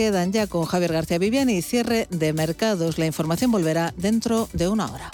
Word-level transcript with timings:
quedan 0.00 0.32
ya 0.32 0.46
con 0.46 0.64
Javier 0.64 0.94
García 0.94 1.18
Viviani 1.18 1.58
y 1.58 1.60
cierre 1.60 2.06
de 2.08 2.32
mercados. 2.32 2.96
La 2.96 3.04
información 3.04 3.52
volverá 3.52 3.92
dentro 3.98 4.48
de 4.54 4.66
una 4.66 4.90
hora. 4.90 5.10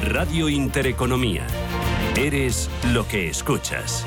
Radio 0.00 0.48
Intereconomía. 0.48 1.46
Eres 2.16 2.70
lo 2.94 3.06
que 3.06 3.28
escuchas. 3.28 4.06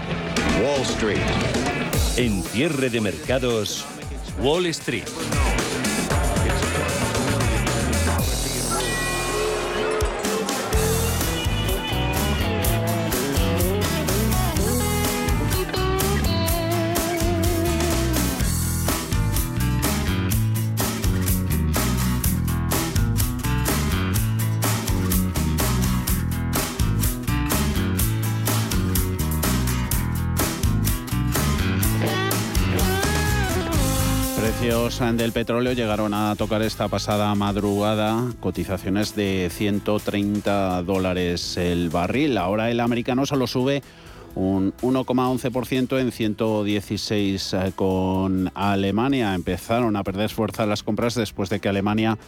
Wall 0.59 0.81
Street. 0.81 1.21
En 2.17 2.43
cierre 2.43 2.89
de 2.89 3.01
mercados, 3.01 3.85
Wall 4.39 4.65
Street. 4.67 5.07
Del 35.01 35.31
petróleo 35.31 35.73
llegaron 35.73 36.13
a 36.13 36.35
tocar 36.35 36.61
esta 36.61 36.87
pasada 36.87 37.33
madrugada 37.33 38.23
cotizaciones 38.39 39.15
de 39.15 39.49
130 39.51 40.83
dólares 40.83 41.57
el 41.57 41.89
barril. 41.89 42.37
Ahora 42.37 42.69
el 42.69 42.79
americano 42.79 43.25
solo 43.25 43.47
sube 43.47 43.81
un 44.35 44.73
1,11% 44.73 45.99
en 45.99 46.11
116 46.11 47.53
eh, 47.53 47.71
con 47.75 48.51
Alemania. 48.53 49.33
Empezaron 49.33 49.95
a 49.95 50.03
perder 50.03 50.29
fuerza 50.29 50.67
las 50.67 50.83
compras 50.83 51.15
después 51.15 51.49
de 51.49 51.59
que 51.59 51.67
Alemania 51.67 52.19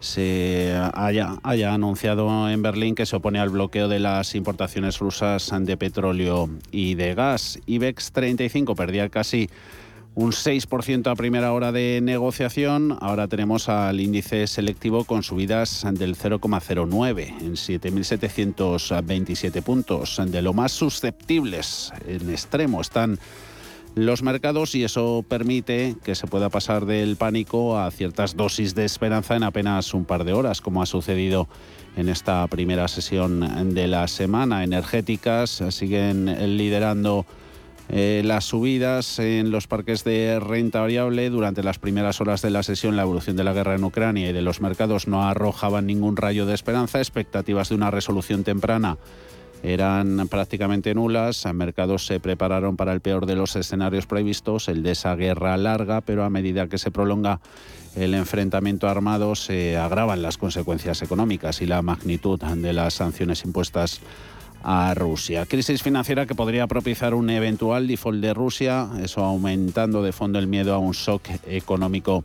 se 0.00 0.78
haya, 0.92 1.36
haya, 1.42 1.72
anunciado 1.72 2.50
en 2.50 2.60
Berlín 2.60 2.94
que 2.94 3.06
se 3.06 3.16
opone 3.16 3.38
al 3.38 3.48
bloqueo 3.48 3.88
de 3.88 3.98
las 3.98 4.34
importaciones 4.34 4.98
rusas 4.98 5.50
de 5.58 5.76
petróleo 5.78 6.50
y 6.70 6.96
de 6.96 7.14
gas. 7.14 7.58
IBEX 7.64 8.12
35 8.12 8.74
perdía 8.74 9.08
casi 9.08 9.48
un 10.14 10.32
6% 10.32 11.10
a 11.10 11.14
primera 11.14 11.52
hora 11.52 11.72
de 11.72 12.00
negociación. 12.02 12.96
Ahora 13.00 13.28
tenemos 13.28 13.68
al 13.68 14.00
índice 14.00 14.46
selectivo 14.46 15.04
con 15.04 15.22
subidas 15.22 15.86
del 15.92 16.16
0,09 16.16 17.40
en 17.40 17.52
7.727 17.52 19.62
puntos. 19.62 20.20
De 20.26 20.42
lo 20.42 20.52
más 20.52 20.72
susceptibles 20.72 21.92
en 22.06 22.30
extremo 22.30 22.80
están 22.80 23.18
los 23.94 24.22
mercados 24.22 24.74
y 24.74 24.84
eso 24.84 25.24
permite 25.28 25.96
que 26.04 26.14
se 26.14 26.26
pueda 26.26 26.48
pasar 26.48 26.86
del 26.86 27.16
pánico 27.16 27.78
a 27.78 27.90
ciertas 27.90 28.36
dosis 28.36 28.74
de 28.74 28.84
esperanza 28.84 29.36
en 29.36 29.42
apenas 29.42 29.94
un 29.94 30.04
par 30.04 30.24
de 30.24 30.32
horas, 30.32 30.60
como 30.60 30.82
ha 30.82 30.86
sucedido 30.86 31.48
en 31.96 32.08
esta 32.08 32.46
primera 32.46 32.86
sesión 32.88 33.74
de 33.74 33.88
la 33.88 34.06
semana. 34.06 34.64
Energéticas 34.64 35.62
siguen 35.70 36.56
liderando 36.56 37.26
eh, 37.90 38.22
las 38.24 38.44
subidas 38.44 39.18
en 39.18 39.50
los 39.50 39.66
parques 39.66 40.04
de 40.04 40.38
renta 40.40 40.80
variable 40.80 41.28
durante 41.28 41.62
las 41.62 41.78
primeras 41.78 42.20
horas 42.20 42.40
de 42.42 42.50
la 42.50 42.62
sesión, 42.62 42.96
la 42.96 43.02
evolución 43.02 43.36
de 43.36 43.44
la 43.44 43.52
guerra 43.52 43.74
en 43.74 43.84
Ucrania 43.84 44.30
y 44.30 44.32
de 44.32 44.42
los 44.42 44.60
mercados 44.60 45.08
no 45.08 45.22
arrojaban 45.22 45.86
ningún 45.86 46.16
rayo 46.16 46.46
de 46.46 46.54
esperanza, 46.54 46.98
expectativas 46.98 47.68
de 47.68 47.74
una 47.74 47.90
resolución 47.90 48.44
temprana 48.44 48.96
eran 49.62 50.26
prácticamente 50.28 50.94
nulas. 50.94 51.46
Mercados 51.52 52.06
se 52.06 52.20
prepararon 52.20 52.76
para 52.76 52.92
el 52.92 53.00
peor 53.00 53.26
de 53.26 53.36
los 53.36 53.56
escenarios 53.56 54.06
previstos, 54.06 54.68
el 54.68 54.82
de 54.82 54.92
esa 54.92 55.14
guerra 55.16 55.56
larga, 55.56 56.00
pero 56.00 56.24
a 56.24 56.30
medida 56.30 56.68
que 56.68 56.78
se 56.78 56.90
prolonga 56.90 57.40
el 57.96 58.14
enfrentamiento 58.14 58.88
armado 58.88 59.34
se 59.34 59.76
agravan 59.76 60.22
las 60.22 60.38
consecuencias 60.38 61.02
económicas 61.02 61.60
y 61.60 61.66
la 61.66 61.82
magnitud 61.82 62.38
de 62.40 62.72
las 62.72 62.94
sanciones 62.94 63.44
impuestas 63.44 64.00
a 64.62 64.94
Rusia. 64.94 65.46
Crisis 65.46 65.82
financiera 65.82 66.26
que 66.26 66.34
podría 66.34 66.66
propiciar 66.66 67.14
un 67.14 67.30
eventual 67.30 67.86
default 67.86 68.20
de 68.20 68.34
Rusia, 68.34 68.88
eso 69.02 69.24
aumentando 69.24 70.02
de 70.02 70.12
fondo 70.12 70.38
el 70.38 70.46
miedo 70.46 70.74
a 70.74 70.78
un 70.78 70.92
shock 70.92 71.22
económico 71.46 72.24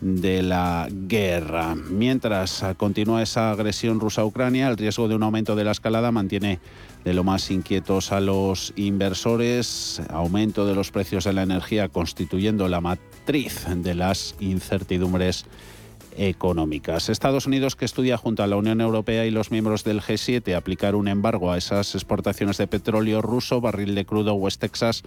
de 0.00 0.42
la 0.42 0.88
guerra. 0.90 1.74
Mientras 1.74 2.64
continúa 2.76 3.22
esa 3.22 3.50
agresión 3.50 4.00
rusa 4.00 4.22
a 4.22 4.26
Ucrania, 4.26 4.68
el 4.68 4.76
riesgo 4.76 5.08
de 5.08 5.14
un 5.14 5.22
aumento 5.22 5.56
de 5.56 5.64
la 5.64 5.72
escalada 5.72 6.12
mantiene 6.12 6.60
de 7.04 7.14
lo 7.14 7.24
más 7.24 7.50
inquietos 7.50 8.12
a 8.12 8.20
los 8.20 8.72
inversores, 8.76 10.02
aumento 10.10 10.66
de 10.66 10.74
los 10.74 10.90
precios 10.90 11.24
de 11.24 11.32
la 11.32 11.42
energía 11.42 11.88
constituyendo 11.88 12.68
la 12.68 12.80
matriz 12.80 13.66
de 13.76 13.94
las 13.94 14.34
incertidumbres 14.40 15.46
económicas. 16.16 17.08
Estados 17.08 17.46
Unidos, 17.46 17.76
que 17.76 17.84
estudia 17.84 18.16
junto 18.16 18.42
a 18.42 18.46
la 18.46 18.56
Unión 18.56 18.80
Europea 18.80 19.26
y 19.26 19.30
los 19.30 19.50
miembros 19.50 19.84
del 19.84 20.00
G7 20.00 20.54
aplicar 20.54 20.94
un 20.94 21.08
embargo 21.08 21.52
a 21.52 21.58
esas 21.58 21.94
exportaciones 21.94 22.56
de 22.58 22.66
petróleo 22.66 23.22
ruso, 23.22 23.60
barril 23.60 23.94
de 23.94 24.04
crudo 24.04 24.34
West 24.34 24.60
Texas, 24.60 25.02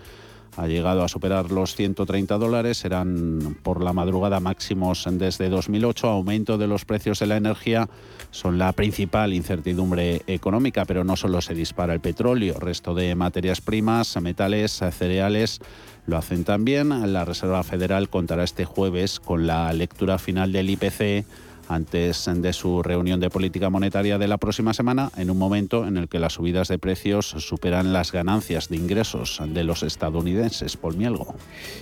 ha 0.56 0.68
llegado 0.68 1.04
a 1.04 1.08
superar 1.08 1.52
los 1.52 1.76
130 1.76 2.38
dólares, 2.38 2.78
serán 2.78 3.58
por 3.64 3.84
la 3.84 3.94
madrugada 3.94 4.40
máximos 4.40 5.06
desde 5.12 5.50
2008. 5.50 6.08
Aumento 6.08 6.58
de 6.58 6.68
los 6.68 6.86
precios 6.86 7.20
de 7.20 7.28
la 7.28 7.38
energía 7.38 7.90
son 8.32 8.58
la 8.58 8.72
principal 8.74 9.34
incertidumbre 9.34 10.22
económica, 10.28 10.86
pero 10.86 11.04
no 11.04 11.16
solo 11.16 11.42
se 11.42 11.54
dispara 11.54 11.94
el 11.94 12.00
petróleo, 12.00 12.60
resto 12.60 12.96
de 12.96 13.16
materias 13.16 13.62
primas, 13.62 14.20
metales, 14.22 14.82
cereales 14.92 15.60
lo 16.08 16.18
hacen 16.18 16.44
también. 16.44 17.14
La 17.14 17.26
Reserva 17.26 17.62
Federal 17.64 18.10
contará 18.10 18.44
este 18.44 18.66
jueves 18.66 19.20
con 19.20 19.46
la 19.46 19.72
lectura 19.74 20.18
final 20.18 20.52
del 20.52 20.70
IPC 20.70 21.26
antes 21.68 22.30
de 22.34 22.54
su 22.54 22.84
reunión 22.84 23.20
de 23.20 23.30
política 23.30 23.70
monetaria 23.70 24.18
de 24.18 24.28
la 24.28 24.38
próxima 24.38 24.74
semana, 24.74 25.12
en 25.18 25.30
un 25.30 25.38
momento 25.38 25.88
en 25.88 25.98
el 25.98 26.08
que 26.08 26.20
las 26.20 26.34
subidas 26.34 26.68
de 26.68 26.80
precios 26.80 27.30
superan 27.38 27.94
las 27.94 28.12
ganancias 28.12 28.70
de 28.70 28.78
ingresos 28.78 29.42
de 29.46 29.64
los 29.64 29.84
estadounidenses. 29.84 30.78
Paul 30.78 30.98
Mielgo. 30.98 31.36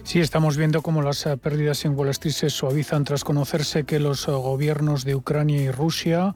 Sí, 0.03 0.19
estamos 0.19 0.57
viendo 0.57 0.81
cómo 0.81 1.01
las 1.01 1.25
eh, 1.25 1.38
pérdidas 1.38 1.85
en 1.85 1.97
Wall 1.97 2.09
Street 2.09 2.34
se 2.34 2.50
suavizan 2.50 3.03
tras 3.03 3.23
conocerse 3.23 3.84
que 3.84 4.00
los 4.00 4.28
eh, 4.28 4.31
gobiernos 4.31 5.06
de 5.06 5.16
Ucrania 5.16 5.62
y 5.62 5.72
Rusia 5.72 6.35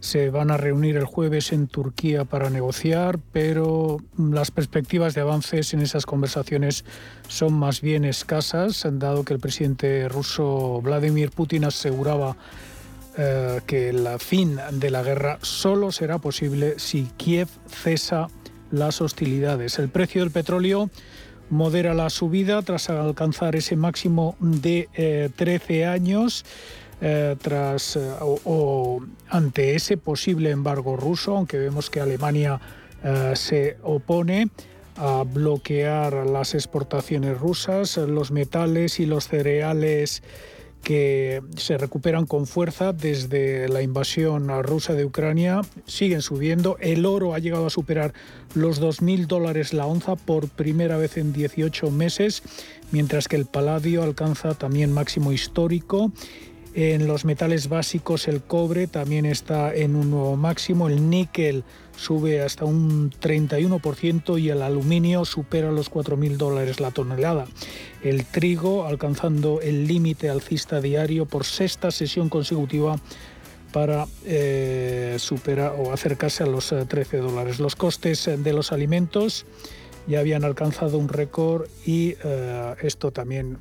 se 0.00 0.30
van 0.30 0.50
a 0.50 0.56
reunir 0.56 0.96
el 0.96 1.04
jueves 1.04 1.52
en 1.52 1.66
Turquía 1.66 2.24
para 2.24 2.50
negociar, 2.50 3.18
pero 3.32 3.98
las 4.16 4.50
perspectivas 4.50 5.14
de 5.14 5.22
avances 5.22 5.74
en 5.74 5.80
esas 5.80 6.06
conversaciones 6.06 6.84
son 7.26 7.54
más 7.54 7.80
bien 7.80 8.04
escasas, 8.04 8.86
dado 8.92 9.24
que 9.24 9.34
el 9.34 9.40
presidente 9.40 10.08
ruso 10.08 10.80
Vladimir 10.82 11.30
Putin 11.30 11.64
aseguraba 11.64 12.36
eh, 13.20 13.62
que 13.66 13.88
el 13.88 14.06
fin 14.20 14.60
de 14.74 14.90
la 14.90 15.02
guerra 15.02 15.40
solo 15.42 15.90
será 15.90 16.18
posible 16.18 16.78
si 16.78 17.08
Kiev 17.16 17.48
cesa 17.66 18.28
las 18.70 19.00
hostilidades. 19.00 19.80
El 19.80 19.88
precio 19.88 20.20
del 20.20 20.30
petróleo 20.30 20.88
modera 21.50 21.94
la 21.94 22.10
subida 22.10 22.62
tras 22.62 22.90
alcanzar 22.90 23.56
ese 23.56 23.74
máximo 23.74 24.36
de 24.38 25.32
13 25.34 25.80
eh, 25.80 25.86
años. 25.86 26.44
Eh, 27.00 27.34
tras 27.42 27.98
o, 28.20 29.00
ante 29.28 29.74
ese 29.74 29.96
posible 29.96 30.50
embargo 30.50 30.96
ruso, 30.96 31.36
aunque 31.36 31.58
vemos 31.58 31.90
que 31.90 32.00
Alemania 32.00 32.60
se 33.34 33.78
opone 33.82 34.48
a 34.96 35.24
bloquear 35.24 36.26
las 36.26 36.54
exportaciones 36.54 37.38
rusas, 37.38 37.96
los 37.96 38.30
metales 38.30 38.98
y 39.00 39.06
los 39.06 39.28
cereales 39.28 40.22
que 40.88 41.42
se 41.54 41.76
recuperan 41.76 42.24
con 42.24 42.46
fuerza 42.46 42.94
desde 42.94 43.68
la 43.68 43.82
invasión 43.82 44.48
rusa 44.62 44.94
de 44.94 45.04
Ucrania. 45.04 45.60
Siguen 45.84 46.22
subiendo. 46.22 46.78
El 46.80 47.04
oro 47.04 47.34
ha 47.34 47.38
llegado 47.40 47.66
a 47.66 47.70
superar 47.70 48.14
los 48.54 48.80
2.000 48.80 49.26
dólares 49.26 49.74
la 49.74 49.84
onza 49.84 50.16
por 50.16 50.48
primera 50.48 50.96
vez 50.96 51.18
en 51.18 51.34
18 51.34 51.90
meses, 51.90 52.42
mientras 52.90 53.28
que 53.28 53.36
el 53.36 53.44
paladio 53.44 54.02
alcanza 54.02 54.54
también 54.54 54.90
máximo 54.90 55.30
histórico. 55.30 56.10
En 56.72 57.06
los 57.06 57.26
metales 57.26 57.68
básicos 57.68 58.26
el 58.26 58.40
cobre 58.40 58.86
también 58.86 59.26
está 59.26 59.74
en 59.74 59.94
un 59.94 60.10
nuevo 60.10 60.36
máximo, 60.36 60.88
el 60.88 61.10
níquel 61.10 61.64
sube 61.98 62.40
hasta 62.42 62.64
un 62.64 63.10
31% 63.10 64.40
y 64.40 64.50
el 64.50 64.62
aluminio 64.62 65.24
supera 65.24 65.72
los 65.72 65.90
4.000 65.90 66.36
dólares 66.36 66.78
la 66.78 66.92
tonelada. 66.92 67.46
El 68.02 68.24
trigo 68.24 68.86
alcanzando 68.86 69.60
el 69.60 69.88
límite 69.88 70.30
alcista 70.30 70.80
diario 70.80 71.26
por 71.26 71.44
sexta 71.44 71.90
sesión 71.90 72.28
consecutiva 72.28 73.00
para 73.72 74.06
eh, 74.24 75.16
superar 75.18 75.74
o 75.76 75.92
acercarse 75.92 76.44
a 76.44 76.46
los 76.46 76.72
13 76.88 77.16
eh, 77.16 77.20
dólares. 77.20 77.58
Los 77.58 77.74
costes 77.74 78.30
de 78.32 78.52
los 78.52 78.70
alimentos 78.70 79.44
ya 80.06 80.20
habían 80.20 80.44
alcanzado 80.44 80.98
un 80.98 81.08
récord 81.08 81.68
y 81.84 82.14
eh, 82.22 82.74
esto 82.80 83.10
también 83.10 83.58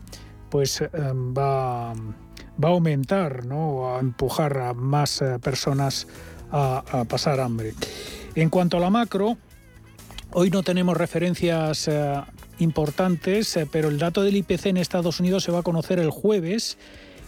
pues 0.50 0.81
va, 0.81 1.94
va, 1.94 2.69
a 2.69 2.72
aumentar, 2.72 3.45
¿no? 3.45 3.95
a 3.95 4.00
empujar 4.00 4.60
a 4.60 4.74
más 4.74 5.22
personas 5.42 6.07
a, 6.51 7.06
pasar 7.07 7.40
hambre. 7.40 7.74
En 8.38 8.51
cuanto 8.51 8.78
a 8.78 8.80
la 8.80 8.92
macro, 8.92 9.36
hoy 10.31 10.51
no 10.51 10.62
tenemos 10.62 10.95
referencias 10.95 11.89
importantes, 12.60 13.57
pero 13.72 13.89
el 13.89 13.98
dato 13.98 14.22
del 14.22 14.36
IPC 14.36 14.68
en 14.68 14.78
Estados 14.78 15.19
Unidos 15.19 15.44
se 15.44 15.51
va 15.51 15.60
a 15.60 15.63
conocer 15.63 15.98
el 15.98 16.12
jueves 16.12 16.78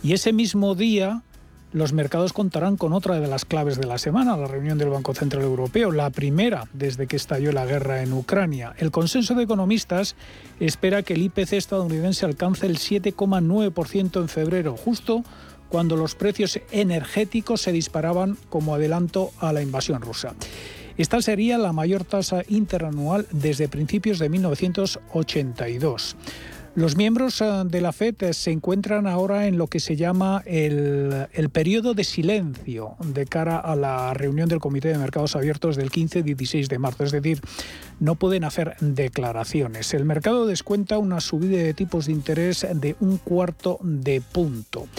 y 0.03 0.13
ese 0.13 0.33
mismo 0.33 0.75
día 0.75 1.23
los 1.71 1.93
mercados 1.93 2.31
contarán 2.31 2.77
con 2.77 2.93
otra 2.93 3.19
de 3.19 3.25
las 3.25 3.43
claves 3.43 3.79
de 3.79 3.87
la 3.87 3.97
semana, 3.97 4.37
la 4.37 4.45
reunión 4.45 4.77
del 4.77 4.89
Banco 4.89 5.15
Central 5.15 5.41
Europeo, 5.41 5.91
la 5.91 6.11
primera 6.11 6.67
desde 6.73 7.07
que 7.07 7.15
estalló 7.15 7.51
la 7.53 7.65
guerra 7.65 8.03
en 8.03 8.13
Ucrania. 8.13 8.75
El 8.77 8.91
consenso 8.91 9.33
de 9.33 9.45
economistas 9.45 10.15
espera 10.59 11.01
que 11.01 11.13
el 11.13 11.23
IPC 11.23 11.53
estadounidense 11.53 12.27
alcance 12.27 12.67
el 12.67 12.77
7,9% 12.77 14.21
en 14.21 14.29
febrero, 14.29 14.77
justo 14.77 15.23
cuando 15.69 15.95
los 15.95 16.13
precios 16.13 16.59
energéticos 16.69 17.61
se 17.61 17.71
disparaban 17.71 18.37
como 18.49 18.75
adelanto 18.75 19.31
a 19.39 19.51
la 19.53 19.63
invasión 19.63 20.01
rusa. 20.01 20.35
Esta 20.99 21.21
sería 21.21 21.57
la 21.57 21.71
mayor 21.71 22.03
tasa 22.03 22.43
interanual 22.49 23.25
desde 23.31 23.69
principios 23.69 24.19
de 24.19 24.27
1982. 24.27 26.17
Los 26.75 26.97
miembros 26.97 27.39
eh, 27.39 27.45
de 27.63 27.79
la 27.79 27.93
FED 27.93 28.33
se 28.33 28.51
encuentran 28.51 29.07
ahora 29.07 29.47
en 29.47 29.57
lo 29.57 29.67
que 29.67 29.79
se 29.79 29.95
llama 29.95 30.43
el, 30.45 31.29
periodo 31.53 31.93
de 31.93 32.03
silencio 32.03 32.97
de 33.01 33.25
cara 33.25 33.59
a 33.59 33.77
la 33.77 34.13
reunión 34.13 34.49
del 34.49 34.59
Comité 34.59 34.89
de 34.89 34.97
Mercados 34.97 35.37
Abiertos 35.37 35.77
del 35.77 35.89
15 35.89 36.19
y 36.19 36.23
16 36.23 36.67
de 36.67 36.79
marzo. 36.79 37.05
Es 37.05 37.13
decir, 37.13 37.39
no 38.01 38.15
pueden 38.15 38.43
hacer 38.43 38.75
declaraciones. 38.81 39.93
El 39.93 40.03
mercado 40.03 40.47
descuenta 40.47 40.97
una 40.97 41.21
subida 41.21 41.63
de 41.63 41.73
tipos 41.73 42.07
de 42.07 42.11
interés 42.11 42.67
de 42.73 42.97
un 42.99 43.19
cuarto 43.19 43.79
de 43.81 44.19
punto. 44.19 44.89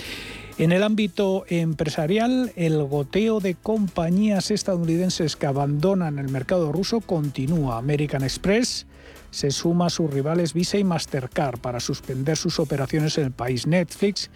En 0.60 0.72
el 0.72 0.82
ámbito 0.82 1.46
empresarial, 1.48 2.52
el 2.54 2.84
goteo 2.84 3.40
de 3.40 3.54
compañías 3.54 4.50
estadounidenses 4.50 5.34
que 5.34 5.46
abandonan 5.46 6.18
el 6.18 6.28
mercado 6.28 6.70
ruso 6.70 7.00
continúa. 7.00 7.78
American 7.78 8.22
Express 8.22 8.86
se 9.30 9.52
suma 9.52 9.86
a 9.86 9.90
sus 9.90 10.10
rivales 10.10 10.52
Visa 10.52 10.76
y 10.76 10.84
Mastercard 10.84 11.60
para 11.60 11.80
suspender 11.80 12.36
sus 12.36 12.60
operaciones 12.60 13.16
en 13.16 13.24
el 13.24 13.32
país. 13.32 13.66
Netflix 13.66 14.30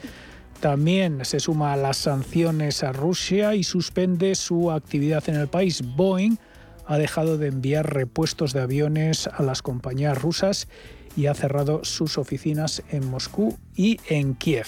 también 0.60 1.26
se 1.26 1.40
suma 1.40 1.74
a 1.74 1.76
las 1.76 1.98
sanciones 1.98 2.82
a 2.82 2.92
Rusia 2.92 3.54
y 3.54 3.62
suspende 3.62 4.34
su 4.34 4.70
actividad 4.70 5.28
en 5.28 5.34
el 5.34 5.48
país. 5.48 5.82
Boeing 5.94 6.38
ha 6.86 6.96
dejado 6.96 7.36
de 7.36 7.48
enviar 7.48 7.92
repuestos 7.92 8.54
de 8.54 8.62
aviones 8.62 9.26
a 9.26 9.42
las 9.42 9.60
compañías 9.60 10.16
rusas 10.22 10.68
y 11.16 11.26
ha 11.26 11.34
cerrado 11.34 11.84
sus 11.84 12.18
oficinas 12.18 12.82
en 12.90 13.08
Moscú 13.10 13.56
y 13.76 14.00
en 14.08 14.34
Kiev. 14.34 14.66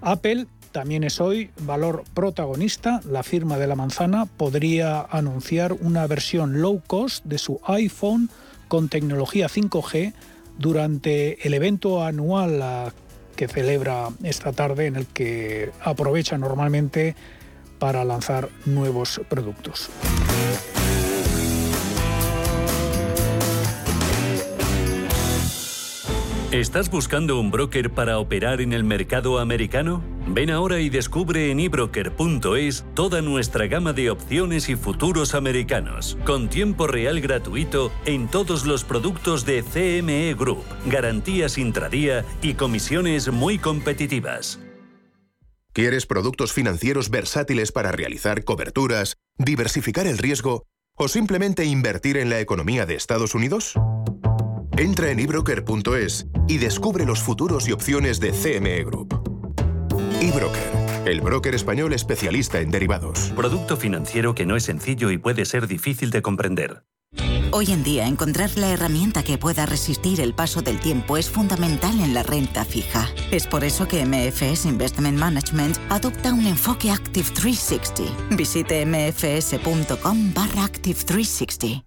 Apple 0.00 0.46
también 0.76 1.04
es 1.04 1.22
hoy 1.22 1.48
valor 1.62 2.04
protagonista. 2.12 3.00
La 3.10 3.22
firma 3.22 3.56
de 3.56 3.66
la 3.66 3.76
manzana 3.76 4.26
podría 4.26 5.00
anunciar 5.00 5.72
una 5.72 6.06
versión 6.06 6.60
low 6.60 6.82
cost 6.86 7.24
de 7.24 7.38
su 7.38 7.62
iPhone 7.64 8.28
con 8.68 8.90
tecnología 8.90 9.48
5G 9.48 10.12
durante 10.58 11.46
el 11.46 11.54
evento 11.54 12.04
anual 12.04 12.92
que 13.36 13.48
celebra 13.48 14.10
esta 14.22 14.52
tarde 14.52 14.84
en 14.84 14.96
el 14.96 15.06
que 15.06 15.70
aprovecha 15.80 16.36
normalmente 16.36 17.16
para 17.78 18.04
lanzar 18.04 18.50
nuevos 18.66 19.22
productos. 19.30 19.88
¿Estás 26.52 26.88
buscando 26.90 27.40
un 27.40 27.50
broker 27.50 27.90
para 27.90 28.20
operar 28.20 28.60
en 28.60 28.72
el 28.72 28.84
mercado 28.84 29.40
americano? 29.40 30.04
Ven 30.28 30.50
ahora 30.50 30.78
y 30.78 30.90
descubre 30.90 31.50
en 31.50 31.58
ebroker.es 31.58 32.84
toda 32.94 33.20
nuestra 33.20 33.66
gama 33.66 33.92
de 33.92 34.10
opciones 34.10 34.68
y 34.68 34.76
futuros 34.76 35.34
americanos, 35.34 36.16
con 36.24 36.48
tiempo 36.48 36.86
real 36.86 37.20
gratuito 37.20 37.90
en 38.04 38.28
todos 38.28 38.64
los 38.64 38.84
productos 38.84 39.44
de 39.44 39.64
CME 39.64 40.34
Group, 40.34 40.62
garantías 40.86 41.58
intradía 41.58 42.24
y 42.42 42.54
comisiones 42.54 43.28
muy 43.32 43.58
competitivas. 43.58 44.60
¿Quieres 45.72 46.06
productos 46.06 46.52
financieros 46.52 47.10
versátiles 47.10 47.72
para 47.72 47.90
realizar 47.90 48.44
coberturas, 48.44 49.16
diversificar 49.36 50.06
el 50.06 50.16
riesgo 50.16 50.64
o 50.94 51.08
simplemente 51.08 51.64
invertir 51.64 52.16
en 52.16 52.30
la 52.30 52.38
economía 52.38 52.86
de 52.86 52.94
Estados 52.94 53.34
Unidos? 53.34 53.74
Entra 54.78 55.10
en 55.10 55.20
ebroker.es 55.20 56.26
y 56.48 56.58
descubre 56.58 57.06
los 57.06 57.22
futuros 57.22 57.66
y 57.66 57.72
opciones 57.72 58.20
de 58.20 58.32
CME 58.32 58.84
Group. 58.84 59.08
eBroker, 60.20 61.06
el 61.06 61.22
broker 61.22 61.54
español 61.54 61.94
especialista 61.94 62.60
en 62.60 62.70
derivados. 62.70 63.32
Producto 63.34 63.78
financiero 63.78 64.34
que 64.34 64.44
no 64.44 64.54
es 64.54 64.64
sencillo 64.64 65.10
y 65.10 65.16
puede 65.16 65.46
ser 65.46 65.66
difícil 65.66 66.10
de 66.10 66.20
comprender. 66.20 66.82
Hoy 67.52 67.72
en 67.72 67.84
día, 67.84 68.06
encontrar 68.06 68.50
la 68.58 68.70
herramienta 68.70 69.22
que 69.22 69.38
pueda 69.38 69.64
resistir 69.64 70.20
el 70.20 70.34
paso 70.34 70.60
del 70.60 70.78
tiempo 70.78 71.16
es 71.16 71.30
fundamental 71.30 71.98
en 72.00 72.12
la 72.12 72.22
renta 72.22 72.66
fija. 72.66 73.08
Es 73.30 73.46
por 73.46 73.64
eso 73.64 73.88
que 73.88 74.04
MFS 74.04 74.66
Investment 74.66 75.16
Management 75.16 75.78
adopta 75.88 76.34
un 76.34 76.46
enfoque 76.46 76.90
Active 76.90 77.30
360. 77.30 78.36
Visite 78.36 78.84
mfs.com 78.84 80.34
barra 80.34 80.64
Active 80.64 80.98
360. 81.02 81.86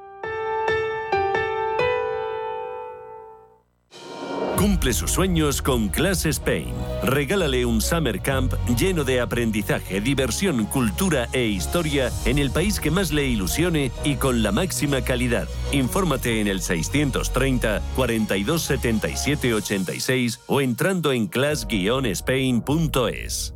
Cumple 4.61 4.93
sus 4.93 5.09
sueños 5.09 5.59
con 5.59 5.89
Class 5.89 6.27
Spain. 6.27 6.75
Regálale 7.01 7.65
un 7.65 7.81
summer 7.81 8.21
camp 8.21 8.53
lleno 8.77 9.03
de 9.03 9.19
aprendizaje, 9.19 10.01
diversión, 10.01 10.65
cultura 10.65 11.27
e 11.33 11.47
historia 11.47 12.11
en 12.25 12.37
el 12.37 12.51
país 12.51 12.79
que 12.79 12.91
más 12.91 13.11
le 13.11 13.25
ilusione 13.25 13.91
y 14.03 14.17
con 14.17 14.43
la 14.43 14.51
máxima 14.51 15.01
calidad. 15.01 15.47
Infórmate 15.71 16.41
en 16.41 16.47
el 16.47 16.61
630 16.61 17.81
42 17.95 18.61
77 18.61 19.55
86 19.55 20.41
o 20.45 20.61
entrando 20.61 21.11
en 21.11 21.25
class-spain.es. 21.25 23.55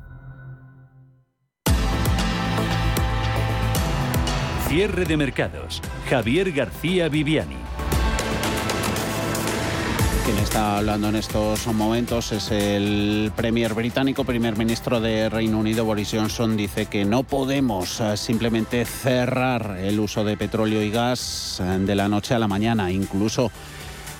Cierre 4.71 5.03
de 5.03 5.17
mercados. 5.17 5.81
Javier 6.09 6.53
García 6.53 7.09
Viviani. 7.09 7.57
Quien 10.23 10.37
está 10.37 10.77
hablando 10.77 11.09
en 11.09 11.17
estos 11.17 11.67
momentos 11.67 12.31
es 12.31 12.51
el 12.51 13.33
Premier 13.35 13.73
británico, 13.73 14.23
primer 14.23 14.55
ministro 14.55 15.01
de 15.01 15.27
Reino 15.27 15.59
Unido, 15.59 15.83
Boris 15.83 16.11
Johnson, 16.13 16.55
dice 16.55 16.85
que 16.85 17.03
no 17.03 17.23
podemos 17.23 17.99
eh, 17.99 18.15
simplemente 18.15 18.85
cerrar 18.85 19.77
el 19.77 19.99
uso 19.99 20.23
de 20.23 20.37
petróleo 20.37 20.81
y 20.81 20.89
gas 20.89 21.61
eh, 21.61 21.79
de 21.79 21.93
la 21.93 22.07
noche 22.07 22.33
a 22.33 22.39
la 22.39 22.47
mañana, 22.47 22.93
incluso 22.93 23.51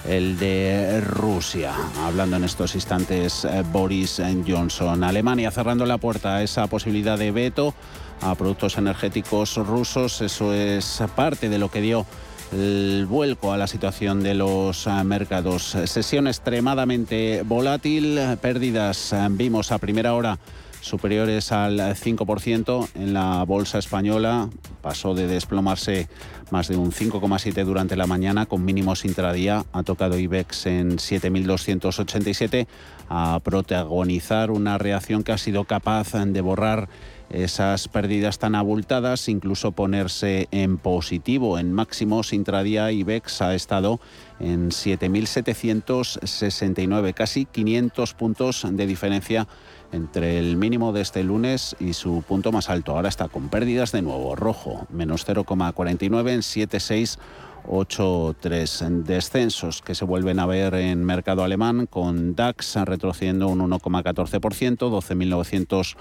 el 0.08 0.38
de 0.38 1.02
Rusia. 1.02 1.74
Hablando 2.04 2.38
en 2.38 2.44
estos 2.44 2.76
instantes 2.76 3.46
eh, 3.46 3.64
Boris 3.72 4.22
Johnson. 4.48 5.04
Alemania 5.04 5.52
cerrando 5.52 5.86
la 5.86 5.98
puerta 5.98 6.38
a 6.38 6.44
esa 6.44 6.68
posibilidad 6.68 7.18
de 7.18 7.32
veto 7.32 7.74
a 8.22 8.36
productos 8.36 8.78
energéticos 8.78 9.58
rusos. 9.58 10.22
Eso 10.22 10.54
es 10.54 11.04
parte 11.16 11.50
de 11.50 11.58
lo 11.58 11.70
que 11.70 11.82
dio 11.82 12.06
el 12.52 13.06
vuelco 13.08 13.54
a 13.54 13.58
la 13.58 13.68
situación 13.68 14.24
de 14.24 14.34
los 14.34 14.88
eh, 14.88 15.04
mercados. 15.04 15.78
Sesión 15.86 16.28
extremadamente 16.28 17.44
volátil, 17.46 18.20
pérdidas 18.42 19.14
eh, 19.14 19.28
vimos 19.32 19.72
a 19.72 19.78
primera 19.78 20.14
hora 20.14 20.38
superiores 20.82 21.52
al 21.52 21.80
5% 21.80 22.90
en 22.96 23.14
la 23.14 23.44
bolsa 23.46 23.78
española. 23.78 24.50
Pasó 24.82 25.14
de 25.14 25.28
desplomarse 25.28 26.10
más 26.50 26.68
de 26.68 26.76
un 26.76 26.92
5,7 26.92 27.64
durante 27.64 27.96
la 27.96 28.08
mañana 28.08 28.46
con 28.46 28.66
mínimos 28.66 29.06
intradía. 29.06 29.64
Ha 29.72 29.84
tocado 29.84 30.20
IBEX 30.20 30.66
en 30.66 30.98
7.287 30.98 32.68
a 33.10 33.40
protagonizar 33.44 34.52
una 34.52 34.78
reacción 34.78 35.24
que 35.24 35.32
ha 35.32 35.38
sido 35.38 35.64
capaz 35.66 36.12
de 36.14 36.42
borrar 36.42 36.90
esas 37.30 37.88
pérdidas 37.88 38.40
tan 38.40 38.56
abultadas, 38.56 39.30
incluso 39.30 39.72
ponerse 39.72 40.50
en 40.52 40.78
positivo. 40.78 41.58
En 41.58 41.72
máximos 41.72 42.34
intradía 42.34 42.92
IBEX 42.92 43.42
ha 43.42 43.56
estado 43.56 44.02
en 44.40 44.70
7.769, 44.70 47.14
casi 47.14 47.46
500 47.46 48.14
puntos 48.16 48.68
de 48.70 48.86
diferencia 48.86 49.48
entre 49.92 50.40
el 50.40 50.58
mínimo 50.58 50.92
de 50.94 51.02
este 51.02 51.24
lunes 51.24 51.76
y 51.80 51.94
su 51.94 52.24
punto 52.28 52.52
más 52.52 52.70
alto. 52.70 52.96
Ahora 52.96 53.10
está 53.10 53.28
con 53.28 53.50
pérdidas 53.50 53.92
de 53.92 54.02
nuevo, 54.02 54.36
rojo, 54.36 54.88
menos 54.90 55.28
0,49 55.28 56.32
en 56.32 56.42
7,683 56.44 58.86
descensos 59.06 59.82
que 59.82 59.96
se 59.96 60.06
vuelven 60.06 60.40
a 60.40 60.46
ver 60.46 60.76
en 60.76 61.04
mercado 61.04 61.44
alemán 61.44 61.88
con 61.88 62.36
DAX 62.36 62.76
retrocediendo 62.86 63.48
un 63.48 63.60
1,14%, 63.60 64.78
12.900 64.78 65.98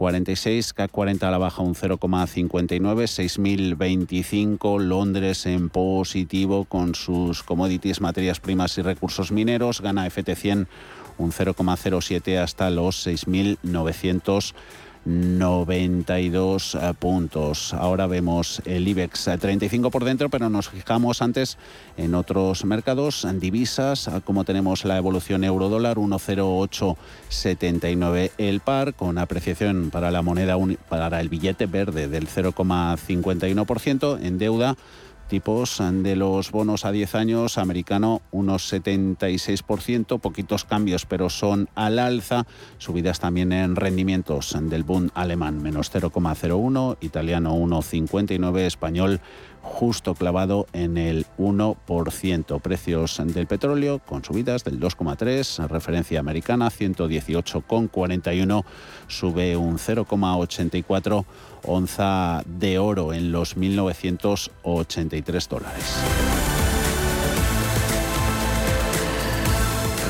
46, 0.00 0.72
CAC 0.72 0.90
40 0.90 1.28
a 1.28 1.30
la 1.30 1.36
baja 1.36 1.60
un 1.60 1.74
0,59, 1.74 2.80
6.025, 2.80 4.80
Londres 4.80 5.44
en 5.44 5.68
positivo 5.68 6.64
con 6.64 6.94
sus 6.94 7.42
commodities, 7.42 8.00
materias 8.00 8.40
primas 8.40 8.78
y 8.78 8.82
recursos 8.82 9.30
mineros, 9.30 9.82
gana 9.82 10.06
FT100 10.06 10.68
un 11.20 11.32
0,07 11.32 12.38
hasta 12.38 12.70
los 12.70 13.06
6.900 13.06 14.54
92 15.04 16.74
eh, 16.74 16.94
puntos. 16.98 17.74
Ahora 17.74 18.06
vemos 18.06 18.62
el 18.66 18.86
IBEX 18.86 19.30
35 19.38 19.88
eh, 19.88 19.90
por 19.90 20.04
dentro, 20.04 20.28
pero 20.28 20.50
nos 20.50 20.68
fijamos 20.68 21.22
antes 21.22 21.56
en 21.96 22.14
otros 22.14 22.66
mercados, 22.66 23.24
en 23.24 23.40
divisas, 23.40 24.08
eh, 24.08 24.20
como 24.24 24.44
tenemos 24.44 24.84
la 24.84 24.98
evolución 24.98 25.42
euro-dólar 25.44 25.96
1,0879 25.96 28.32
el 28.36 28.60
par, 28.60 28.92
con 28.94 29.16
apreciación 29.18 29.88
para 29.90 30.10
la 30.10 30.20
moneda, 30.22 30.58
para 30.88 31.20
el 31.20 31.30
billete 31.30 31.66
verde 31.66 32.08
del 32.08 32.28
0,51%, 32.28 34.18
en 34.22 34.38
deuda 34.38 34.76
tipos 35.30 35.80
de 35.80 36.16
los 36.16 36.50
bonos 36.50 36.84
a 36.84 36.90
10 36.90 37.14
años, 37.14 37.56
americano 37.56 38.20
unos 38.32 38.70
76%, 38.72 40.18
poquitos 40.18 40.64
cambios, 40.64 41.06
pero 41.06 41.30
son 41.30 41.68
al 41.76 42.00
alza, 42.00 42.46
subidas 42.78 43.20
también 43.20 43.52
en 43.52 43.76
rendimientos 43.76 44.56
del 44.60 44.82
Bund 44.82 45.12
alemán, 45.14 45.62
menos 45.62 45.94
0,01, 45.94 46.96
italiano 47.00 47.54
1,59, 47.56 48.58
español 48.58 49.20
justo 49.62 50.14
clavado 50.14 50.66
en 50.72 50.96
el 50.98 51.26
1%. 51.38 52.60
Precios 52.60 53.20
del 53.24 53.46
petróleo 53.46 53.98
con 53.98 54.24
subidas 54.24 54.64
del 54.64 54.80
2,3, 54.80 55.68
referencia 55.68 56.20
americana 56.20 56.70
118,41, 56.70 58.64
sube 59.08 59.56
un 59.56 59.78
0,84 59.78 61.24
onza 61.64 62.42
de 62.46 62.78
oro 62.78 63.12
en 63.12 63.32
los 63.32 63.56
1.983 63.56 65.48
dólares. 65.48 66.49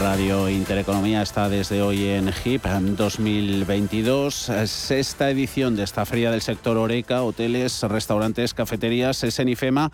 Radio 0.00 0.48
Intereconomía 0.48 1.20
está 1.20 1.50
desde 1.50 1.82
hoy 1.82 2.06
en 2.06 2.32
HIP 2.32 2.64
2022, 2.64 4.50
sexta 4.64 5.28
edición 5.28 5.76
de 5.76 5.82
esta 5.82 6.06
feria 6.06 6.30
del 6.30 6.40
sector 6.40 6.78
Oreca, 6.78 7.22
hoteles, 7.22 7.82
restaurantes, 7.82 8.54
cafeterías, 8.54 9.22
es 9.24 9.38
en 9.40 9.50
IFEMA 9.50 9.92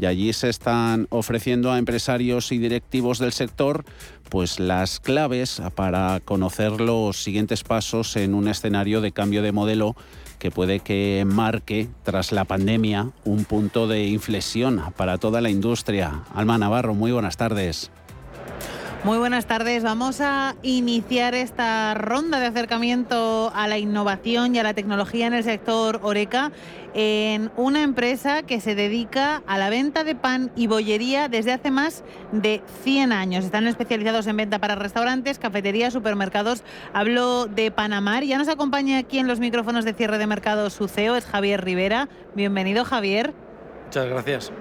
y 0.00 0.06
allí 0.06 0.32
se 0.32 0.48
están 0.48 1.06
ofreciendo 1.10 1.70
a 1.70 1.78
empresarios 1.78 2.50
y 2.50 2.56
directivos 2.56 3.18
del 3.18 3.32
sector 3.32 3.84
pues 4.30 4.58
las 4.58 5.00
claves 5.00 5.60
para 5.74 6.20
conocer 6.24 6.80
los 6.80 7.22
siguientes 7.22 7.62
pasos 7.62 8.16
en 8.16 8.32
un 8.34 8.48
escenario 8.48 9.02
de 9.02 9.12
cambio 9.12 9.42
de 9.42 9.52
modelo 9.52 9.94
que 10.38 10.50
puede 10.50 10.80
que 10.80 11.24
marque 11.26 11.90
tras 12.04 12.32
la 12.32 12.46
pandemia 12.46 13.10
un 13.24 13.44
punto 13.44 13.86
de 13.86 14.06
inflexión 14.06 14.82
para 14.96 15.18
toda 15.18 15.42
la 15.42 15.50
industria. 15.50 16.22
Alma 16.34 16.56
Navarro, 16.56 16.94
muy 16.94 17.12
buenas 17.12 17.36
tardes. 17.36 17.90
Muy 19.04 19.18
buenas 19.18 19.46
tardes. 19.46 19.82
Vamos 19.82 20.20
a 20.20 20.54
iniciar 20.62 21.34
esta 21.34 21.92
ronda 21.94 22.38
de 22.38 22.46
acercamiento 22.46 23.50
a 23.52 23.66
la 23.66 23.76
innovación 23.76 24.54
y 24.54 24.60
a 24.60 24.62
la 24.62 24.74
tecnología 24.74 25.26
en 25.26 25.34
el 25.34 25.42
sector 25.42 25.98
Oreca 26.04 26.52
en 26.94 27.50
una 27.56 27.82
empresa 27.82 28.44
que 28.44 28.60
se 28.60 28.76
dedica 28.76 29.42
a 29.48 29.58
la 29.58 29.70
venta 29.70 30.04
de 30.04 30.14
pan 30.14 30.52
y 30.54 30.68
bollería 30.68 31.28
desde 31.28 31.52
hace 31.52 31.72
más 31.72 32.04
de 32.30 32.62
100 32.84 33.10
años. 33.10 33.44
Están 33.44 33.66
especializados 33.66 34.28
en 34.28 34.36
venta 34.36 34.60
para 34.60 34.76
restaurantes, 34.76 35.40
cafeterías, 35.40 35.92
supermercados. 35.92 36.62
Hablo 36.92 37.46
de 37.46 37.72
Panamar. 37.72 38.22
Ya 38.22 38.38
nos 38.38 38.46
acompaña 38.46 38.98
aquí 38.98 39.18
en 39.18 39.26
los 39.26 39.40
micrófonos 39.40 39.84
de 39.84 39.94
cierre 39.94 40.18
de 40.18 40.28
mercado 40.28 40.70
su 40.70 40.86
CEO, 40.86 41.16
es 41.16 41.26
Javier 41.26 41.64
Rivera. 41.64 42.08
Bienvenido, 42.36 42.84
Javier. 42.84 43.34
Muchas 43.86 44.06
gracias. 44.06 44.52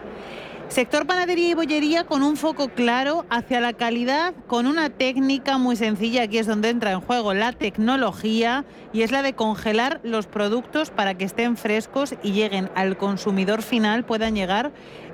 Sector 0.72 1.06
panadería 1.06 1.50
y 1.50 1.54
bollería 1.54 2.06
con 2.06 2.24
un 2.24 2.38
foco 2.38 2.70
claro 2.70 3.26
hacia 3.30 3.60
la 3.60 3.74
calidad, 3.74 4.34
con 4.48 4.68
una 4.68 4.90
técnica 4.90 5.58
muy 5.58 5.76
sencilla, 5.76 6.24
aquí 6.24 6.38
es 6.38 6.48
donde 6.48 6.70
entra 6.70 6.94
en 6.94 7.02
juego 7.02 7.34
la 7.34 7.52
tecnología, 7.52 8.64
y 8.94 9.02
es 9.02 9.12
la 9.12 9.22
de 9.22 9.34
congelar 9.34 10.00
los 10.04 10.28
productos 10.28 10.90
para 10.90 11.16
que 11.16 11.26
estén 11.26 11.58
frescos 11.58 12.16
y 12.24 12.32
lleguen 12.32 12.70
al 12.74 12.96
consumidor 12.96 13.64
final, 13.64 14.06
puedan 14.06 14.34
llegar 14.34 14.72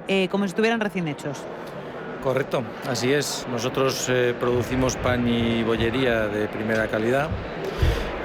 eh, 0.08 0.28
como 0.30 0.44
si 0.44 0.50
estuvieran 0.50 0.80
recién 0.80 1.08
hechos. 1.08 1.40
Correcto, 2.22 2.62
así 2.88 3.12
es. 3.12 3.48
Nosotros 3.52 4.06
eh, 4.10 4.36
producimos 4.40 4.96
pan 4.96 5.28
y 5.28 5.64
bollería 5.64 6.28
de 6.28 6.48
primera 6.50 6.88
calidad 6.88 7.30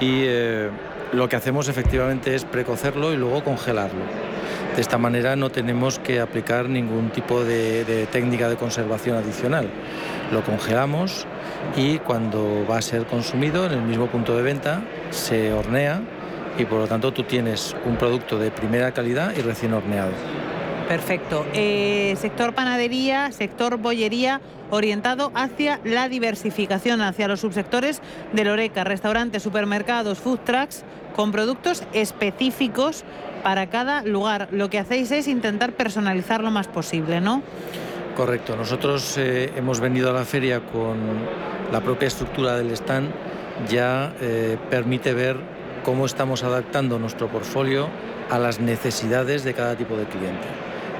y 0.00 0.24
eh, 0.26 0.68
lo 1.12 1.30
que 1.30 1.36
hacemos 1.36 1.68
efectivamente 1.68 2.34
es 2.34 2.44
precocerlo 2.44 3.10
y 3.14 3.16
luego 3.16 3.42
congelarlo. 3.42 4.31
De 4.74 4.80
esta 4.80 4.98
manera 4.98 5.36
no 5.36 5.50
tenemos 5.50 5.98
que 5.98 6.20
aplicar 6.20 6.68
ningún 6.68 7.10
tipo 7.10 7.44
de, 7.44 8.06
técnica 8.10 8.48
de 8.48 8.56
conservación 8.56 9.16
adicional. 9.16 9.68
Lo 10.32 10.42
congelamos 10.42 11.26
y 11.76 11.98
cuando 11.98 12.66
va 12.70 12.78
a 12.78 12.82
ser 12.82 13.04
consumido 13.04 13.66
en 13.66 13.72
el 13.72 13.82
mismo 13.82 14.06
punto 14.06 14.36
de 14.36 14.42
venta 14.42 14.82
se 15.10 15.52
hornea 15.52 16.00
y 16.58 16.64
por 16.64 16.80
lo 16.80 16.86
tanto 16.86 17.12
tú 17.12 17.24
tienes 17.24 17.76
un 17.84 17.96
producto 17.96 18.38
de 18.38 18.50
primera 18.50 18.92
calidad 18.92 19.34
y 19.36 19.42
recién 19.42 19.74
horneado. 19.74 20.12
Perfecto. 20.88 21.46
Eh, 21.54 22.14
sector 22.18 22.54
panadería, 22.54 23.30
sector 23.32 23.76
bollería, 23.78 24.40
orientado 24.70 25.32
hacia 25.34 25.80
la 25.84 26.08
diversificación, 26.08 27.02
hacia 27.02 27.28
los 27.28 27.40
subsectores 27.40 28.00
del 28.32 28.48
Oreca, 28.48 28.84
restaurantes, 28.84 29.42
supermercados, 29.42 30.18
food 30.18 30.40
trucks, 30.40 30.84
con 31.14 31.30
productos 31.30 31.84
específicos 31.92 33.04
para 33.42 33.68
cada 33.68 34.02
lugar. 34.02 34.48
Lo 34.50 34.70
que 34.70 34.78
hacéis 34.78 35.10
es 35.10 35.28
intentar 35.28 35.72
personalizar 35.72 36.42
lo 36.42 36.50
más 36.50 36.68
posible, 36.68 37.20
¿no? 37.20 37.42
Correcto. 38.16 38.56
Nosotros 38.56 39.16
eh, 39.18 39.52
hemos 39.56 39.80
venido 39.80 40.10
a 40.10 40.12
la 40.12 40.24
feria 40.24 40.60
con 40.60 40.98
la 41.72 41.80
propia 41.80 42.08
estructura 42.08 42.56
del 42.56 42.70
stand, 42.72 43.10
ya 43.68 44.12
eh, 44.20 44.58
permite 44.70 45.14
ver 45.14 45.36
cómo 45.82 46.06
estamos 46.06 46.44
adaptando 46.44 46.98
nuestro 46.98 47.28
portfolio 47.28 47.88
a 48.30 48.38
las 48.38 48.60
necesidades 48.60 49.44
de 49.44 49.54
cada 49.54 49.76
tipo 49.76 49.96
de 49.96 50.04
cliente. 50.04 50.46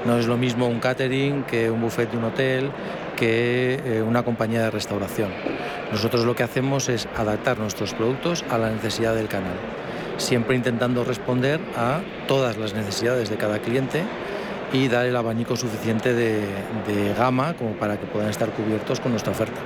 No 0.05 0.17
es 0.17 0.27
lo 0.27 0.37
mismo 0.37 0.67
un 0.67 0.79
catering 0.79 1.43
que 1.43 1.71
un 1.71 1.81
buffet 1.81 2.11
de 2.11 2.17
un 2.17 2.25
hotel, 2.25 2.71
que 3.15 3.79
eh, 3.85 4.01
una 4.01 4.23
compañía 4.23 4.63
de 4.63 4.71
restauración. 4.71 5.29
Nosotros 5.91 6.25
lo 6.25 6.35
que 6.35 6.43
hacemos 6.43 6.89
es 6.89 7.07
adaptar 7.15 7.57
nuestros 7.59 7.93
productos 7.93 8.43
a 8.49 8.57
la 8.57 8.69
necesidad 8.69 9.15
del 9.15 9.27
canal, 9.27 9.55
siempre 10.17 10.55
intentando 10.55 11.03
responder 11.03 11.59
a 11.75 12.01
todas 12.27 12.57
las 12.57 12.73
necesidades 12.73 13.29
de 13.29 13.37
cada 13.37 13.59
cliente 13.59 14.03
y 14.71 14.87
dar 14.87 15.05
el 15.05 15.15
abanico 15.15 15.55
suficiente 15.55 16.13
de, 16.13 17.13
gama 17.17 17.53
como 17.53 17.73
para 17.73 17.99
que 17.99 18.05
puedan 18.05 18.29
estar 18.29 18.49
cubiertos 18.49 18.99
con 18.99 19.11
nuestra 19.11 19.31
oferta. 19.31 19.61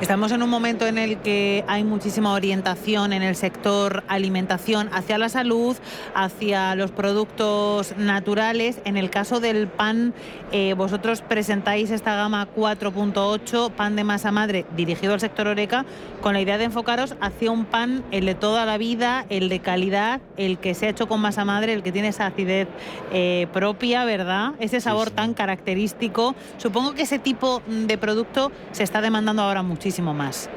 Estamos 0.00 0.30
en 0.30 0.42
un 0.42 0.50
momento 0.50 0.86
en 0.86 0.98
el 0.98 1.16
que 1.22 1.64
hay 1.68 1.82
muchísima 1.82 2.34
orientación 2.34 3.14
en 3.14 3.22
el 3.22 3.34
sector 3.34 4.04
alimentación 4.08 4.90
hacia 4.92 5.16
la 5.16 5.30
salud, 5.30 5.74
hacia 6.14 6.74
los 6.74 6.90
productos 6.90 7.96
naturales. 7.96 8.78
En 8.84 8.98
el 8.98 9.08
caso 9.08 9.40
del 9.40 9.68
pan, 9.68 10.12
eh, 10.52 10.74
vosotros 10.74 11.22
presentáis 11.22 11.90
esta 11.90 12.14
gama 12.14 12.46
4.8, 12.54 13.70
pan 13.70 13.96
de 13.96 14.04
masa 14.04 14.30
madre, 14.32 14.66
dirigido 14.76 15.14
al 15.14 15.20
sector 15.20 15.48
oreca, 15.48 15.86
con 16.20 16.34
la 16.34 16.42
idea 16.42 16.58
de 16.58 16.64
enfocaros 16.64 17.16
hacia 17.22 17.50
un 17.50 17.64
pan, 17.64 18.04
el 18.10 18.26
de 18.26 18.34
toda 18.34 18.66
la 18.66 18.76
vida, 18.76 19.24
el 19.30 19.48
de 19.48 19.60
calidad, 19.60 20.20
el 20.36 20.58
que 20.58 20.74
se 20.74 20.86
ha 20.86 20.90
hecho 20.90 21.08
con 21.08 21.22
masa 21.22 21.46
madre, 21.46 21.72
el 21.72 21.82
que 21.82 21.90
tiene 21.90 22.08
esa 22.08 22.26
acidez 22.26 22.68
eh, 23.12 23.46
propia, 23.54 24.04
¿verdad? 24.04 24.52
Ese 24.60 24.78
sabor 24.82 25.10
tan 25.10 25.32
característico. 25.32 26.34
Supongo 26.58 26.94
que 26.94 27.02
ese 27.02 27.18
tipo 27.18 27.62
de 27.66 27.96
producto 27.96 28.52
se 28.72 28.82
está 28.82 29.00
demandando 29.00 29.40
ahora 29.40 29.62
mucho 29.62 29.85
más. 30.14 30.48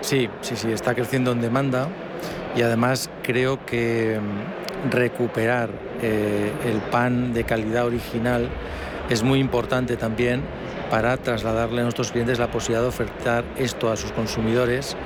Sí, 0.00 0.28
sí, 0.40 0.56
sí, 0.56 0.70
está 0.70 0.94
creciendo 0.94 1.32
en 1.32 1.40
demanda 1.40 1.88
y 2.56 2.62
además 2.62 3.10
creo 3.22 3.64
que 3.66 4.20
mm, 4.20 4.90
recuperar 4.90 5.70
eh, 6.02 6.52
el 6.64 6.78
pan 6.90 7.32
de 7.32 7.44
calidad 7.44 7.86
original 7.86 8.48
es 9.10 9.22
muy 9.22 9.40
importante 9.40 9.96
también 9.96 10.42
para 10.90 11.16
trasladarle 11.16 11.80
a 11.80 11.82
nuestros 11.84 12.12
clientes 12.12 12.38
la 12.38 12.50
posibilidad 12.50 12.82
de 12.82 12.88
ofertar 12.88 13.44
esto 13.56 13.90
a 13.90 13.96
sus 13.96 14.12
consumidores, 14.12 14.96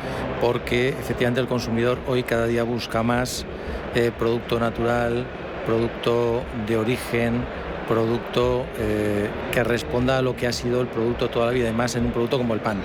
porque 0.40 0.90
efectivamente 0.90 1.40
el 1.40 1.48
consumidor 1.48 1.98
hoy 2.06 2.22
cada 2.22 2.46
día 2.46 2.64
busca 2.64 3.02
más 3.02 3.46
eh, 3.94 4.10
producto 4.16 4.60
natural, 4.60 5.24
producto 5.66 6.42
de 6.66 6.76
origen, 6.76 7.44
producto 7.88 8.66
eh, 8.78 9.28
que 9.52 9.64
responda 9.64 10.18
a 10.18 10.22
lo 10.22 10.36
que 10.36 10.46
ha 10.46 10.52
sido 10.52 10.80
el 10.80 10.86
producto 10.86 11.28
toda 11.28 11.46
la 11.46 11.52
vida 11.52 11.70
y 11.70 11.72
más 11.72 11.96
en 11.96 12.06
un 12.06 12.12
producto 12.12 12.38
como 12.38 12.54
el 12.54 12.60
pan. 12.60 12.82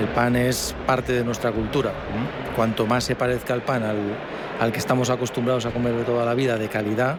El 0.00 0.08
pan 0.08 0.34
es 0.34 0.74
parte 0.86 1.12
de 1.12 1.22
nuestra 1.22 1.52
cultura. 1.52 1.92
Cuanto 2.56 2.86
más 2.86 3.04
se 3.04 3.16
parezca 3.16 3.52
al 3.52 3.60
pan 3.60 3.82
al, 3.82 4.72
que 4.72 4.78
estamos 4.78 5.10
acostumbrados 5.10 5.66
a 5.66 5.72
comer 5.72 5.92
de 5.94 6.04
toda 6.04 6.24
la 6.24 6.32
vida, 6.32 6.56
de 6.56 6.68
calidad, 6.68 7.18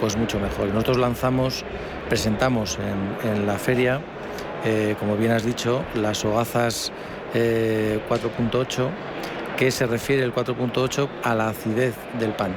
pues 0.00 0.16
mucho 0.16 0.40
mejor. 0.40 0.68
Nosotros 0.68 0.96
lanzamos, 0.96 1.62
presentamos 2.08 2.78
en, 3.22 3.46
la 3.46 3.58
feria, 3.58 4.00
eh, 4.64 4.96
como 4.98 5.16
bien 5.16 5.32
has 5.32 5.44
dicho, 5.44 5.84
las 5.94 6.24
hogazas 6.24 6.90
4.8, 7.34 7.34
eh, 7.34 8.88
que 9.58 9.70
se 9.70 9.86
refiere 9.86 10.22
el 10.22 10.34
4.8 10.34 11.08
a 11.22 11.34
la 11.34 11.50
acidez 11.50 11.94
del 12.18 12.32
pan 12.32 12.56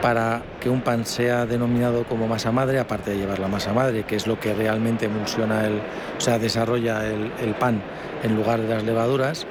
para 0.00 0.42
que 0.60 0.68
un 0.68 0.82
pan 0.82 1.06
sea 1.06 1.46
denominado 1.46 2.04
como 2.04 2.26
masa 2.26 2.52
madre, 2.52 2.78
aparte 2.78 3.10
de 3.10 3.18
llevar 3.18 3.38
la 3.38 3.48
masa 3.48 3.72
madre, 3.72 4.04
que 4.04 4.16
es 4.16 4.26
lo 4.26 4.38
que 4.38 4.52
realmente 4.52 5.06
emulsiona 5.06 5.66
el, 5.66 5.80
o 6.16 6.20
sea, 6.20 6.38
desarrolla 6.38 7.06
el, 7.06 7.32
el 7.40 7.54
pan 7.54 7.82
en 8.24 8.34
lugar 8.34 8.60
de 8.60 8.68
las 8.68 8.82
levaduras, 8.82 9.46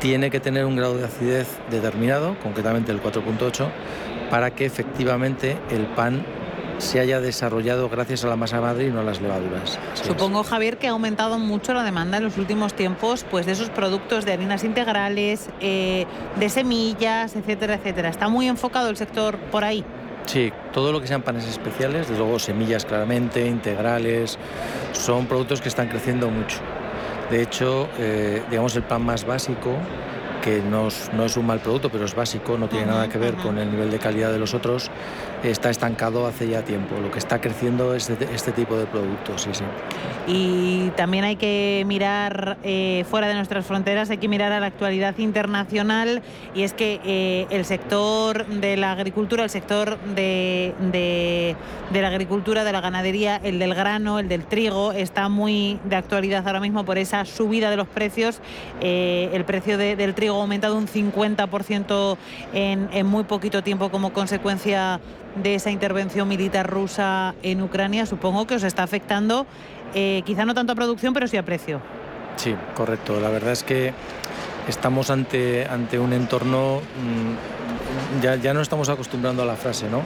tiene 0.00 0.30
que 0.30 0.40
tener 0.40 0.64
un 0.64 0.76
grado 0.76 0.96
de 0.96 1.04
acidez 1.04 1.48
determinado, 1.70 2.36
concretamente 2.42 2.90
el 2.90 3.02
4.8, 3.02 3.68
para 4.30 4.50
que 4.50 4.64
efectivamente 4.64 5.58
el 5.70 5.86
pan 5.86 6.24
se 6.78 6.98
haya 6.98 7.20
desarrollado 7.20 7.88
gracias 7.88 8.24
a 8.24 8.28
la 8.28 8.36
masa 8.36 8.60
madre 8.60 8.86
y 8.86 8.90
no 8.90 9.00
a 9.00 9.04
las 9.04 9.20
levaduras. 9.20 9.78
Supongo, 9.94 10.42
Javier, 10.42 10.78
que 10.78 10.88
ha 10.88 10.90
aumentado 10.90 11.38
mucho 11.38 11.74
la 11.74 11.84
demanda 11.84 12.16
en 12.16 12.24
los 12.24 12.38
últimos 12.38 12.74
tiempos 12.74 13.24
pues, 13.30 13.46
de 13.46 13.52
esos 13.52 13.70
productos 13.70 14.24
de 14.24 14.32
harinas 14.32 14.64
integrales, 14.64 15.48
eh, 15.60 16.06
de 16.36 16.48
semillas, 16.48 17.36
etcétera, 17.36 17.74
etcétera. 17.74 18.08
¿Está 18.08 18.28
muy 18.28 18.48
enfocado 18.48 18.90
el 18.90 18.96
sector 18.96 19.38
por 19.52 19.64
ahí? 19.64 19.84
Sí, 20.26 20.52
todo 20.72 20.92
lo 20.92 21.00
que 21.00 21.06
sean 21.06 21.22
panes 21.22 21.46
especiales, 21.46 22.08
desde 22.08 22.18
luego 22.18 22.38
semillas 22.38 22.84
claramente, 22.84 23.46
integrales, 23.46 24.38
son 24.92 25.26
productos 25.26 25.60
que 25.60 25.68
están 25.68 25.88
creciendo 25.88 26.30
mucho. 26.30 26.58
De 27.32 27.40
hecho, 27.40 27.88
eh, 27.98 28.42
digamos, 28.50 28.76
el 28.76 28.82
pan 28.82 29.06
más 29.06 29.24
básico, 29.24 29.74
que 30.42 30.60
no 30.60 30.88
es, 30.88 31.36
un 31.38 31.46
mal 31.46 31.60
producto, 31.60 31.88
pero 31.88 32.04
es 32.04 32.14
básico, 32.14 32.58
no 32.58 32.68
tiene 32.68 32.84
nada 32.84 33.08
que 33.08 33.16
ver 33.16 33.36
con 33.36 33.56
el 33.56 33.70
nivel 33.70 33.90
de 33.90 33.98
calidad 33.98 34.30
de 34.30 34.38
los 34.38 34.52
otros, 34.52 34.90
está 35.42 35.70
estancado 35.70 36.26
hace 36.26 36.48
ya 36.48 36.62
tiempo. 36.62 36.96
Lo 37.00 37.10
que 37.10 37.18
está 37.18 37.40
creciendo 37.40 37.94
es 37.94 38.10
este 38.10 38.52
tipo 38.52 38.76
de 38.76 38.86
productos, 38.86 39.42
sí, 39.42 39.50
sí. 39.52 39.64
Y 40.26 40.90
también 40.90 41.24
hay 41.24 41.34
que 41.34 41.82
mirar 41.86 42.56
eh, 42.62 43.04
fuera 43.10 43.26
de 43.26 43.34
nuestras 43.34 43.66
fronteras, 43.66 44.08
hay 44.10 44.18
que 44.18 44.28
mirar 44.28 44.52
a 44.52 44.60
la 44.60 44.66
actualidad 44.66 45.18
internacional 45.18 46.22
y 46.54 46.62
es 46.62 46.74
que 46.74 47.00
eh, 47.04 47.46
el 47.50 47.64
sector 47.64 48.46
de 48.46 48.76
la 48.76 48.92
agricultura, 48.92 49.42
el 49.42 49.50
sector 49.50 49.98
de, 50.14 51.56
la 51.92 52.08
agricultura, 52.08 52.62
de 52.62 52.72
la 52.72 52.80
ganadería, 52.80 53.40
el 53.42 53.58
del 53.58 53.74
grano, 53.74 54.20
el 54.20 54.28
del 54.28 54.44
trigo, 54.44 54.92
está 54.92 55.28
muy 55.28 55.80
de 55.84 55.96
actualidad 55.96 56.46
ahora 56.46 56.60
mismo 56.60 56.84
por 56.84 56.98
esa 56.98 57.24
subida 57.24 57.70
de 57.70 57.76
los 57.76 57.88
precios. 57.88 58.40
Eh, 58.80 59.30
el 59.32 59.44
precio 59.44 59.76
del 59.76 60.14
trigo 60.14 60.36
ha 60.36 60.42
aumentado 60.42 60.76
un 60.76 60.86
50% 60.86 62.16
en, 62.54 62.88
en 62.92 63.06
muy 63.06 63.24
poquito 63.24 63.64
tiempo 63.64 63.90
como 63.90 64.12
consecuencia 64.12 65.00
de 65.36 65.54
esa 65.54 65.70
intervención 65.70 66.28
militar 66.28 66.68
rusa 66.68 67.34
en 67.42 67.62
Ucrania, 67.62 68.06
supongo 68.06 68.46
que 68.46 68.54
os 68.54 68.62
está 68.62 68.82
afectando, 68.82 69.46
eh, 69.94 70.22
quizá 70.24 70.44
no 70.44 70.54
tanto 70.54 70.72
a 70.72 70.76
producción, 70.76 71.14
pero 71.14 71.26
sí 71.28 71.36
a 71.36 71.44
precio. 71.44 71.80
Sí, 72.36 72.54
correcto. 72.74 73.20
La 73.20 73.28
verdad 73.28 73.52
es 73.52 73.62
que 73.62 73.92
estamos 74.68 75.10
ante, 75.10 75.66
ante 75.66 75.98
un 75.98 76.12
entorno, 76.12 76.80
mm, 76.80 78.22
ya, 78.22 78.36
ya 78.36 78.54
no 78.54 78.60
estamos 78.60 78.88
acostumbrando 78.88 79.42
a 79.42 79.46
la 79.46 79.56
frase, 79.56 79.88
¿no? 79.88 80.02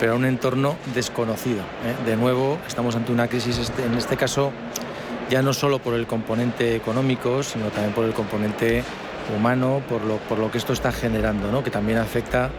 pero 0.00 0.14
a 0.14 0.16
un 0.16 0.24
entorno 0.24 0.76
desconocido. 0.94 1.60
¿eh? 1.84 1.94
De 2.06 2.16
nuevo, 2.16 2.58
estamos 2.66 2.96
ante 2.96 3.12
una 3.12 3.28
crisis, 3.28 3.58
este, 3.58 3.84
en 3.84 3.94
este 3.94 4.16
caso, 4.16 4.50
ya 5.28 5.42
no 5.42 5.52
solo 5.52 5.78
por 5.78 5.92
el 5.92 6.06
componente 6.06 6.74
económico, 6.74 7.42
sino 7.42 7.66
también 7.66 7.92
por 7.92 8.06
el 8.06 8.14
componente 8.14 8.82
humano, 9.36 9.82
por 9.88 10.02
lo, 10.02 10.16
por 10.16 10.38
lo 10.38 10.50
que 10.50 10.56
esto 10.56 10.72
está 10.72 10.90
generando, 10.90 11.52
¿no? 11.52 11.62
que 11.62 11.70
también 11.70 11.98
afecta 11.98 12.50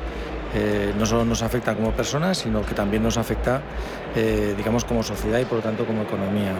eh, 0.53 0.93
no 0.97 1.05
solo 1.05 1.23
nos 1.23 1.41
afecta 1.43 1.75
como 1.75 1.91
personas, 1.91 2.39
sino 2.39 2.65
que 2.65 2.73
también 2.73 3.03
nos 3.03 3.17
afecta, 3.17 3.61
eh, 4.15 4.53
digamos, 4.57 4.83
como 4.83 5.01
sociedad 5.01 5.39
y 5.39 5.45
por 5.45 5.57
lo 5.57 5.63
tanto 5.63 5.85
como 5.85 6.01
economía. 6.03 6.53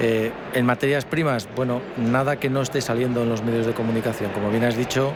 Eh, 0.00 0.32
en 0.52 0.66
materias 0.66 1.04
primas, 1.04 1.48
bueno, 1.56 1.80
nada 1.96 2.36
que 2.36 2.50
no 2.50 2.60
esté 2.60 2.80
saliendo 2.80 3.22
en 3.22 3.28
los 3.28 3.42
medios 3.42 3.66
de 3.66 3.72
comunicación. 3.72 4.30
Como 4.32 4.50
bien 4.50 4.64
has 4.64 4.76
dicho, 4.76 5.12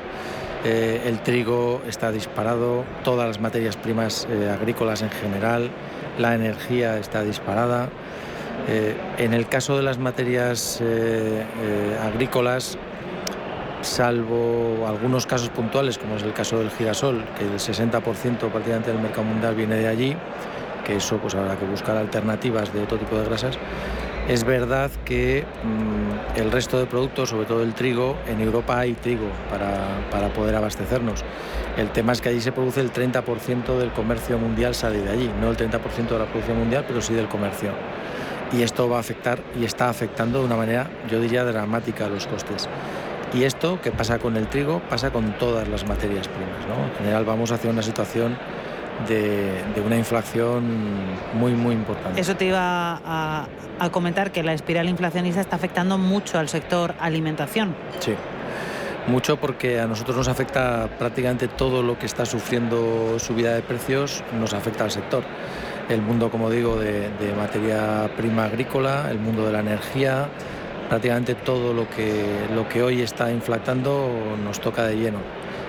el 0.64 1.20
trigo 1.20 1.80
está 1.86 2.10
disparado, 2.10 2.82
todas 3.04 3.28
las 3.28 3.40
materias 3.40 3.76
primas 3.76 4.26
agrícolas 4.52 5.02
en 5.02 5.10
general, 5.10 5.70
la 6.18 6.34
energía 6.34 6.98
está 6.98 7.22
disparada. 7.22 7.88
en 8.66 9.32
el 9.32 9.46
caso 9.46 9.76
de 9.76 9.84
las 9.84 9.98
materias 9.98 10.82
agrícolas, 12.02 12.78
salvo 13.86 14.86
algunos 14.86 15.26
casos 15.26 15.48
puntuales, 15.48 15.96
como 15.98 16.16
es 16.16 16.22
el 16.22 16.32
caso 16.32 16.58
del 16.58 16.70
girasol, 16.70 17.24
que 17.38 17.44
el 17.44 17.54
60% 17.54 18.50
prácticamente 18.50 18.92
del 18.92 19.00
mercado 19.00 19.24
mundial 19.24 19.54
viene 19.54 19.76
de 19.76 19.88
allí, 19.88 20.16
que 20.84 20.96
eso 20.96 21.18
pues 21.18 21.34
habrá 21.34 21.56
que 21.56 21.64
buscar 21.64 21.96
alternativas 21.96 22.72
de 22.72 22.82
otro 22.82 22.98
tipo 22.98 23.16
de 23.16 23.24
grasas. 23.24 23.58
Es 24.28 24.42
verdad 24.42 24.90
que 25.04 25.44
mm, 25.62 26.38
el 26.38 26.50
resto 26.50 26.78
de 26.78 26.86
productos, 26.86 27.30
sobre 27.30 27.46
todo 27.46 27.62
el 27.62 27.74
trigo, 27.74 28.16
en 28.26 28.40
Europa 28.40 28.78
hay 28.78 28.94
trigo 28.94 29.28
para, 29.50 30.28
poder 30.34 30.56
abastecernos. 30.56 31.24
El 31.76 31.90
tema 31.90 32.12
es 32.12 32.20
que 32.20 32.30
allí 32.30 32.40
se 32.40 32.50
produce 32.50 32.80
el 32.80 32.92
30% 32.92 33.78
del 33.78 33.92
comercio 33.92 34.36
mundial 34.36 34.74
sale 34.74 34.98
de 34.98 35.10
allí, 35.10 35.30
no 35.40 35.50
el 35.50 35.56
30% 35.56 36.08
de 36.08 36.18
la 36.18 36.26
producción 36.26 36.58
mundial, 36.58 36.84
pero 36.88 37.00
sí 37.00 37.14
del 37.14 37.28
comercio. 37.28 37.70
Y 38.52 38.62
esto 38.62 38.88
va 38.88 38.96
a 38.96 39.00
afectar 39.00 39.38
y 39.58 39.64
está 39.64 39.88
afectando 39.88 40.40
de 40.40 40.46
una 40.46 40.56
manera, 40.56 40.88
yo 41.08 41.20
diría, 41.20 41.44
dramática 41.44 42.08
los 42.08 42.26
costes. 42.26 42.68
Y 43.34 43.44
esto 43.44 43.80
que 43.80 43.90
pasa 43.90 44.18
con 44.18 44.36
el 44.36 44.46
trigo 44.46 44.80
pasa 44.88 45.10
con 45.10 45.36
todas 45.38 45.68
las 45.68 45.86
materias 45.86 46.28
primas. 46.28 46.90
En 46.90 46.96
general 46.98 47.24
vamos 47.24 47.50
hacia 47.50 47.70
una 47.70 47.82
situación 47.82 48.38
de, 49.08 49.62
una 49.84 49.96
inflación 49.96 50.64
muy, 51.34 51.52
muy 51.52 51.74
importante. 51.74 52.20
Eso 52.20 52.36
te 52.36 52.46
iba 52.46 53.00
a, 53.04 53.46
a 53.78 53.90
comentar, 53.90 54.32
que 54.32 54.42
la 54.42 54.52
espiral 54.52 54.88
inflacionista 54.88 55.40
está 55.40 55.56
afectando 55.56 55.98
mucho 55.98 56.38
al 56.38 56.48
sector 56.48 56.94
alimentación. 57.00 57.74
Sí. 58.00 58.14
Mucho 59.06 59.36
porque 59.36 59.78
a 59.78 59.86
nosotros 59.86 60.16
nos 60.16 60.28
afecta 60.28 60.88
prácticamente 60.98 61.46
todo 61.46 61.82
lo 61.82 61.96
que 61.96 62.06
está 62.06 62.26
sufriendo 62.26 63.18
subida 63.20 63.54
de 63.54 63.62
precios, 63.62 64.24
nos 64.38 64.52
afecta 64.52 64.82
al 64.82 64.90
sector. 64.90 65.22
El 65.88 66.02
mundo, 66.02 66.30
como 66.30 66.50
digo, 66.50 66.76
de, 66.76 67.08
materia 67.36 68.10
prima 68.16 68.46
agrícola, 68.46 69.08
el 69.10 69.20
mundo 69.20 69.46
de 69.46 69.52
la 69.52 69.60
energía, 69.60 70.28
prácticamente 70.88 71.34
todo 71.34 71.72
lo 71.72 71.88
que, 71.88 72.24
lo 72.54 72.68
que 72.68 72.82
hoy 72.82 73.02
está 73.02 73.30
inflatando 73.30 74.08
nos 74.44 74.60
toca 74.60 74.84
de 74.86 74.96
lleno 74.96 75.18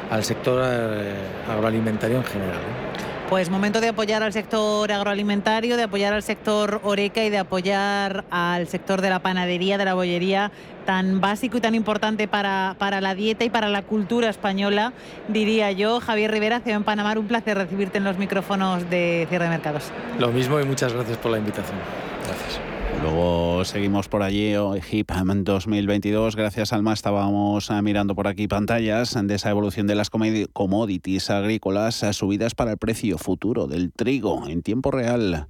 al 0.10 0.24
sector 0.24 0.62
eh, 0.66 1.16
agroalimentario 1.50 2.18
en 2.18 2.24
general. 2.24 2.62
Pues 3.30 3.50
momento 3.50 3.82
de 3.82 3.90
apoyar 3.90 4.24
al 4.24 4.32
sector 4.32 4.90
agroalimentario, 4.90 5.76
de 5.76 5.84
apoyar 5.84 6.14
al 6.14 6.24
sector 6.24 6.80
oreca 6.84 7.26
y 7.26 7.30
de 7.30 7.38
apoyar 7.38 8.24
al 8.32 8.70
sector 8.70 9.02
de 9.02 9.10
la 9.10 9.20
panadería, 9.20 9.78
de 9.78 9.84
la 9.84 9.96
bollería, 9.96 10.50
tan 10.86 11.20
básico 11.20 11.58
y 11.58 11.62
tan 11.62 11.76
importante 11.76 12.30
para, 12.30 12.78
para 12.80 13.02
la 13.02 13.16
dieta 13.16 13.44
y 13.44 13.50
para 13.50 13.68
la 13.68 13.82
cultura 13.82 14.30
española, 14.30 14.94
diría 15.28 15.74
yo. 15.74 16.00
Javier 16.00 16.32
Rivera, 16.32 16.62
CEO 16.62 16.78
en 16.78 16.86
Panamá, 16.86 17.16
un 17.18 17.28
placer 17.28 17.58
recibirte 17.58 17.98
en 17.98 18.06
los 18.06 18.18
micrófonos 18.18 18.90
de 18.90 19.26
Cierre 19.28 19.44
de 19.44 19.52
Mercados. 19.52 19.92
Lo 20.20 20.32
mismo 20.32 20.62
y 20.62 20.64
muchas 20.64 20.94
gracias 20.94 21.18
por 21.18 21.32
la 21.32 21.40
invitación. 21.40 21.78
Luego 23.02 23.64
seguimos 23.64 24.08
por 24.08 24.24
allí, 24.24 24.54
HIP 24.54 25.12
2022. 25.12 26.36
Gracias, 26.36 26.74
Alma. 26.74 26.94
Estábamos 26.94 27.70
eh, 27.70 27.82
mirando 27.82 28.16
por 28.16 28.28
aquí 28.28 28.48
pantallas 28.48 29.18
de 29.22 29.36
esa 29.36 29.50
evolución 29.50 29.88
de 29.88 29.96
las 29.96 30.10
commodities 30.10 31.30
agrícolas, 31.30 32.04
eh, 32.04 32.14
subidas 32.14 32.56
para 32.56 32.72
el 32.72 32.78
precio 32.78 33.18
futuro 33.18 33.68
del 33.68 33.92
trigo 33.92 34.48
en 34.48 34.64
tiempo 34.64 34.92
real 34.92 35.48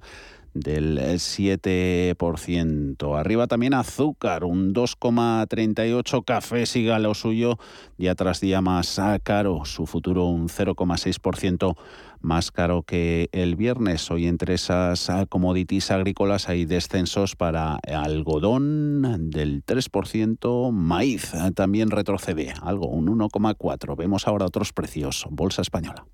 del 0.54 0.98
7%. 0.98 3.18
Arriba 3.18 3.46
también 3.46 3.74
azúcar, 3.74 4.44
un 4.44 4.74
2,38. 4.74 6.24
Café 6.24 6.66
siga 6.66 6.98
lo 6.98 7.14
suyo, 7.14 7.58
día 7.96 8.14
tras 8.14 8.40
día 8.40 8.60
más 8.60 9.00
caro. 9.22 9.64
Su 9.64 9.86
futuro 9.86 10.26
un 10.26 10.48
0,6% 10.48 11.76
más 12.20 12.50
caro 12.50 12.82
que 12.82 13.28
el 13.32 13.56
viernes. 13.56 14.10
Hoy 14.10 14.26
entre 14.26 14.54
esas 14.54 15.10
commodities 15.28 15.90
agrícolas 15.90 16.48
hay 16.48 16.64
descensos 16.64 17.36
para 17.36 17.76
algodón 17.76 19.30
del 19.30 19.64
3%, 19.64 20.72
maíz 20.72 21.32
también 21.54 21.90
retrocede, 21.90 22.54
algo, 22.62 22.88
un 22.88 23.06
1,4. 23.06 23.96
Vemos 23.96 24.26
ahora 24.26 24.46
otros 24.46 24.72
precios. 24.72 25.26
Bolsa 25.30 25.62
española. 25.62 26.06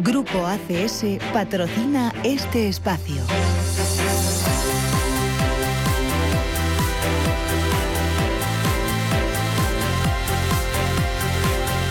Grupo 0.00 0.46
ACS 0.46 1.04
patrocina 1.32 2.12
este 2.24 2.68
espacio. 2.68 3.22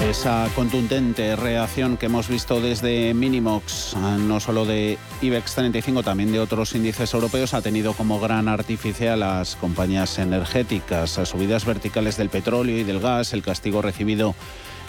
Esa 0.08 0.48
contundente 0.56 1.36
reacción 1.36 1.98
que 1.98 2.06
hemos 2.06 2.30
visto 2.30 2.62
desde 2.62 3.14
Minimox, 3.14 3.98
no 3.98 4.40
solo 4.40 4.66
de 4.66 4.98
IBEX 5.22 5.56
35, 5.56 6.04
también 6.04 6.32
de 6.32 6.40
otros 6.40 6.74
índices 6.74 7.14
europeos, 7.14 7.54
ha 7.54 7.62
tenido 7.62 7.94
como 7.94 8.20
gran 8.20 8.48
artificial 8.48 9.20
las 9.20 9.58
compañías 9.58 10.18
energéticas, 10.18 11.20
subidas 11.26 11.66
verticales 11.66 12.16
del 12.16 12.30
petróleo 12.30 12.78
y 12.78 12.84
del 12.84 13.02
gas, 13.02 13.34
el 13.34 13.44
castigo 13.44 13.82
recibido 13.82 14.36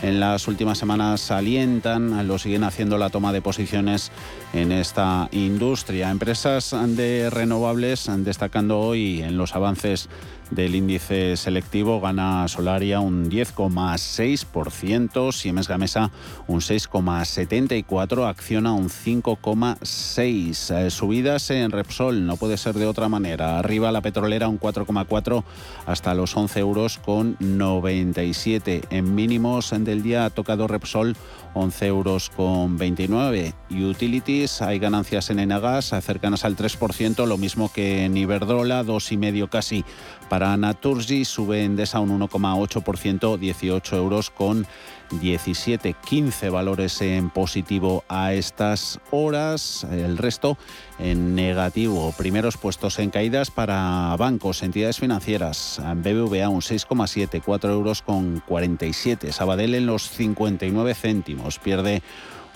en 0.02 0.18
las 0.18 0.48
últimas 0.48 0.78
semanas 0.78 1.30
alientan, 1.30 2.26
lo 2.26 2.38
siguen 2.38 2.64
haciendo 2.64 2.96
la 2.96 3.10
toma 3.10 3.32
de 3.32 3.42
posiciones 3.42 4.10
en 4.54 4.72
esta 4.72 5.28
industria. 5.32 6.10
Empresas 6.10 6.74
de 6.86 7.28
renovables 7.28 8.08
destacando 8.18 8.78
hoy 8.78 9.22
en 9.22 9.36
los 9.36 9.54
avances 9.54 10.08
del 10.50 10.74
índice 10.74 11.36
selectivo 11.36 12.00
gana 12.00 12.48
Solaria 12.48 13.00
un 13.00 13.30
10,6%, 13.30 15.32
Siemens 15.32 15.68
Gamesa 15.68 16.10
un 16.46 16.60
6,74%, 16.60 18.28
Acciona 18.28 18.72
un 18.72 18.88
5,6%. 18.88 20.70
Eh, 20.70 20.90
subidas 20.90 21.50
en 21.50 21.70
Repsol, 21.70 22.26
no 22.26 22.36
puede 22.36 22.56
ser 22.56 22.74
de 22.74 22.86
otra 22.86 23.08
manera. 23.08 23.58
Arriba 23.58 23.92
la 23.92 24.00
petrolera 24.00 24.48
un 24.48 24.58
4,4% 24.58 25.44
hasta 25.86 26.14
los 26.14 26.36
11 26.36 26.60
euros 26.60 26.98
con 26.98 27.36
97. 27.40 28.82
En 28.90 29.14
mínimos 29.14 29.70
del 29.70 30.02
día 30.02 30.24
ha 30.24 30.30
tocado 30.30 30.66
Repsol 30.66 31.16
11 31.54 31.86
euros 31.86 32.30
con 32.30 32.76
29. 32.76 33.54
Utilities, 33.70 34.62
hay 34.62 34.78
ganancias 34.78 35.30
en 35.30 35.38
Enagas 35.40 35.92
cercanas 36.02 36.44
al 36.44 36.56
3%, 36.56 37.26
lo 37.26 37.36
mismo 37.36 37.72
que 37.72 38.04
en 38.04 38.16
Iberdrola, 38.16 38.84
2,5 38.84 39.48
casi. 39.48 39.84
Para 40.28 40.56
Naturgy, 40.56 41.24
sube 41.24 41.64
Endesa 41.64 42.00
un 42.00 42.20
1,8%, 42.20 43.38
18 43.38 43.96
euros 43.96 44.30
con 44.30 44.66
17, 45.10 45.96
15 46.04 46.50
valores 46.50 47.00
en 47.02 47.30
positivo 47.30 48.04
a 48.08 48.32
estas 48.32 49.00
horas, 49.10 49.84
el 49.90 50.18
resto 50.18 50.56
en 51.02 51.34
negativo. 51.34 52.12
Primeros 52.16 52.56
puestos 52.56 52.98
en 52.98 53.10
caídas 53.10 53.50
para 53.50 54.14
bancos, 54.18 54.62
entidades 54.62 54.98
financieras, 54.98 55.80
BBVA 55.96 56.48
un 56.48 56.60
6,7, 56.60 57.42
4 57.44 57.72
euros 57.72 58.02
con 58.02 58.42
47, 58.46 59.32
Sabadell 59.32 59.74
en 59.74 59.86
los 59.86 60.08
59 60.10 60.94
céntimos, 60.94 61.58
pierde 61.58 62.02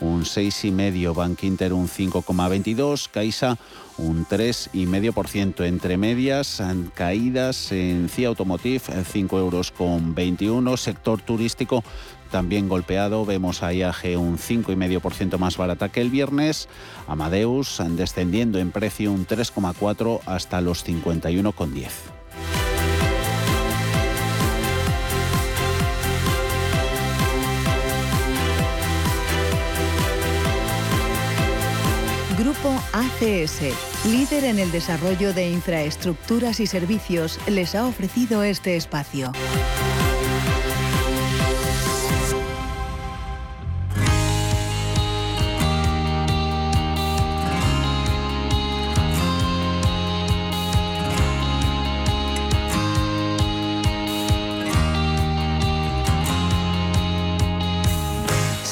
un 0.01 0.25
6,5%, 0.25 1.15
Bank 1.15 1.43
Inter 1.45 1.73
un 1.73 1.89
5,22%, 1.89 3.09
Caixa 3.11 3.57
un 3.97 4.27
3,5%. 4.27 5.65
Entre 5.65 5.97
medias, 5.97 6.63
caídas 6.95 7.73
en 7.73 8.09
CIA 8.09 8.29
Automotive, 8.29 9.05
5 9.05 9.39
euros 9.39 9.71
con 9.71 10.15
21, 10.15 10.77
sector 10.77 11.21
turístico 11.23 11.85
también 12.35 12.69
golpeado. 12.69 13.25
Vemos 13.25 13.63
a 13.63 13.73
IAG 13.73 14.19
un 14.19 14.39
5,5% 14.39 15.39
más 15.39 15.57
barata 15.57 15.91
que 15.91 16.01
el 16.01 16.11
viernes. 16.11 16.69
Amadeus 17.07 17.81
descendiendo 17.91 18.59
en 18.59 18.73
precio 18.73 19.13
un 19.13 19.25
3,4 19.25 20.19
hasta 20.27 20.61
los 20.61 20.85
51,10. 20.85 21.91
Grupo 32.37 32.75
ACS, 32.93 33.61
líder 34.07 34.43
en 34.43 34.59
el 34.59 34.73
desarrollo 34.73 35.33
de 35.33 35.51
infraestructuras 35.51 36.59
y 36.59 36.67
servicios, 36.67 37.39
les 37.47 37.77
ha 37.77 37.87
ofrecido 37.87 38.43
este 38.43 38.75
espacio. 38.75 39.31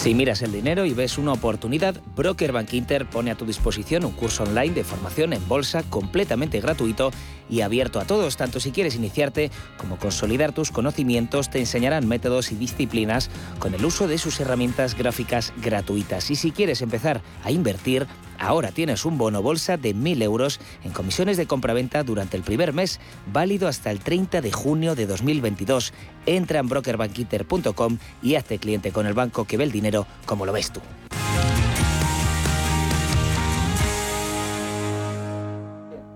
Si 0.03 0.15
miras 0.15 0.43
el 0.43 0.51
dinero 0.51 0.85
y 0.85 0.95
ves 0.95 1.17
una 1.17 1.33
oportunidad, 1.33 1.95
Broker 2.17 2.51
Bank 2.51 2.73
Inter 2.73 3.09
pone 3.09 3.31
a 3.31 3.37
tu 3.37 3.47
disposición 3.47 4.05
un 4.05 4.11
curso 4.11 4.43
online 4.43 4.75
de 4.75 4.83
formación 4.83 5.33
en 5.33 5.47
bolsa 5.47 5.85
completamente 5.85 6.61
gratuito 6.61 7.13
y 7.49 7.61
abierto 7.61 8.01
a 8.01 8.05
todos, 8.05 8.37
tanto 8.37 8.59
si 8.59 8.73
quieres 8.73 8.97
iniciarte 8.97 9.53
como 9.77 9.99
consolidar 9.99 10.51
tus 10.51 10.73
conocimientos, 10.73 11.51
te 11.51 11.61
enseñarán 11.61 12.09
métodos 12.09 12.51
y 12.51 12.57
disciplinas 12.57 13.31
con 13.61 13.75
el 13.75 13.85
uso 13.85 14.09
de 14.09 14.19
sus 14.19 14.41
herramientas 14.41 14.99
gráficas 14.99 15.53
gratuitas. 15.63 16.33
Y 16.33 16.35
si 16.35 16.51
quieres 16.51 16.83
empezar 16.83 17.23
a 17.45 17.53
invertir, 17.53 18.09
Ahora 18.43 18.73
tienes 18.73 19.05
un 19.05 19.19
bono 19.19 19.41
bolsa 19.41 19.77
de 19.77 19.95
1.000 19.95 20.21
euros 20.23 20.59
en 20.83 20.91
comisiones 20.91 21.37
de 21.37 21.47
compraventa 21.47 22.03
durante 22.03 22.37
el 22.37 22.43
primer 22.43 22.73
mes, 22.73 22.99
válido 23.33 23.69
hasta 23.69 23.93
el 23.93 24.01
30 24.01 24.41
de 24.41 24.51
junio 24.51 24.97
de 24.97 25.07
2022. 25.07 25.93
Entra 26.27 26.59
en 26.59 26.69
brokerbankinter.com 26.69 27.99
y 28.21 28.35
hazte 28.35 28.59
cliente 28.59 28.91
con 28.91 29.07
el 29.07 29.15
banco 29.15 29.45
que 29.45 29.57
ve 29.57 29.63
el 29.63 29.71
dinero 29.71 30.09
como 30.27 30.45
lo 30.45 30.53
ves 30.53 30.73
tú. 30.73 30.81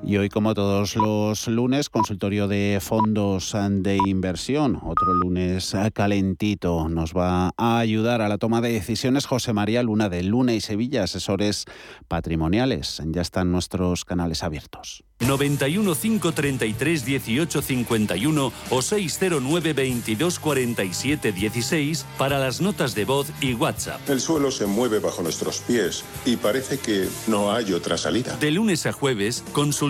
Y 0.09 0.19
hoy, 0.19 0.29
como 0.29 0.55
todos 0.55 0.95
los 0.95 1.49
lunes, 1.49 1.91
consultorio 1.91 2.47
de 2.47 2.79
fondos 2.81 3.53
de 3.69 3.99
inversión. 4.07 4.79
Otro 4.85 5.13
lunes 5.13 5.75
calentito. 5.93 6.89
Nos 6.89 7.13
va 7.13 7.51
a 7.57 7.79
ayudar 7.81 8.23
a 8.23 8.29
la 8.29 8.39
toma 8.39 8.61
de 8.61 8.71
decisiones 8.71 9.27
José 9.27 9.53
María 9.53 9.83
Luna 9.83 10.09
de 10.09 10.23
Luna 10.23 10.55
y 10.55 10.61
Sevilla, 10.61 11.03
asesores 11.03 11.65
patrimoniales. 12.07 13.03
Ya 13.07 13.21
están 13.21 13.51
nuestros 13.51 14.05
canales 14.05 14.45
abiertos. 14.45 15.03
91 15.21 15.95
533 15.95 17.05
18 17.05 17.63
51 17.63 18.53
o 18.71 18.83
609 18.83 19.73
22 19.73 20.39
47 20.39 21.33
16 21.33 22.07
para 22.19 22.39
las 22.39 22.61
notas 22.61 22.95
de 22.95 23.07
voz 23.07 23.29
y 23.41 23.55
WhatsApp. 23.55 23.99
El 24.11 24.21
suelo 24.21 24.51
se 24.51 24.67
mueve 24.67 24.99
bajo 24.99 25.23
nuestros 25.23 25.61
pies 25.61 26.05
y 26.27 26.37
parece 26.37 26.79
que 26.79 27.09
no 27.29 27.51
hay 27.51 27.73
otra 27.73 27.97
salida. 27.97 28.37
De 28.37 28.51
lunes 28.51 28.85
a 28.85 28.93
jueves, 28.93 29.43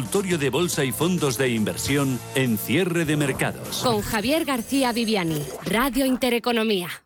consultorio 0.07 0.38
de 0.38 0.51
bolsa 0.51 0.85
y 0.85 0.92
fondos 0.92 1.37
de 1.37 1.49
inversión 1.49 2.21
en 2.37 2.59
cierre 2.59 3.05
de 3.05 3.16
mercados. 3.16 3.81
Con 3.83 4.03
Javier 4.03 4.45
García 4.45 4.92
Viviani, 4.92 5.42
Radio 5.64 6.07
Intereconomía. 6.07 7.06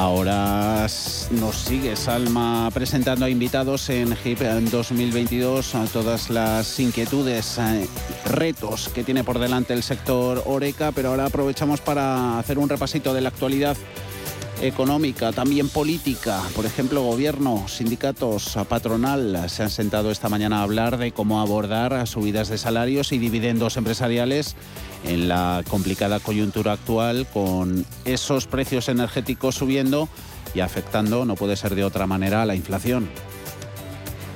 Ahora 0.00 0.86
nos 1.30 1.56
sigue 1.56 1.94
Salma 1.94 2.70
presentando 2.72 3.26
a 3.26 3.28
invitados 3.28 3.90
en 3.90 4.16
HIP 4.16 4.40
en 4.40 4.70
2022 4.70 5.74
a 5.74 5.84
todas 5.84 6.30
las 6.30 6.80
inquietudes, 6.80 7.58
eh, 7.58 7.86
retos 8.24 8.88
que 8.88 9.04
tiene 9.04 9.24
por 9.24 9.38
delante 9.38 9.74
el 9.74 9.82
sector 9.82 10.42
Oreca, 10.46 10.90
pero 10.92 11.10
ahora 11.10 11.26
aprovechamos 11.26 11.82
para 11.82 12.38
hacer 12.38 12.58
un 12.58 12.70
repasito 12.70 13.12
de 13.12 13.20
la 13.20 13.28
actualidad 13.28 13.76
económica, 14.60 15.32
también 15.32 15.68
política. 15.68 16.42
Por 16.54 16.66
ejemplo, 16.66 17.02
gobierno, 17.02 17.66
sindicatos, 17.68 18.58
patronal 18.68 19.48
se 19.48 19.62
han 19.62 19.70
sentado 19.70 20.10
esta 20.10 20.28
mañana 20.28 20.60
a 20.60 20.62
hablar 20.62 20.98
de 20.98 21.12
cómo 21.12 21.40
abordar 21.40 22.06
subidas 22.06 22.48
de 22.48 22.58
salarios 22.58 23.12
y 23.12 23.18
dividendos 23.18 23.76
empresariales 23.76 24.56
en 25.04 25.28
la 25.28 25.64
complicada 25.68 26.20
coyuntura 26.20 26.72
actual 26.72 27.26
con 27.32 27.84
esos 28.04 28.46
precios 28.46 28.88
energéticos 28.88 29.54
subiendo 29.54 30.08
y 30.54 30.60
afectando, 30.60 31.24
no 31.24 31.36
puede 31.36 31.56
ser 31.56 31.74
de 31.74 31.84
otra 31.84 32.06
manera, 32.06 32.42
a 32.42 32.46
la 32.46 32.54
inflación. 32.54 33.08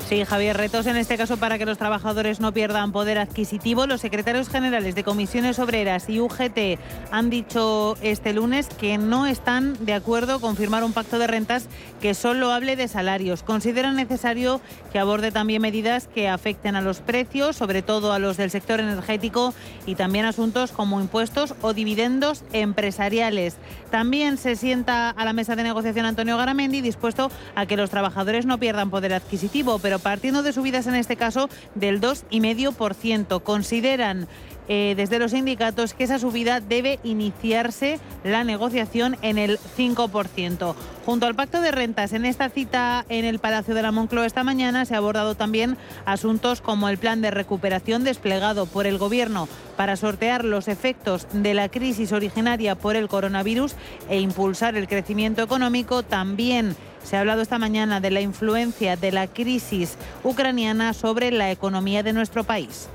Sí, 0.08 0.22
Javier, 0.26 0.54
retos 0.58 0.86
en 0.86 0.96
este 0.96 1.16
caso 1.16 1.38
para 1.38 1.56
que 1.56 1.64
los 1.64 1.78
trabajadores 1.78 2.38
no 2.38 2.52
pierdan 2.52 2.92
poder 2.92 3.16
adquisitivo. 3.16 3.86
Los 3.86 4.02
secretarios 4.02 4.50
generales 4.50 4.94
de 4.94 5.02
comisiones 5.02 5.58
obreras 5.58 6.10
y 6.10 6.20
UGT 6.20 6.78
han 7.10 7.30
dicho 7.30 7.96
este 8.02 8.34
lunes 8.34 8.68
que 8.68 8.98
no 8.98 9.26
están 9.26 9.82
de 9.86 9.94
acuerdo 9.94 10.40
con 10.42 10.56
firmar 10.56 10.84
un 10.84 10.92
pacto 10.92 11.18
de 11.18 11.26
rentas 11.26 11.68
que 12.02 12.12
solo 12.12 12.52
hable 12.52 12.76
de 12.76 12.86
salarios. 12.86 13.42
Consideran 13.42 13.96
necesario 13.96 14.60
que 14.92 14.98
aborde 14.98 15.32
también 15.32 15.62
medidas 15.62 16.06
que 16.06 16.28
afecten 16.28 16.76
a 16.76 16.82
los 16.82 17.00
precios, 17.00 17.56
sobre 17.56 17.80
todo 17.80 18.12
a 18.12 18.18
los 18.18 18.36
del 18.36 18.50
sector 18.50 18.80
energético 18.80 19.54
y 19.86 19.94
también 19.94 20.26
asuntos 20.26 20.70
como 20.70 21.00
impuestos 21.00 21.54
o 21.62 21.72
dividendos 21.72 22.44
empresariales. 22.52 23.56
También 23.90 24.36
se 24.36 24.56
sienta 24.56 25.08
a 25.10 25.24
la 25.24 25.32
mesa 25.32 25.56
de 25.56 25.62
negociación 25.62 26.04
Antonio 26.04 26.36
Garamendi 26.36 26.82
dispuesto 26.82 27.30
a 27.54 27.64
que 27.64 27.78
los 27.78 27.88
trabajadores 27.88 28.44
no 28.44 28.58
pierdan 28.58 28.90
poder 28.90 29.14
adquisitivo, 29.14 29.78
pero 29.78 29.93
partiendo 29.98 30.42
de 30.42 30.52
subidas 30.52 30.86
en 30.86 30.94
este 30.94 31.16
caso 31.16 31.48
del 31.74 32.00
2,5%. 32.00 33.42
Consideran 33.42 34.28
eh, 34.68 34.94
desde 34.96 35.18
los 35.18 35.32
sindicatos 35.32 35.94
que 35.94 36.04
esa 36.04 36.18
subida 36.18 36.60
debe 36.60 36.98
iniciarse 37.04 37.98
la 38.22 38.44
negociación 38.44 39.16
en 39.22 39.38
el 39.38 39.58
5%. 39.76 40.74
Junto 41.04 41.26
al 41.26 41.34
pacto 41.34 41.60
de 41.60 41.70
rentas, 41.70 42.14
en 42.14 42.24
esta 42.24 42.48
cita 42.48 43.04
en 43.08 43.26
el 43.26 43.38
Palacio 43.38 43.74
de 43.74 43.82
la 43.82 43.92
Moncloa 43.92 44.24
esta 44.24 44.42
mañana 44.42 44.84
se 44.86 44.94
ha 44.94 44.98
abordado 44.98 45.34
también 45.34 45.76
asuntos 46.06 46.62
como 46.62 46.88
el 46.88 46.96
plan 46.96 47.20
de 47.20 47.30
recuperación 47.30 48.04
desplegado 48.04 48.64
por 48.66 48.86
el 48.86 48.96
Gobierno 48.96 49.48
para 49.76 49.96
sortear 49.96 50.44
los 50.44 50.68
efectos 50.68 51.26
de 51.32 51.52
la 51.52 51.68
crisis 51.68 52.12
originaria 52.12 52.74
por 52.74 52.96
el 52.96 53.08
coronavirus 53.08 53.74
e 54.08 54.20
impulsar 54.20 54.76
el 54.76 54.88
crecimiento 54.88 55.42
económico. 55.42 56.02
También 56.02 56.74
se 57.02 57.16
ha 57.16 57.20
hablado 57.20 57.42
esta 57.42 57.58
mañana 57.58 58.00
de 58.00 58.10
la 58.10 58.22
influencia 58.22 58.96
de 58.96 59.12
la 59.12 59.26
crisis 59.26 59.96
ucraniana 60.22 60.94
sobre 60.94 61.30
la 61.30 61.50
economía 61.50 62.02
de 62.02 62.14
nuestro 62.14 62.44
país. 62.44 62.88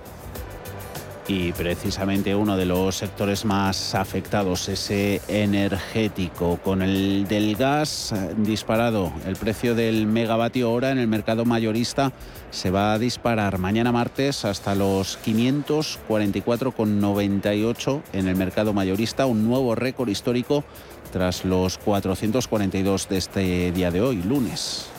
Y 1.30 1.54
precisamente 1.54 2.34
uno 2.34 2.58
de 2.58 2.66
los 2.66 2.96
sectores 2.96 3.46
más 3.46 3.94
afectados, 3.94 4.68
ese 4.68 5.22
energético, 5.28 6.58
con 6.58 6.82
el 6.82 7.28
del 7.28 7.56
gas 7.56 8.14
eh, 8.14 8.34
disparado. 8.36 9.14
El 9.28 9.36
precio 9.36 9.76
del 9.76 10.08
megavatio 10.08 10.72
hora 10.72 10.90
en 10.90 10.98
el 10.98 11.08
mercado 11.08 11.46
mayorista 11.46 12.14
se 12.50 12.72
va 12.72 12.94
a 12.94 12.98
disparar 12.98 13.60
mañana 13.60 13.92
martes 13.92 14.44
hasta 14.44 14.74
los 14.74 15.20
544,98 15.24 18.02
en 18.14 18.28
el 18.28 18.36
mercado 18.36 18.74
mayorista, 18.74 19.28
un 19.28 19.48
nuevo 19.48 19.76
récord 19.76 20.10
histórico 20.10 20.64
tras 21.12 21.46
los 21.46 21.78
442 21.78 23.08
de 23.08 23.18
este 23.18 23.72
día 23.72 23.92
de 23.92 24.02
hoy, 24.02 24.24
lunes. 24.24 24.90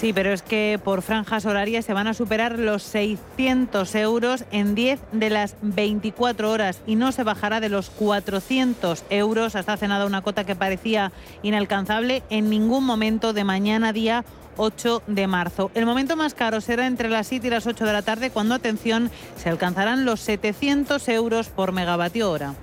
Sí, 0.00 0.14
pero 0.14 0.32
es 0.32 0.40
que 0.40 0.80
por 0.82 1.02
franjas 1.02 1.44
horarias 1.44 1.84
se 1.84 1.92
van 1.92 2.06
a 2.06 2.14
superar 2.14 2.58
los 2.58 2.82
600 2.84 3.94
euros 3.96 4.44
en 4.50 4.74
10 4.74 4.98
de 5.12 5.28
las 5.28 5.56
24 5.60 6.50
horas 6.50 6.80
y 6.86 6.96
no 6.96 7.12
se 7.12 7.22
bajará 7.22 7.60
de 7.60 7.68
los 7.68 7.90
400 7.90 9.04
euros. 9.10 9.56
Hasta 9.56 9.74
hace 9.74 9.88
nada 9.88 10.06
una 10.06 10.22
cota 10.22 10.44
que 10.44 10.56
parecía 10.56 11.12
inalcanzable 11.42 12.22
en 12.30 12.48
ningún 12.48 12.86
momento 12.86 13.34
de 13.34 13.44
mañana 13.44 13.92
día 13.92 14.24
8 14.56 15.02
de 15.06 15.26
marzo. 15.26 15.70
El 15.74 15.84
momento 15.84 16.16
más 16.16 16.32
caro 16.32 16.62
será 16.62 16.86
entre 16.86 17.10
las 17.10 17.26
7 17.26 17.48
y 17.48 17.50
las 17.50 17.66
8 17.66 17.84
de 17.84 17.92
la 17.92 18.00
tarde 18.00 18.30
cuando, 18.30 18.54
atención, 18.54 19.10
se 19.36 19.50
alcanzarán 19.50 20.06
los 20.06 20.20
700 20.20 21.06
euros 21.10 21.50
por 21.50 21.72
megavatio 21.72 22.30
hora. 22.30 22.54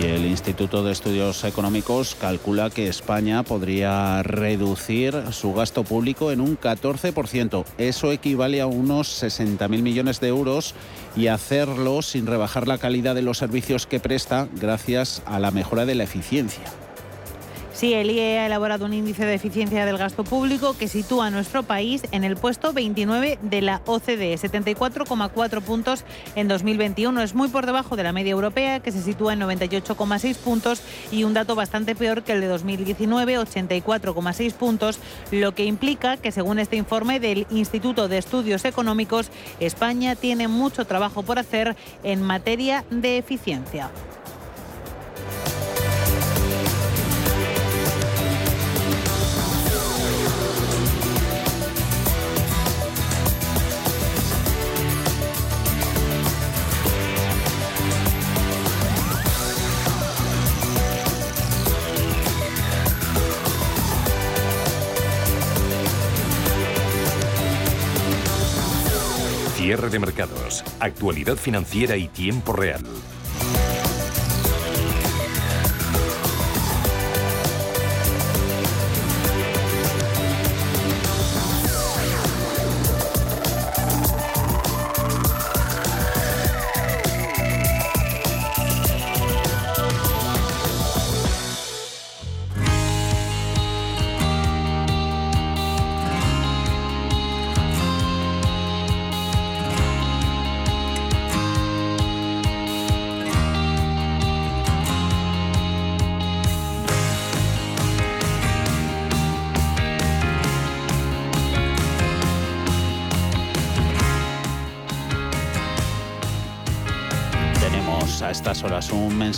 Y 0.00 0.04
el 0.04 0.24
Instituto 0.24 0.82
de 0.82 0.92
Estudios 0.92 1.44
Económicos 1.44 2.16
calcula 2.18 2.70
que 2.70 2.88
España 2.88 3.42
podría 3.42 4.22
reducir 4.22 5.14
su 5.30 5.52
gasto 5.52 5.84
público 5.84 6.32
en 6.32 6.40
un 6.40 6.58
14%. 6.58 7.66
Eso 7.76 8.10
equivale 8.10 8.62
a 8.62 8.66
unos 8.66 9.22
60.000 9.22 9.68
millones 9.82 10.18
de 10.20 10.28
euros 10.28 10.74
y 11.16 11.26
hacerlo 11.26 12.00
sin 12.00 12.26
rebajar 12.26 12.66
la 12.66 12.78
calidad 12.78 13.14
de 13.14 13.20
los 13.20 13.36
servicios 13.36 13.86
que 13.86 14.00
presta 14.00 14.48
gracias 14.58 15.22
a 15.26 15.38
la 15.38 15.50
mejora 15.50 15.84
de 15.84 15.96
la 15.96 16.04
eficiencia. 16.04 16.64
Sí, 17.80 17.94
el 17.94 18.10
IE 18.10 18.38
ha 18.38 18.44
elaborado 18.44 18.84
un 18.84 18.92
índice 18.92 19.24
de 19.24 19.32
eficiencia 19.32 19.86
del 19.86 19.96
gasto 19.96 20.22
público 20.22 20.76
que 20.76 20.86
sitúa 20.86 21.28
a 21.28 21.30
nuestro 21.30 21.62
país 21.62 22.02
en 22.12 22.24
el 22.24 22.36
puesto 22.36 22.74
29 22.74 23.38
de 23.40 23.62
la 23.62 23.80
OCDE, 23.86 24.34
74,4 24.34 25.62
puntos 25.62 26.04
en 26.34 26.46
2021. 26.46 27.22
Es 27.22 27.34
muy 27.34 27.48
por 27.48 27.64
debajo 27.64 27.96
de 27.96 28.02
la 28.02 28.12
media 28.12 28.32
europea, 28.32 28.80
que 28.80 28.92
se 28.92 29.00
sitúa 29.00 29.32
en 29.32 29.40
98,6 29.40 30.36
puntos, 30.36 30.82
y 31.10 31.24
un 31.24 31.32
dato 31.32 31.54
bastante 31.54 31.94
peor 31.94 32.22
que 32.22 32.32
el 32.32 32.42
de 32.42 32.48
2019, 32.48 33.38
84,6 33.38 34.52
puntos, 34.52 34.98
lo 35.30 35.54
que 35.54 35.64
implica 35.64 36.18
que, 36.18 36.32
según 36.32 36.58
este 36.58 36.76
informe 36.76 37.18
del 37.18 37.46
Instituto 37.48 38.08
de 38.08 38.18
Estudios 38.18 38.66
Económicos, 38.66 39.30
España 39.58 40.16
tiene 40.16 40.48
mucho 40.48 40.84
trabajo 40.84 41.22
por 41.22 41.38
hacer 41.38 41.74
en 42.02 42.20
materia 42.20 42.84
de 42.90 43.16
eficiencia. 43.16 43.90
De 69.90 69.98
mercados, 69.98 70.62
actualidad 70.78 71.34
financiera 71.36 71.96
y 71.96 72.06
tiempo 72.06 72.52
real. 72.52 72.80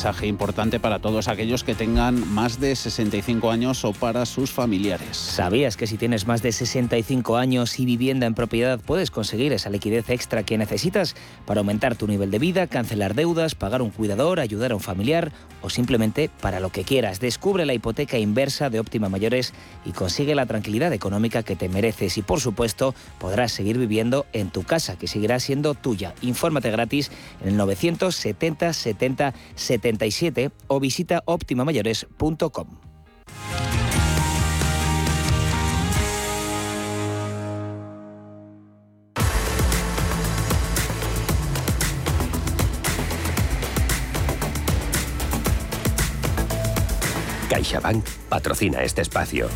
Mensaje 0.02 0.26
importante 0.26 0.80
para 0.80 0.98
todos 0.98 1.28
aquellos 1.28 1.62
que 1.62 1.76
tengan 1.76 2.28
más 2.34 2.58
de 2.58 2.74
65 2.74 3.52
años 3.52 3.84
o 3.84 3.92
para 3.92 4.26
sus 4.26 4.50
familiares. 4.50 5.16
¿Sabías 5.16 5.76
que 5.76 5.86
si 5.86 5.96
tienes 5.96 6.26
más 6.26 6.42
de 6.42 6.50
65 6.50 7.36
años 7.36 7.78
y 7.78 7.86
vivienda 7.86 8.26
en 8.26 8.34
propiedad 8.34 8.80
puedes 8.80 9.12
conseguir 9.12 9.52
esa 9.52 9.70
liquidez 9.70 10.10
extra 10.10 10.42
que 10.42 10.58
necesitas 10.58 11.14
para 11.46 11.60
aumentar 11.60 11.94
tu 11.94 12.08
nivel 12.08 12.32
de 12.32 12.40
vida, 12.40 12.66
cancelar 12.66 13.14
deudas, 13.14 13.54
pagar 13.54 13.80
un 13.80 13.90
cuidador, 13.90 14.40
ayudar 14.40 14.72
a 14.72 14.74
un 14.74 14.80
familiar 14.80 15.30
o 15.62 15.70
simplemente 15.70 16.28
para 16.40 16.58
lo 16.58 16.70
que 16.70 16.82
quieras? 16.82 17.20
Descubre 17.20 17.64
la 17.64 17.74
hipoteca 17.74 18.18
inversa 18.18 18.70
de 18.70 18.80
Óptima 18.80 19.08
Mayores 19.08 19.54
y 19.84 19.92
consigue 19.92 20.34
la 20.34 20.46
tranquilidad 20.46 20.92
económica 20.92 21.44
que 21.44 21.54
te 21.54 21.68
mereces 21.68 22.18
y 22.18 22.22
por 22.22 22.40
supuesto 22.40 22.92
podrás 23.20 23.52
seguir 23.52 23.78
viviendo 23.78 24.26
en 24.32 24.50
tu 24.50 24.64
casa 24.64 24.98
que 24.98 25.06
seguirá 25.06 25.38
siendo 25.38 25.74
tuya. 25.74 26.12
Infórmate 26.22 26.72
gratis 26.72 27.12
en 27.40 27.50
el 27.50 27.56
970 27.56 28.72
70 28.72 29.91
77 29.98 30.52
o 30.68 30.80
visita 30.80 31.22
optimamayores.com. 31.26 32.66
CaixaBank 47.48 48.04
patrocina 48.28 48.82
este 48.82 49.02
espacio. 49.02 49.48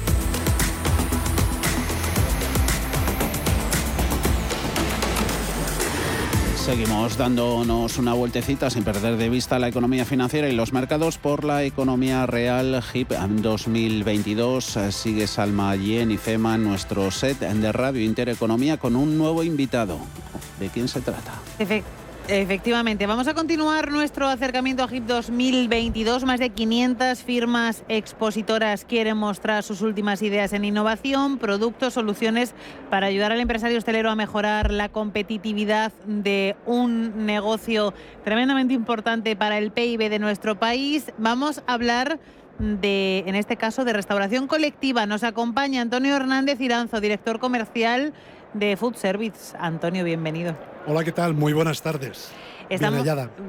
Seguimos 6.67 7.17
dándonos 7.17 7.97
una 7.97 8.13
vueltecita 8.13 8.71
sin 8.71 8.83
perder 8.83 9.17
de 9.19 9.29
vista 9.29 9.61
la 9.61 9.69
economía 9.69 10.05
financiera 10.05 10.49
y 10.49 10.53
los 10.53 10.73
mercados 10.73 11.17
por 11.17 11.45
la 11.45 11.63
economía 11.63 12.27
real 12.27 12.83
HIP 12.93 13.13
2022. 13.13 14.77
Sigue 14.91 15.29
Salma 15.29 15.77
Yen 15.77 16.11
y 16.11 16.17
Fema 16.17 16.59
nuestro 16.59 17.13
set 17.13 17.39
de 17.39 17.71
Radio 17.71 18.03
Intereconomía 18.03 18.79
con 18.79 18.97
un 18.97 19.17
nuevo 19.17 19.45
invitado. 19.45 20.01
¿De 20.59 20.69
quién 20.69 20.89
se 20.89 21.03
trata? 21.03 21.35
Efectivamente, 22.29 23.07
vamos 23.07 23.29
a 23.29 23.35
continuar 23.35 23.93
nuestro 23.93 24.27
acercamiento 24.27 24.83
a 24.83 24.89
HIP 24.89 25.05
2022. 25.05 26.25
Más 26.25 26.41
de 26.41 26.51
500 26.51 27.23
firmas 27.23 27.85
expositoras 27.89 28.85
quieren 28.85 29.17
mostrar 29.17 29.63
sus 29.63 29.81
últimas 29.81 30.23
ideas 30.23 30.53
en 30.53 30.65
innovación, 30.65 31.39
productos, 31.39 31.95
soluciones 31.95 32.53
para 32.91 33.07
ayudar 33.07 33.31
al 33.31 33.39
empresario 33.39 33.79
hostelero 33.79 34.11
a 34.11 34.17
mejorar 34.17 34.73
la 34.73 34.89
competitividad 34.89 35.93
de 36.05 36.57
un 36.67 37.27
negocio 37.27 37.95
tremendamente 38.25 38.75
importante 38.75 39.37
para 39.37 39.59
el 39.59 39.71
PIB 39.71 40.11
de 40.11 40.19
nuestro 40.19 40.59
país. 40.59 41.13
Vamos 41.19 41.63
a 41.69 41.75
hablar 41.75 42.19
de, 42.59 43.23
en 43.27 43.37
este 43.37 43.57
caso, 43.57 43.85
de 43.85 43.93
restauración 43.93 44.49
colectiva. 44.49 45.07
Nos 45.07 45.23
acompaña 45.23 45.81
Antonio 45.81 46.17
Hernández 46.17 46.61
Iranzo, 46.61 47.01
director 47.01 47.39
comercial 47.39 48.13
de 48.59 48.77
Food 48.77 48.95
Service. 48.97 49.57
Antonio, 49.59 50.05
bienvenido. 50.05 50.55
Hola, 50.87 51.05
¿qué 51.05 51.13
tal? 51.13 51.35
Muy 51.35 51.53
buenas 51.53 51.83
tardes. 51.83 52.31
Estamos-. 52.69 53.07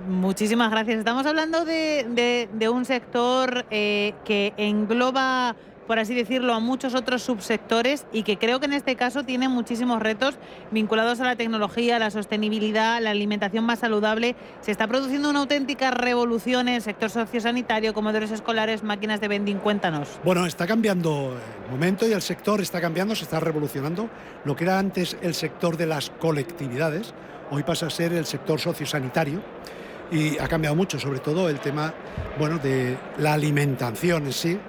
Muchísimas 0.07 0.69
gracias. 0.71 0.99
Estamos 0.99 1.25
hablando 1.25 1.65
de, 1.65 2.05
de- 2.09 2.49
de 2.53 2.69
un 2.69 2.85
sector 2.85 3.65
eh, 3.71 4.13
que 4.25 4.53
engloba 4.57 5.55
por 5.87 5.99
así 5.99 6.13
decirlo, 6.13 6.53
a 6.53 6.59
muchos 6.59 6.93
otros 6.93 7.23
subsectores 7.23 8.05
y 8.11 8.23
que 8.23 8.37
creo 8.37 8.59
que 8.59 8.65
en 8.65 8.73
este 8.73 8.95
caso 8.95 9.23
tiene 9.23 9.47
muchísimos 9.47 10.01
retos 10.01 10.35
vinculados 10.71 11.21
a 11.21 11.23
la 11.23 11.35
tecnología, 11.35 11.97
la 11.97 12.11
sostenibilidad, 12.11 13.01
la 13.01 13.11
alimentación 13.11 13.65
más 13.65 13.79
saludable. 13.79 14.35
Se 14.61 14.71
está 14.71 14.87
produciendo 14.87 15.29
una 15.29 15.39
auténtica 15.39 15.91
revolución 15.91 16.67
en 16.67 16.75
el 16.75 16.81
sector 16.81 17.09
sociosanitario, 17.09 17.93
comedores 17.93 18.31
escolares, 18.31 18.83
máquinas 18.83 19.21
de 19.21 19.29
vending. 19.29 19.59
Cuéntanos. 19.59 20.19
Bueno, 20.23 20.45
está 20.45 20.67
cambiando 20.67 21.37
el 21.65 21.71
momento 21.71 22.07
y 22.07 22.11
el 22.11 22.21
sector 22.21 22.61
está 22.61 22.81
cambiando, 22.81 23.15
se 23.15 23.23
está 23.23 23.39
revolucionando. 23.39 24.09
Lo 24.43 24.55
que 24.55 24.65
era 24.65 24.77
antes 24.77 25.17
el 25.21 25.33
sector 25.33 25.77
de 25.77 25.85
las 25.85 26.09
colectividades, 26.09 27.13
hoy 27.49 27.63
pasa 27.63 27.87
a 27.87 27.89
ser 27.89 28.11
el 28.13 28.25
sector 28.25 28.59
sociosanitario 28.59 29.41
y 30.11 30.37
ha 30.37 30.47
cambiado 30.47 30.75
mucho, 30.75 30.99
sobre 30.99 31.19
todo 31.19 31.49
el 31.49 31.59
tema 31.59 31.93
bueno, 32.37 32.57
de 32.57 32.97
la 33.17 33.33
alimentación 33.33 34.25
en 34.25 34.33
sí, 34.33 34.59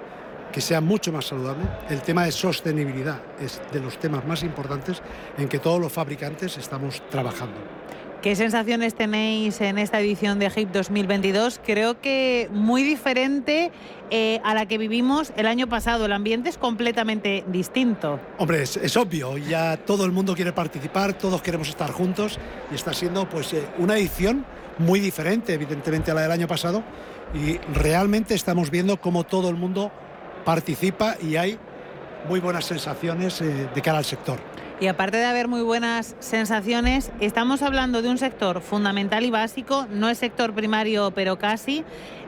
que 0.51 0.61
sea 0.61 0.81
mucho 0.81 1.11
más 1.11 1.25
saludable. 1.25 1.65
El 1.89 2.01
tema 2.01 2.25
de 2.25 2.31
sostenibilidad 2.31 3.21
es 3.39 3.61
de 3.71 3.79
los 3.79 3.99
temas 3.99 4.25
más 4.25 4.43
importantes 4.43 5.01
en 5.37 5.47
que 5.47 5.59
todos 5.59 5.79
los 5.79 5.91
fabricantes 5.91 6.57
estamos 6.57 7.01
trabajando. 7.09 7.57
¿Qué 8.21 8.35
sensaciones 8.35 8.95
tenéis 8.95 9.61
en 9.61 9.77
esta 9.77 10.01
edición 10.01 10.39
de 10.39 10.51
HIP 10.53 10.71
2022? 10.73 11.61
Creo 11.65 12.01
que 12.01 12.49
muy 12.51 12.83
diferente 12.83 13.71
eh, 14.11 14.41
a 14.43 14.53
la 14.53 14.65
que 14.65 14.77
vivimos 14.77 15.31
el 15.37 15.47
año 15.47 15.69
pasado. 15.69 16.05
El 16.05 16.11
ambiente 16.11 16.49
es 16.49 16.57
completamente 16.57 17.45
distinto. 17.47 18.19
Hombre, 18.37 18.63
es, 18.63 18.97
obvio, 18.97 19.37
ya 19.37 19.77
todo 19.77 20.03
el 20.03 20.11
mundo 20.11 20.35
quiere 20.35 20.51
participar, 20.51 21.13
todos 21.13 21.41
queremos 21.41 21.69
estar 21.69 21.91
juntos 21.91 22.37
y 22.69 22.75
está 22.75 22.93
siendo 22.93 23.29
pues 23.29 23.53
eh, 23.53 23.65
una 23.77 23.97
edición 23.97 24.45
muy 24.79 24.99
diferente, 24.99 25.53
evidentemente, 25.53 26.11
a 26.11 26.13
la 26.13 26.23
del 26.23 26.31
año 26.31 26.47
pasado. 26.47 26.83
Y 27.33 27.57
realmente 27.73 28.33
estamos 28.33 28.69
viendo 28.69 28.99
cómo 28.99 29.23
todo 29.23 29.47
el 29.47 29.55
mundo 29.55 29.93
participa 30.45 31.15
y 31.21 31.35
hay 31.35 31.59
muy 32.27 32.39
buenas 32.39 32.65
sensaciones 32.65 33.41
eh, 33.41 33.69
de 33.73 33.81
cara 33.81 33.99
al 33.99 34.05
sector. 34.05 34.39
Y 34.81 34.87
aparte 34.87 35.17
de 35.17 35.25
haber 35.25 35.49
muy 35.49 35.61
buenas 35.61 36.15
sensaciones, 36.19 37.11
estamos 37.19 37.61
hablando 37.61 38.01
de 38.01 38.09
un 38.09 38.17
sector 38.17 38.61
fundamental 38.61 39.25
y 39.25 39.29
básico, 39.29 39.85
no 39.91 40.07
es 40.09 40.17
sector 40.17 40.53
primario, 40.53 41.11
pero 41.11 41.37
casi, 41.37 41.83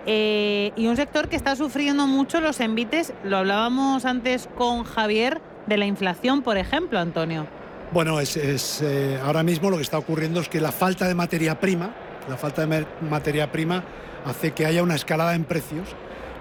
eh, 0.05 0.73
y 0.75 0.87
un 0.87 0.97
sector 0.97 1.29
que 1.29 1.37
está 1.37 1.55
sufriendo 1.55 2.07
mucho 2.07 2.41
los 2.41 2.59
envites, 2.59 3.13
lo 3.23 3.37
hablábamos 3.37 4.03
antes 4.03 4.49
con 4.57 4.83
Javier, 4.83 5.39
de 5.67 5.77
la 5.77 5.85
inflación, 5.85 6.41
por 6.41 6.57
ejemplo, 6.57 6.99
Antonio. 6.99 7.47
Bueno, 7.93 8.19
es, 8.19 8.35
eh, 8.81 9.19
ahora 9.23 9.43
mismo 9.43 9.69
lo 9.69 9.77
que 9.77 9.83
está 9.83 9.97
ocurriendo 9.97 10.41
es 10.41 10.49
que 10.49 10.59
la 10.59 10.71
falta 10.71 11.07
de 11.07 11.15
materia 11.15 11.59
prima, 11.59 11.93
la 12.27 12.35
falta 12.35 12.65
de 12.65 12.85
materia 13.09 13.51
prima 13.51 13.83
hace 14.25 14.51
que 14.51 14.65
haya 14.65 14.83
una 14.83 14.95
escalada 14.95 15.35
en 15.35 15.43
precios. 15.43 15.89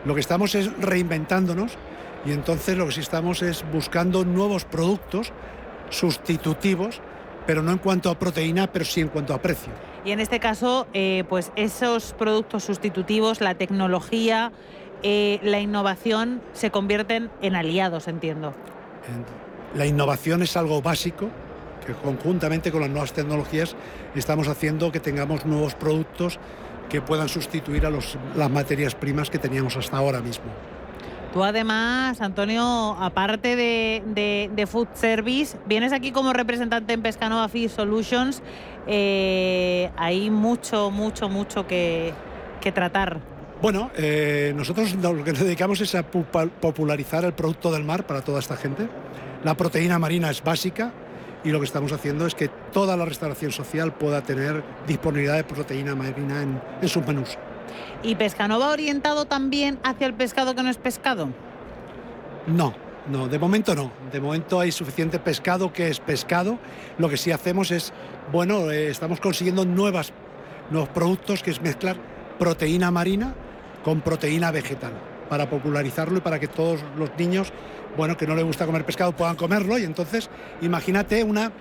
Lo 0.04 0.14
que 0.14 0.20
estamos 0.20 0.54
es 0.54 0.72
reinventándonos 0.78 1.76
y 2.24 2.32
entonces 2.32 2.76
lo 2.76 2.86
que 2.86 2.92
sí 2.92 3.00
estamos 3.00 3.42
es 3.42 3.64
buscando 3.72 4.24
nuevos 4.24 4.64
productos 4.64 5.32
sustitutivos, 5.90 7.00
pero 7.46 7.62
no 7.62 7.72
en 7.72 7.78
cuanto 7.78 8.10
a 8.10 8.18
proteína, 8.18 8.70
pero 8.72 8.84
sí 8.84 9.00
en 9.00 9.08
cuanto 9.08 9.34
a 9.34 9.42
precio. 9.42 9.72
Y 10.04 10.12
en 10.12 10.20
este 10.20 10.40
caso, 10.40 10.86
eh, 10.94 11.24
pues 11.28 11.52
esos 11.56 12.14
productos 12.14 12.64
sustitutivos, 12.64 13.40
la 13.40 13.54
tecnología, 13.54 14.52
eh, 15.02 15.38
la 15.42 15.60
innovación 15.60 16.42
se 16.52 16.70
convierten 16.70 17.30
en 17.42 17.56
aliados, 17.56 18.08
entiendo. 18.08 18.54
La 19.74 19.86
innovación 19.86 20.42
es 20.42 20.56
algo 20.56 20.80
básico 20.82 21.28
que 21.86 21.92
conjuntamente 21.94 22.70
con 22.70 22.82
las 22.82 22.90
nuevas 22.90 23.12
tecnologías 23.12 23.74
estamos 24.14 24.48
haciendo 24.48 24.92
que 24.92 25.00
tengamos 25.00 25.46
nuevos 25.46 25.74
productos 25.74 26.38
que 26.90 27.00
puedan 27.00 27.30
sustituir 27.30 27.86
a 27.86 27.90
las 27.90 28.50
materias 28.50 28.94
primas 28.94 29.30
que 29.30 29.38
teníamos 29.38 29.76
hasta 29.76 29.96
ahora 29.96 30.20
mismo. 30.20 30.44
Tú 31.32 31.44
además, 31.44 32.20
Antonio, 32.20 32.96
aparte 32.98 33.54
de, 33.54 34.66
Food 34.68 34.88
Service, 34.94 35.56
vienes 35.66 35.92
aquí 35.92 36.10
como 36.10 36.32
representante 36.32 36.92
en 36.92 37.02
Pescanova 37.02 37.48
Feed 37.48 37.70
Solutions. 37.70 38.42
Eh, 38.88 39.90
hay 39.96 40.28
mucho, 40.28 40.90
mucho, 40.90 41.28
mucho 41.28 41.66
que, 41.66 42.12
tratar. 42.74 43.20
Bueno, 43.62 43.90
eh, 43.96 44.52
nosotros 44.56 44.92
lo 44.94 45.22
que 45.22 45.32
nos 45.32 45.42
dedicamos 45.42 45.80
es 45.80 45.94
a 45.94 46.02
popularizar 46.02 47.24
el 47.24 47.32
producto 47.32 47.70
del 47.70 47.84
mar 47.84 48.06
para 48.06 48.22
toda 48.22 48.40
esta 48.40 48.56
gente. 48.56 48.88
La 49.44 49.54
proteína 49.54 49.98
marina 49.98 50.30
es 50.30 50.42
básica 50.42 50.92
y 51.44 51.50
lo 51.50 51.58
que 51.58 51.66
estamos 51.66 51.92
haciendo 51.92 52.26
es 52.26 52.34
que 52.34 52.48
toda 52.48 52.96
la 52.96 53.04
restauración 53.04 53.52
social 53.52 53.92
pueda 53.92 54.22
tener 54.22 54.62
disponibilidad 54.86 55.36
de 55.36 55.44
proteína 55.44 55.94
marina 55.94 56.42
en, 56.42 56.60
en 56.80 56.88
sus 56.88 57.06
menús. 57.06 57.38
¿Y 58.02 58.14
Pescanova 58.14 58.70
orientado 58.70 59.26
también 59.26 59.78
hacia 59.82 60.06
el 60.06 60.14
pescado 60.14 60.54
que 60.54 60.62
no 60.62 60.70
es 60.70 60.78
pescado? 60.78 61.28
No, 62.46 62.74
no, 63.08 63.28
de 63.28 63.38
momento 63.38 63.74
no. 63.74 63.90
De 64.12 64.20
momento 64.20 64.60
hay 64.60 64.72
suficiente 64.72 65.18
pescado 65.18 65.72
que 65.72 65.88
es 65.88 66.00
pescado. 66.00 66.58
Lo 66.98 67.08
que 67.08 67.16
sí 67.16 67.32
hacemos 67.32 67.70
es, 67.70 67.92
bueno, 68.32 68.70
eh, 68.70 68.88
estamos 68.88 69.20
consiguiendo 69.20 69.64
nuevas, 69.64 70.12
nuevos 70.70 70.88
productos 70.90 71.42
que 71.42 71.50
es 71.50 71.60
mezclar 71.60 71.96
proteína 72.38 72.90
marina 72.90 73.34
con 73.84 74.00
proteína 74.00 74.50
vegetal 74.50 74.92
para 75.28 75.48
popularizarlo 75.48 76.18
y 76.18 76.20
para 76.20 76.38
que 76.38 76.48
todos 76.48 76.80
los 76.96 77.10
niños, 77.18 77.52
bueno, 77.96 78.16
que 78.16 78.26
no 78.26 78.34
les 78.34 78.44
gusta 78.44 78.66
comer 78.66 78.84
pescado 78.84 79.12
puedan 79.12 79.36
comerlo. 79.36 79.78
Y 79.78 79.84
entonces, 79.84 80.30
imagínate 80.60 81.24
una, 81.24 81.52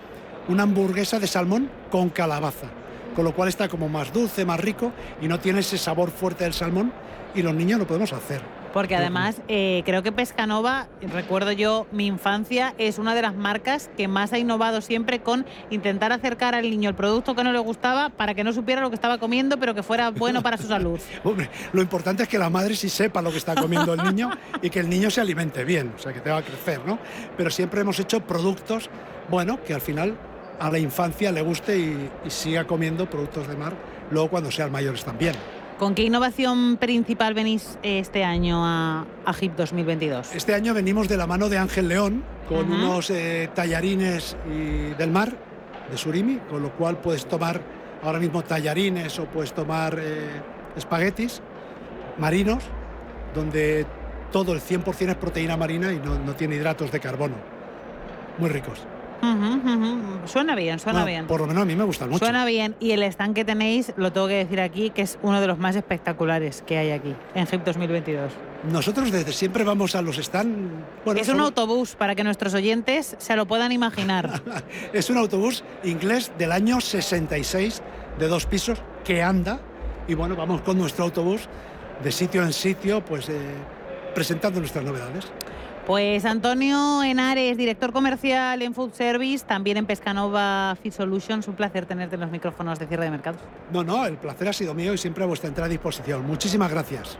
una 0.47 0.63
hamburguesa 0.63 1.19
de 1.19 1.27
salmón 1.27 1.69
con 1.89 2.09
calabaza 2.09 2.67
con 3.15 3.25
lo 3.25 3.33
cual 3.33 3.49
está 3.49 3.67
como 3.67 3.89
más 3.89 4.13
dulce, 4.13 4.45
más 4.45 4.59
rico 4.59 4.93
y 5.21 5.27
no 5.27 5.39
tiene 5.39 5.59
ese 5.59 5.77
sabor 5.77 6.09
fuerte 6.09 6.45
del 6.45 6.53
salmón 6.53 6.93
y 7.35 7.41
los 7.41 7.53
niños 7.53 7.79
lo 7.79 7.85
podemos 7.85 8.13
hacer. 8.13 8.41
Porque 8.73 8.95
además 8.95 9.41
eh, 9.47 9.81
creo 9.85 10.03
que 10.03 10.11
Pescanova, 10.11 10.87
recuerdo 11.01 11.51
yo 11.51 11.87
mi 11.91 12.07
infancia, 12.07 12.73
es 12.77 12.99
una 12.99 13.15
de 13.15 13.21
las 13.21 13.35
marcas 13.35 13.89
que 13.97 14.07
más 14.07 14.33
ha 14.33 14.39
innovado 14.39 14.81
siempre 14.81 15.19
con 15.21 15.45
intentar 15.69 16.11
acercar 16.11 16.55
al 16.55 16.69
niño 16.69 16.89
el 16.89 16.95
producto 16.95 17.35
que 17.35 17.43
no 17.43 17.51
le 17.51 17.59
gustaba 17.59 18.09
para 18.09 18.33
que 18.33 18.43
no 18.43 18.53
supiera 18.53 18.81
lo 18.81 18.89
que 18.89 18.95
estaba 18.95 19.17
comiendo, 19.17 19.59
pero 19.59 19.73
que 19.73 19.83
fuera 19.83 20.11
bueno 20.11 20.41
para 20.41 20.57
su 20.57 20.67
salud. 20.67 20.99
Hombre, 21.23 21.49
lo 21.73 21.81
importante 21.81 22.23
es 22.23 22.29
que 22.29 22.37
la 22.37 22.49
madre 22.49 22.75
sí 22.75 22.89
sepa 22.89 23.21
lo 23.21 23.31
que 23.31 23.37
está 23.37 23.55
comiendo 23.55 23.93
el 23.93 24.03
niño 24.03 24.29
y 24.61 24.69
que 24.69 24.79
el 24.79 24.89
niño 24.89 25.09
se 25.09 25.21
alimente 25.21 25.63
bien, 25.63 25.93
o 25.95 25.99
sea, 25.99 26.13
que 26.13 26.19
te 26.19 26.29
va 26.29 26.37
a 26.37 26.43
crecer, 26.43 26.81
¿no? 26.85 26.99
Pero 27.37 27.49
siempre 27.49 27.81
hemos 27.81 27.99
hecho 27.99 28.21
productos, 28.21 28.89
bueno, 29.29 29.63
que 29.63 29.73
al 29.73 29.81
final 29.81 30.17
a 30.59 30.69
la 30.69 30.79
infancia 30.79 31.31
le 31.31 31.41
guste 31.41 31.77
y, 31.77 32.09
siga 32.27 32.65
comiendo 32.65 33.09
productos 33.09 33.47
de 33.47 33.55
mar, 33.55 33.73
luego 34.11 34.29
cuando 34.29 34.51
sean 34.51 34.71
mayores 34.71 35.03
también. 35.03 35.35
¿Con 35.79 35.95
qué 35.95 36.03
innovación 36.03 36.75
principal 36.75 37.33
venís 37.33 37.79
este 37.83 38.25
año 38.25 38.65
a, 38.65 39.05
a 39.25 39.33
HIP 39.33 39.55
2022? 39.55 40.35
Este 40.35 40.53
año 40.53 40.73
venimos 40.73 41.07
de 41.07 41.15
la 41.15 41.25
mano 41.25 41.47
de 41.47 41.57
Ángel 41.57 41.87
León 41.87 42.21
con 42.49 42.69
unos 42.69 43.09
eh, 43.09 43.49
tallarines 43.55 44.35
del 44.97 45.09
mar, 45.09 45.37
de 45.89 45.97
surimi, 45.97 46.35
con 46.49 46.63
lo 46.63 46.73
cual 46.75 46.97
puedes 46.97 47.25
tomar 47.25 47.61
ahora 48.03 48.19
mismo 48.19 48.43
tallarines 48.43 49.17
o 49.19 49.25
puedes 49.27 49.53
tomar 49.53 49.97
eh, 50.01 50.41
espaguetis 50.75 51.41
marinos, 52.17 52.61
donde 53.33 53.85
todo 54.33 54.51
el 54.51 54.59
100% 54.59 55.11
es 55.11 55.15
proteína 55.15 55.55
marina 55.55 55.93
y 55.93 55.99
no 55.99 56.35
tiene 56.35 56.57
hidratos 56.57 56.91
de 56.91 56.99
carbono. 56.99 57.35
Muy 58.37 58.49
ricos. 58.49 58.85
Suena 60.25 60.55
bien, 60.55 60.79
suena 60.79 61.05
bien. 61.05 61.27
Por 61.27 61.41
lo 61.41 61.47
menos 61.47 61.63
a 61.63 61.65
mí 61.65 61.75
me 61.75 61.83
gusta 61.83 62.05
mucho. 62.05 62.19
Suena 62.19 62.45
bien. 62.45 62.75
Y 62.79 62.91
el 62.91 63.03
stand 63.03 63.35
que 63.35 63.45
tenéis, 63.45 63.93
lo 63.97 64.11
tengo 64.13 64.27
que 64.27 64.35
decir 64.35 64.61
aquí, 64.61 64.89
que 64.89 65.01
es 65.01 65.17
uno 65.21 65.41
de 65.41 65.47
los 65.47 65.57
más 65.57 65.75
espectaculares 65.75 66.63
que 66.65 66.77
hay 66.77 66.91
aquí, 66.91 67.15
en 67.35 67.47
HIP 67.51 67.63
2022. 67.63 68.31
Nosotros 68.71 69.11
desde 69.11 69.31
siempre 69.31 69.63
vamos 69.63 69.95
a 69.95 70.01
los 70.01 70.17
stands. 70.17 70.71
es 71.15 71.29
un 71.29 71.39
autobús, 71.39 71.95
para 71.95 72.15
que 72.15 72.23
nuestros 72.23 72.53
oyentes 72.53 73.15
se 73.17 73.35
lo 73.35 73.45
puedan 73.45 73.71
imaginar. 73.71 74.41
es 74.93 75.09
un 75.09 75.17
autobús 75.17 75.63
inglés 75.83 76.31
del 76.37 76.51
año 76.51 76.81
66, 76.81 77.81
de 78.19 78.27
dos 78.27 78.45
pisos, 78.45 78.81
que 79.03 79.23
anda. 79.23 79.59
Y 80.07 80.13
bueno, 80.13 80.35
vamos 80.35 80.61
con 80.61 80.77
nuestro 80.77 81.05
autobús 81.05 81.47
de 82.03 82.11
sitio 82.11 82.43
en 82.43 82.53
sitio, 82.53 83.03
pues 83.03 83.29
eh, 83.29 83.39
presentando 84.13 84.59
nuestras 84.59 84.83
novedades. 84.83 85.25
Pues 85.89 86.23
Antonio 86.23 87.01
Henares, 87.01 87.57
director 87.57 87.91
comercial 87.91 88.61
en 88.61 88.75
Food 88.75 88.93
Service, 88.93 89.43
también 89.43 89.75
en 89.75 89.87
Pescanova 89.87 90.77
Feed 90.83 90.93
Solutions. 90.93 91.47
Un 91.47 91.55
placer 91.55 91.87
tenerte 91.87 92.13
en 92.13 92.21
los 92.21 92.29
micrófonos 92.29 92.77
de 92.77 92.85
cierre 92.85 93.05
de 93.05 93.09
mercados. 93.09 93.41
No, 93.73 93.83
no, 93.83 94.05
el 94.05 94.17
placer 94.17 94.49
ha 94.49 94.53
sido 94.53 94.75
mío 94.75 94.93
y 94.93 94.99
siempre 94.99 95.23
a 95.23 95.25
vuestra 95.25 95.47
entera 95.47 95.67
disposición. 95.67 96.27
Muchísimas 96.27 96.69
gracias. 96.69 97.17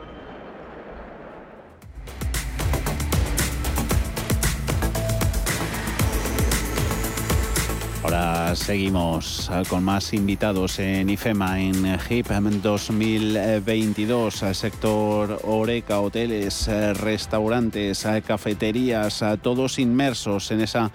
Ahora 8.11 8.55
seguimos 8.55 9.51
ah, 9.51 9.61
con 9.69 9.83
más 9.83 10.15
invitados 10.15 10.79
en 10.79 11.11
IFEMA 11.11 11.61
en 11.61 11.85
HIP 11.85 12.25
2022, 12.25 14.33
sector 14.53 15.39
Oreca, 15.43 15.99
hoteles, 15.99 16.67
eh, 16.69 16.95
restaurantes, 16.95 18.03
eh, 18.05 18.23
cafeterías, 18.25 19.23
todos 19.43 19.77
inmersos 19.77 20.49
en 20.49 20.61
esa 20.61 20.91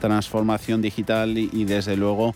transformación 0.00 0.80
digital 0.80 1.36
y 1.36 1.64
desde 1.66 1.94
luego 1.94 2.34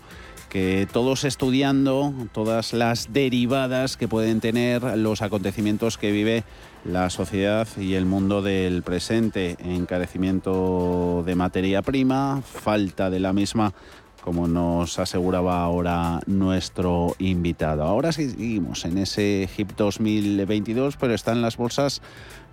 que 0.51 0.85
todos 0.91 1.23
estudiando 1.23 2.13
todas 2.33 2.73
las 2.73 3.13
derivadas 3.13 3.95
que 3.95 4.09
pueden 4.09 4.41
tener 4.41 4.83
los 4.97 5.21
acontecimientos 5.21 5.97
que 5.97 6.11
vive 6.11 6.43
la 6.83 7.09
sociedad 7.09 7.69
y 7.77 7.93
el 7.93 8.05
mundo 8.05 8.41
del 8.41 8.83
presente, 8.83 9.55
encarecimiento 9.63 11.23
de 11.25 11.35
materia 11.35 11.81
prima, 11.81 12.41
falta 12.43 13.09
de 13.09 13.21
la 13.21 13.31
misma 13.31 13.73
como 14.23 14.47
nos 14.47 14.99
aseguraba 14.99 15.63
ahora 15.63 16.21
nuestro 16.27 17.15
invitado. 17.19 17.83
Ahora 17.83 18.11
seguimos 18.11 18.85
en 18.85 18.99
ese 18.99 19.49
HIP 19.55 19.75
2022, 19.75 20.97
pero 20.97 21.13
están 21.13 21.41
las 21.41 21.57
bolsas 21.57 22.01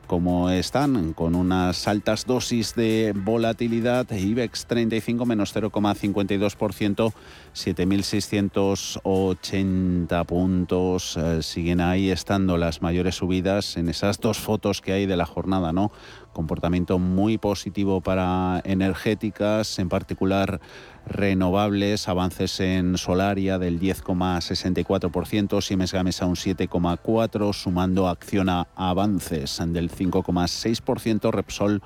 como 0.09 0.51
están, 0.51 1.12
con 1.12 1.37
unas 1.37 1.87
altas 1.87 2.25
dosis 2.25 2.75
de 2.75 3.12
volatilidad, 3.14 4.11
IBEX 4.11 4.64
35 4.66 5.27
menos 5.27 5.55
0,52%, 5.55 7.12
7.680 7.55 10.25
puntos, 10.25 11.19
eh, 11.19 11.43
siguen 11.43 11.83
ahí 11.83 12.09
estando 12.11 12.57
las 12.57 12.81
mayores 12.81 13.16
subidas 13.16 13.77
en 13.77 13.91
esas 13.91 14.19
dos 14.19 14.39
fotos 14.39 14.81
que 14.81 14.93
hay 14.93 15.05
de 15.05 15.19
la 15.19 15.27
jornada, 15.27 15.75
¿no? 15.75 15.93
Comportamiento 16.39 17.01
muy 17.01 17.36
positivo 17.36 18.01
para 18.01 18.62
energéticas, 18.64 19.80
en 19.80 19.89
particular 19.89 20.61
renovables, 21.05 22.07
avances 22.07 22.61
en 22.61 22.97
Solaria 22.97 23.59
del 23.59 23.80
10,64%, 23.80 25.61
Siemens 25.61 25.93
Gamesa 25.93 26.26
un 26.26 26.36
7,4%, 26.36 27.53
sumando 27.53 28.07
Acciona 28.07 28.68
avances 28.76 29.61
del 29.66 29.91
5,6%, 29.91 31.32
Repsol 31.32 31.82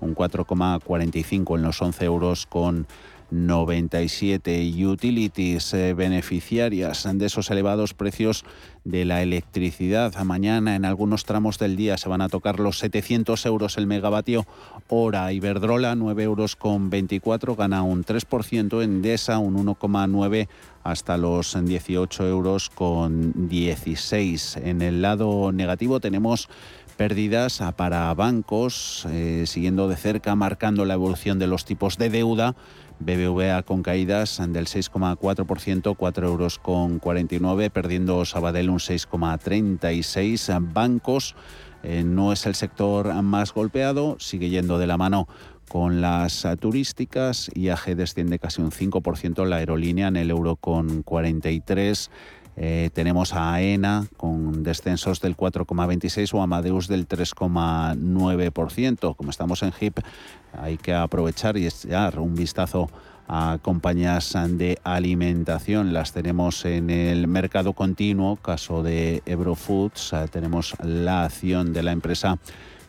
un 0.00 0.14
4,45 0.14 1.56
en 1.56 1.62
los 1.62 1.80
11 1.80 2.04
euros 2.04 2.44
con 2.44 2.86
97 3.30 4.70
utilities 4.86 5.72
eh, 5.74 5.94
beneficiarias 5.94 7.08
de 7.10 7.26
esos 7.26 7.50
elevados 7.50 7.94
precios 7.94 8.44
de 8.84 9.04
la 9.04 9.22
electricidad. 9.22 10.14
Mañana 10.24 10.76
en 10.76 10.84
algunos 10.84 11.24
tramos 11.24 11.58
del 11.58 11.76
día 11.76 11.96
se 11.96 12.08
van 12.08 12.20
a 12.20 12.28
tocar 12.28 12.60
los 12.60 12.78
700 12.78 13.44
euros 13.46 13.78
el 13.78 13.86
megavatio 13.86 14.46
hora. 14.88 15.32
Iberdrola 15.32 15.94
9 15.94 16.22
euros 16.22 16.54
con 16.56 16.90
24 16.90 17.56
gana 17.56 17.82
un 17.82 18.04
3%, 18.04 18.82
Endesa 18.82 19.38
un 19.38 19.56
1,9 19.66 20.48
hasta 20.82 21.16
los 21.16 21.56
18 21.64 22.28
euros 22.28 22.70
con 22.70 23.48
16. 23.48 24.58
En 24.58 24.82
el 24.82 25.00
lado 25.00 25.50
negativo 25.50 26.00
tenemos 26.00 26.48
pérdidas 26.96 27.60
para 27.76 28.12
bancos, 28.14 29.06
eh, 29.10 29.44
siguiendo 29.46 29.88
de 29.88 29.96
cerca, 29.96 30.36
marcando 30.36 30.84
la 30.84 30.94
evolución 30.94 31.38
de 31.38 31.46
los 31.46 31.64
tipos 31.64 31.98
de 31.98 32.10
deuda 32.10 32.54
BBVA 32.98 33.62
con 33.62 33.82
caídas 33.82 34.40
del 34.48 34.66
6,4%, 34.66 35.96
4 35.96 36.26
euros 36.26 36.58
con 36.58 36.98
49, 36.98 37.70
perdiendo 37.70 38.24
Sabadell 38.24 38.70
un 38.70 38.78
6,36. 38.78 40.72
Bancos 40.72 41.36
eh, 41.82 42.02
no 42.04 42.32
es 42.32 42.46
el 42.46 42.54
sector 42.54 43.12
más 43.22 43.52
golpeado, 43.52 44.16
sigue 44.18 44.48
yendo 44.48 44.78
de 44.78 44.86
la 44.86 44.96
mano 44.96 45.28
con 45.68 46.00
las 46.00 46.46
turísticas. 46.60 47.50
IAG 47.54 47.96
desciende 47.96 48.38
casi 48.38 48.62
un 48.62 48.70
5%, 48.70 49.44
la 49.46 49.56
aerolínea 49.56 50.08
en 50.08 50.16
el 50.16 50.30
euro 50.30 50.56
con 50.56 51.02
43. 51.02 52.10
Eh, 52.56 52.90
tenemos 52.92 53.32
a 53.32 53.54
AENA 53.54 54.06
con 54.16 54.62
descensos 54.62 55.20
del 55.20 55.36
4,26 55.36 56.32
o 56.34 56.42
Amadeus 56.42 56.86
del 56.86 57.08
3,9%. 57.08 59.16
Como 59.16 59.30
estamos 59.30 59.64
en 59.64 59.72
HIP, 59.78 59.98
hay 60.58 60.76
que 60.76 60.94
aprovechar 60.94 61.56
y 61.56 61.66
echar 61.66 62.18
un 62.18 62.34
vistazo 62.34 62.88
a 63.28 63.58
compañías 63.62 64.34
de 64.48 64.78
alimentación. 64.84 65.92
Las 65.92 66.12
tenemos 66.12 66.64
en 66.64 66.90
el 66.90 67.26
mercado 67.26 67.72
continuo, 67.72 68.36
caso 68.36 68.82
de 68.82 69.22
Ebro 69.26 69.54
Foods. 69.54 70.12
Eh, 70.12 70.26
tenemos 70.30 70.74
la 70.82 71.24
acción 71.24 71.72
de 71.72 71.82
la 71.82 71.92
empresa 71.92 72.38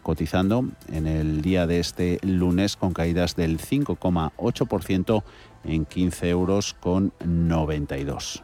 cotizando 0.04 0.66
en 0.92 1.08
el 1.08 1.42
día 1.42 1.66
de 1.66 1.80
este 1.80 2.20
lunes 2.22 2.76
con 2.76 2.94
caídas 2.94 3.36
del 3.36 3.60
5,8% 3.60 5.24
en 5.64 5.86
15 5.86 6.30
euros 6.30 6.76
con 6.80 7.12
92. 7.26 8.44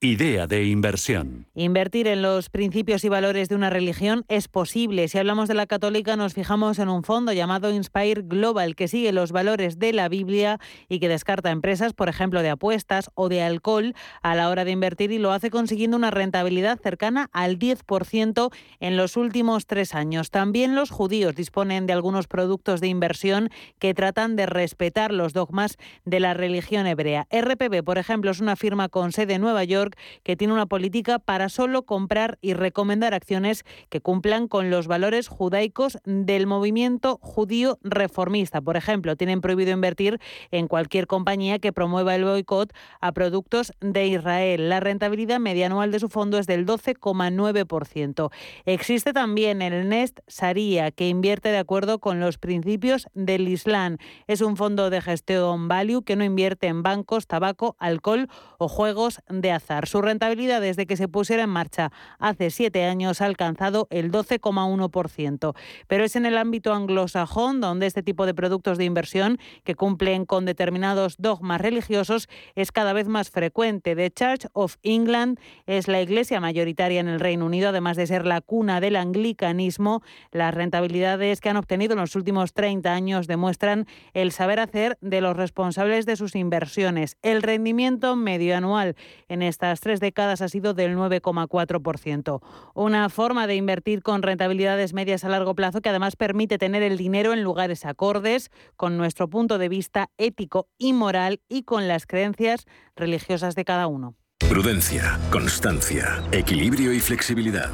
Idea 0.00 0.46
de 0.46 0.64
inversión. 0.66 1.48
Invertir 1.56 2.06
en 2.06 2.22
los 2.22 2.50
principios 2.50 3.02
y 3.02 3.08
valores 3.08 3.48
de 3.48 3.56
una 3.56 3.68
religión 3.68 4.24
es 4.28 4.46
posible. 4.46 5.08
Si 5.08 5.18
hablamos 5.18 5.48
de 5.48 5.54
la 5.54 5.66
católica, 5.66 6.14
nos 6.14 6.34
fijamos 6.34 6.78
en 6.78 6.88
un 6.88 7.02
fondo 7.02 7.32
llamado 7.32 7.72
Inspire 7.72 8.22
Global, 8.22 8.76
que 8.76 8.86
sigue 8.86 9.10
los 9.10 9.32
valores 9.32 9.80
de 9.80 9.92
la 9.92 10.08
Biblia 10.08 10.60
y 10.88 11.00
que 11.00 11.08
descarta 11.08 11.50
empresas, 11.50 11.94
por 11.94 12.08
ejemplo, 12.08 12.42
de 12.42 12.50
apuestas 12.50 13.10
o 13.14 13.28
de 13.28 13.42
alcohol 13.42 13.92
a 14.22 14.36
la 14.36 14.50
hora 14.50 14.64
de 14.64 14.70
invertir 14.70 15.10
y 15.10 15.18
lo 15.18 15.32
hace 15.32 15.50
consiguiendo 15.50 15.96
una 15.96 16.12
rentabilidad 16.12 16.78
cercana 16.80 17.28
al 17.32 17.58
10% 17.58 18.52
en 18.78 18.96
los 18.96 19.16
últimos 19.16 19.66
tres 19.66 19.96
años. 19.96 20.30
También 20.30 20.76
los 20.76 20.90
judíos 20.90 21.34
disponen 21.34 21.88
de 21.88 21.94
algunos 21.94 22.28
productos 22.28 22.80
de 22.80 22.86
inversión 22.86 23.50
que 23.80 23.94
tratan 23.94 24.36
de 24.36 24.46
respetar 24.46 25.12
los 25.12 25.32
dogmas 25.32 25.76
de 26.04 26.20
la 26.20 26.34
religión 26.34 26.86
hebrea. 26.86 27.26
RPB, 27.32 27.82
por 27.82 27.98
ejemplo, 27.98 28.30
es 28.30 28.38
una 28.38 28.54
firma 28.54 28.88
con 28.88 29.10
sede 29.10 29.34
en 29.34 29.40
Nueva 29.40 29.64
York 29.64 29.87
que 30.22 30.36
tiene 30.36 30.52
una 30.52 30.66
política 30.66 31.18
para 31.18 31.48
solo 31.48 31.82
comprar 31.82 32.38
y 32.40 32.54
recomendar 32.54 33.14
acciones 33.14 33.64
que 33.88 34.00
cumplan 34.00 34.48
con 34.48 34.70
los 34.70 34.86
valores 34.86 35.28
judaicos 35.28 35.98
del 36.04 36.46
movimiento 36.46 37.18
judío 37.22 37.78
reformista. 37.82 38.60
Por 38.60 38.76
ejemplo, 38.76 39.16
tienen 39.16 39.40
prohibido 39.40 39.72
invertir 39.72 40.20
en 40.50 40.68
cualquier 40.68 41.06
compañía 41.06 41.58
que 41.58 41.72
promueva 41.72 42.14
el 42.14 42.24
boicot 42.24 42.72
a 43.00 43.12
productos 43.12 43.72
de 43.80 44.06
Israel. 44.06 44.68
La 44.68 44.80
rentabilidad 44.80 45.40
media 45.40 45.66
anual 45.66 45.92
de 45.92 46.00
su 46.00 46.08
fondo 46.08 46.38
es 46.38 46.46
del 46.46 46.66
12,9%. 46.66 48.30
Existe 48.64 49.12
también 49.12 49.62
el 49.62 49.88
Nest 49.88 50.20
Saria, 50.26 50.90
que 50.90 51.08
invierte 51.08 51.50
de 51.50 51.58
acuerdo 51.58 51.98
con 51.98 52.20
los 52.20 52.38
principios 52.38 53.08
del 53.14 53.48
Islam. 53.48 53.98
Es 54.26 54.40
un 54.40 54.56
fondo 54.56 54.90
de 54.90 55.00
gestión 55.00 55.68
value 55.68 56.02
que 56.02 56.16
no 56.16 56.24
invierte 56.24 56.66
en 56.66 56.82
bancos, 56.82 57.26
tabaco, 57.26 57.76
alcohol 57.78 58.28
o 58.58 58.68
juegos 58.68 59.20
de 59.28 59.52
azar. 59.52 59.77
Su 59.86 60.02
rentabilidad 60.02 60.60
desde 60.60 60.86
que 60.86 60.96
se 60.96 61.08
pusiera 61.08 61.44
en 61.44 61.50
marcha 61.50 61.92
hace 62.18 62.50
siete 62.50 62.84
años 62.84 63.20
ha 63.20 63.26
alcanzado 63.26 63.86
el 63.90 64.10
12,1%. 64.10 65.54
Pero 65.86 66.04
es 66.04 66.16
en 66.16 66.26
el 66.26 66.38
ámbito 66.38 66.74
anglosajón 66.74 67.60
donde 67.60 67.86
este 67.86 68.02
tipo 68.02 68.26
de 68.26 68.34
productos 68.34 68.78
de 68.78 68.84
inversión 68.84 69.38
que 69.64 69.74
cumplen 69.74 70.24
con 70.24 70.44
determinados 70.44 71.16
dogmas 71.18 71.60
religiosos 71.60 72.28
es 72.54 72.72
cada 72.72 72.92
vez 72.92 73.08
más 73.08 73.30
frecuente. 73.30 73.94
The 73.94 74.10
Church 74.10 74.46
of 74.52 74.76
England 74.82 75.38
es 75.66 75.88
la 75.88 76.00
iglesia 76.00 76.40
mayoritaria 76.40 77.00
en 77.00 77.08
el 77.08 77.20
Reino 77.20 77.46
Unido, 77.46 77.68
además 77.68 77.96
de 77.96 78.06
ser 78.06 78.26
la 78.26 78.40
cuna 78.40 78.80
del 78.80 78.96
anglicanismo. 78.96 80.02
Las 80.32 80.54
rentabilidades 80.54 81.40
que 81.40 81.50
han 81.50 81.56
obtenido 81.56 81.92
en 81.92 82.00
los 82.00 82.16
últimos 82.16 82.52
30 82.52 82.92
años 82.92 83.26
demuestran 83.26 83.86
el 84.14 84.32
saber 84.32 84.60
hacer 84.60 84.98
de 85.00 85.20
los 85.20 85.36
responsables 85.36 86.06
de 86.06 86.16
sus 86.16 86.34
inversiones. 86.34 87.16
El 87.22 87.42
rendimiento 87.42 88.16
medio 88.16 88.56
anual 88.56 88.96
en 89.28 89.42
esta 89.42 89.67
tres 89.76 90.00
décadas 90.00 90.42
ha 90.42 90.48
sido 90.48 90.74
del 90.74 90.96
9,4%. 90.96 92.40
Una 92.74 93.08
forma 93.08 93.46
de 93.46 93.56
invertir 93.56 94.02
con 94.02 94.22
rentabilidades 94.22 94.92
medias 94.92 95.24
a 95.24 95.28
largo 95.28 95.54
plazo 95.54 95.80
que 95.80 95.88
además 95.88 96.16
permite 96.16 96.58
tener 96.58 96.82
el 96.82 96.96
dinero 96.96 97.32
en 97.32 97.42
lugares 97.42 97.84
acordes 97.84 98.50
con 98.76 98.96
nuestro 98.96 99.28
punto 99.28 99.58
de 99.58 99.68
vista 99.68 100.10
ético 100.18 100.68
y 100.78 100.92
moral 100.92 101.40
y 101.48 101.62
con 101.62 101.88
las 101.88 102.06
creencias 102.06 102.66
religiosas 102.96 103.54
de 103.54 103.64
cada 103.64 103.86
uno. 103.86 104.14
Prudencia, 104.48 105.18
constancia, 105.30 106.22
equilibrio 106.32 106.92
y 106.94 107.00
flexibilidad. 107.00 107.70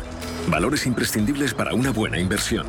Valores 0.49 0.87
imprescindibles 0.87 1.55
para 1.55 1.73
una 1.73 1.93
buena 1.93 2.19
inversión. 2.19 2.67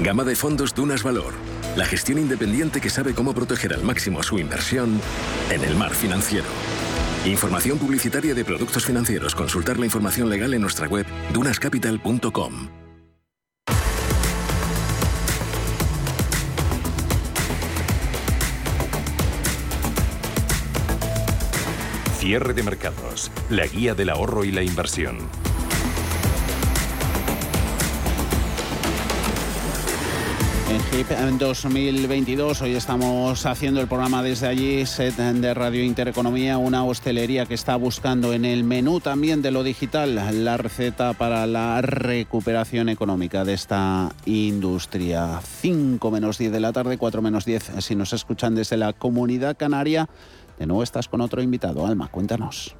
Gama 0.00 0.22
de 0.24 0.36
fondos 0.36 0.74
Dunas 0.74 1.02
Valor. 1.02 1.32
La 1.74 1.86
gestión 1.86 2.18
independiente 2.18 2.80
que 2.80 2.90
sabe 2.90 3.14
cómo 3.14 3.32
proteger 3.32 3.72
al 3.72 3.82
máximo 3.82 4.22
su 4.22 4.38
inversión 4.38 5.00
en 5.50 5.64
el 5.64 5.76
mar 5.76 5.94
financiero. 5.94 6.46
Información 7.28 7.78
publicitaria 7.78 8.34
de 8.34 8.42
productos 8.42 8.86
financieros. 8.86 9.34
Consultar 9.34 9.78
la 9.78 9.84
información 9.84 10.30
legal 10.30 10.54
en 10.54 10.62
nuestra 10.62 10.88
web 10.88 11.06
dunascapital.com. 11.34 12.68
Cierre 22.18 22.54
de 22.54 22.62
mercados. 22.62 23.30
La 23.50 23.66
guía 23.66 23.94
del 23.94 24.08
ahorro 24.08 24.44
y 24.44 24.50
la 24.50 24.62
inversión. 24.62 25.18
En 30.98 31.04
HIP 31.04 31.12
en 31.12 31.38
2022, 31.38 32.60
hoy 32.60 32.74
estamos 32.74 33.46
haciendo 33.46 33.80
el 33.80 33.86
programa 33.86 34.20
desde 34.20 34.48
allí, 34.48 34.84
set 34.84 35.14
de 35.14 35.54
Radio 35.54 35.84
Intereconomía, 35.84 36.58
una 36.58 36.84
hostelería 36.84 37.46
que 37.46 37.54
está 37.54 37.76
buscando 37.76 38.32
en 38.32 38.44
el 38.44 38.64
menú 38.64 38.98
también 38.98 39.40
de 39.40 39.52
lo 39.52 39.62
digital 39.62 40.16
la 40.44 40.56
receta 40.56 41.12
para 41.12 41.46
la 41.46 41.80
recuperación 41.82 42.88
económica 42.88 43.44
de 43.44 43.54
esta 43.54 44.12
industria. 44.26 45.40
5 45.40 46.10
menos 46.10 46.36
10 46.36 46.50
de 46.50 46.58
la 46.58 46.72
tarde, 46.72 46.98
4 46.98 47.22
menos 47.22 47.44
10 47.44 47.74
si 47.78 47.94
nos 47.94 48.12
escuchan 48.12 48.56
desde 48.56 48.76
la 48.76 48.92
comunidad 48.92 49.56
canaria. 49.56 50.08
De 50.58 50.66
nuevo 50.66 50.82
estás 50.82 51.06
con 51.06 51.20
otro 51.20 51.40
invitado. 51.42 51.86
Alma, 51.86 52.08
cuéntanos. 52.08 52.74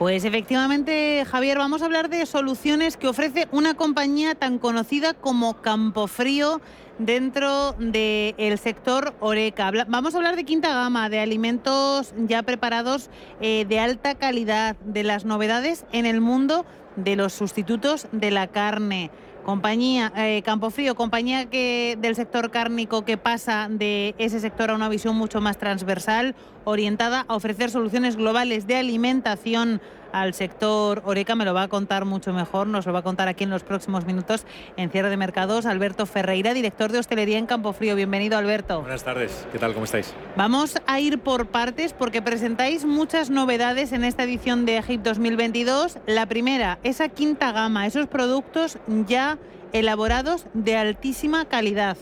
Pues 0.00 0.24
efectivamente, 0.24 1.26
Javier, 1.26 1.58
vamos 1.58 1.82
a 1.82 1.84
hablar 1.84 2.08
de 2.08 2.24
soluciones 2.24 2.96
que 2.96 3.06
ofrece 3.06 3.48
una 3.52 3.74
compañía 3.74 4.34
tan 4.34 4.58
conocida 4.58 5.12
como 5.12 5.60
Campofrío 5.60 6.62
dentro 6.96 7.72
del 7.72 8.56
sector 8.58 9.12
Oreca. 9.20 9.70
Vamos 9.88 10.14
a 10.14 10.16
hablar 10.16 10.36
de 10.36 10.44
quinta 10.44 10.72
gama, 10.72 11.10
de 11.10 11.20
alimentos 11.20 12.14
ya 12.16 12.42
preparados 12.42 13.10
eh, 13.42 13.66
de 13.68 13.78
alta 13.78 14.14
calidad, 14.14 14.74
de 14.76 15.02
las 15.02 15.26
novedades 15.26 15.84
en 15.92 16.06
el 16.06 16.22
mundo 16.22 16.64
de 16.96 17.16
los 17.16 17.34
sustitutos 17.34 18.08
de 18.10 18.30
la 18.30 18.46
carne. 18.46 19.10
Compañía 19.44 20.12
eh, 20.16 20.42
Campofrío, 20.42 20.94
compañía 20.94 21.46
que 21.46 21.98
del 22.00 22.14
sector 22.14 22.50
cárnico 22.50 23.04
que 23.04 23.16
pasa 23.16 23.68
de 23.70 24.14
ese 24.18 24.38
sector 24.38 24.70
a 24.70 24.74
una 24.74 24.88
visión 24.88 25.16
mucho 25.16 25.40
más 25.40 25.58
transversal, 25.58 26.34
orientada 26.64 27.24
a 27.28 27.34
ofrecer 27.34 27.70
soluciones 27.70 28.16
globales 28.16 28.66
de 28.66 28.76
alimentación 28.76 29.80
al 30.12 30.34
sector 30.34 31.02
Oreca. 31.04 31.34
Me 31.34 31.44
lo 31.44 31.54
va 31.54 31.62
a 31.62 31.68
contar 31.68 32.04
mucho 32.04 32.32
mejor, 32.32 32.66
nos 32.66 32.86
lo 32.86 32.92
va 32.92 33.00
a 33.00 33.02
contar 33.02 33.28
aquí 33.28 33.44
en 33.44 33.50
los 33.50 33.62
próximos 33.62 34.04
minutos 34.04 34.44
en 34.76 34.90
cierre 34.90 35.10
de 35.10 35.16
mercados 35.16 35.66
Alberto 35.66 36.06
Ferreira, 36.06 36.54
director 36.54 36.92
de 36.92 36.98
hostelería 36.98 37.38
en 37.38 37.46
Campofrío. 37.46 37.96
Bienvenido, 37.96 38.38
Alberto. 38.38 38.80
Buenas 38.80 39.04
tardes, 39.04 39.46
¿qué 39.52 39.58
tal? 39.58 39.72
¿Cómo 39.72 39.84
estáis? 39.84 40.14
Vamos 40.36 40.78
a 40.86 41.00
ir 41.00 41.20
por 41.20 41.46
partes 41.46 41.92
porque 41.92 42.22
presentáis 42.22 42.84
muchas 42.84 43.30
novedades 43.30 43.92
en 43.92 44.04
esta 44.04 44.24
edición 44.24 44.66
de 44.66 44.78
Egip 44.78 45.02
2022. 45.02 45.98
La 46.06 46.26
primera, 46.26 46.78
esa 46.82 47.08
quinta 47.08 47.52
gama, 47.52 47.86
esos 47.86 48.06
productos 48.06 48.78
ya 49.06 49.38
elaborados 49.72 50.46
de 50.54 50.76
altísima 50.76 51.44
calidad. 51.44 51.96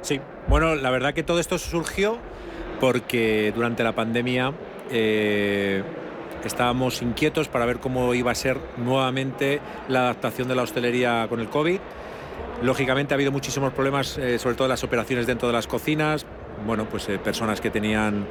Sí, 0.00 0.20
bueno, 0.48 0.76
la 0.76 0.90
verdad 0.90 1.12
que 1.12 1.22
todo 1.22 1.40
esto 1.40 1.58
surgió 1.58 2.18
porque 2.80 3.52
durante 3.54 3.82
la 3.82 3.92
pandemia 3.92 4.52
eh, 4.90 5.82
estábamos 6.44 7.02
inquietos 7.02 7.48
para 7.48 7.66
ver 7.66 7.78
cómo 7.78 8.14
iba 8.14 8.30
a 8.30 8.34
ser 8.34 8.58
nuevamente 8.76 9.60
la 9.88 10.00
adaptación 10.00 10.48
de 10.48 10.54
la 10.54 10.62
hostelería 10.62 11.26
con 11.28 11.40
el 11.40 11.48
COVID. 11.48 11.80
Lógicamente 12.62 13.14
ha 13.14 13.16
habido 13.16 13.32
muchísimos 13.32 13.72
problemas, 13.72 14.18
eh, 14.18 14.38
sobre 14.38 14.56
todo 14.56 14.68
las 14.68 14.84
operaciones 14.84 15.26
dentro 15.26 15.48
de 15.48 15.54
las 15.54 15.66
cocinas, 15.66 16.26
bueno, 16.66 16.88
pues 16.88 17.08
eh, 17.08 17.18
personas 17.18 17.60
que 17.60 17.70
tenían 17.70 18.26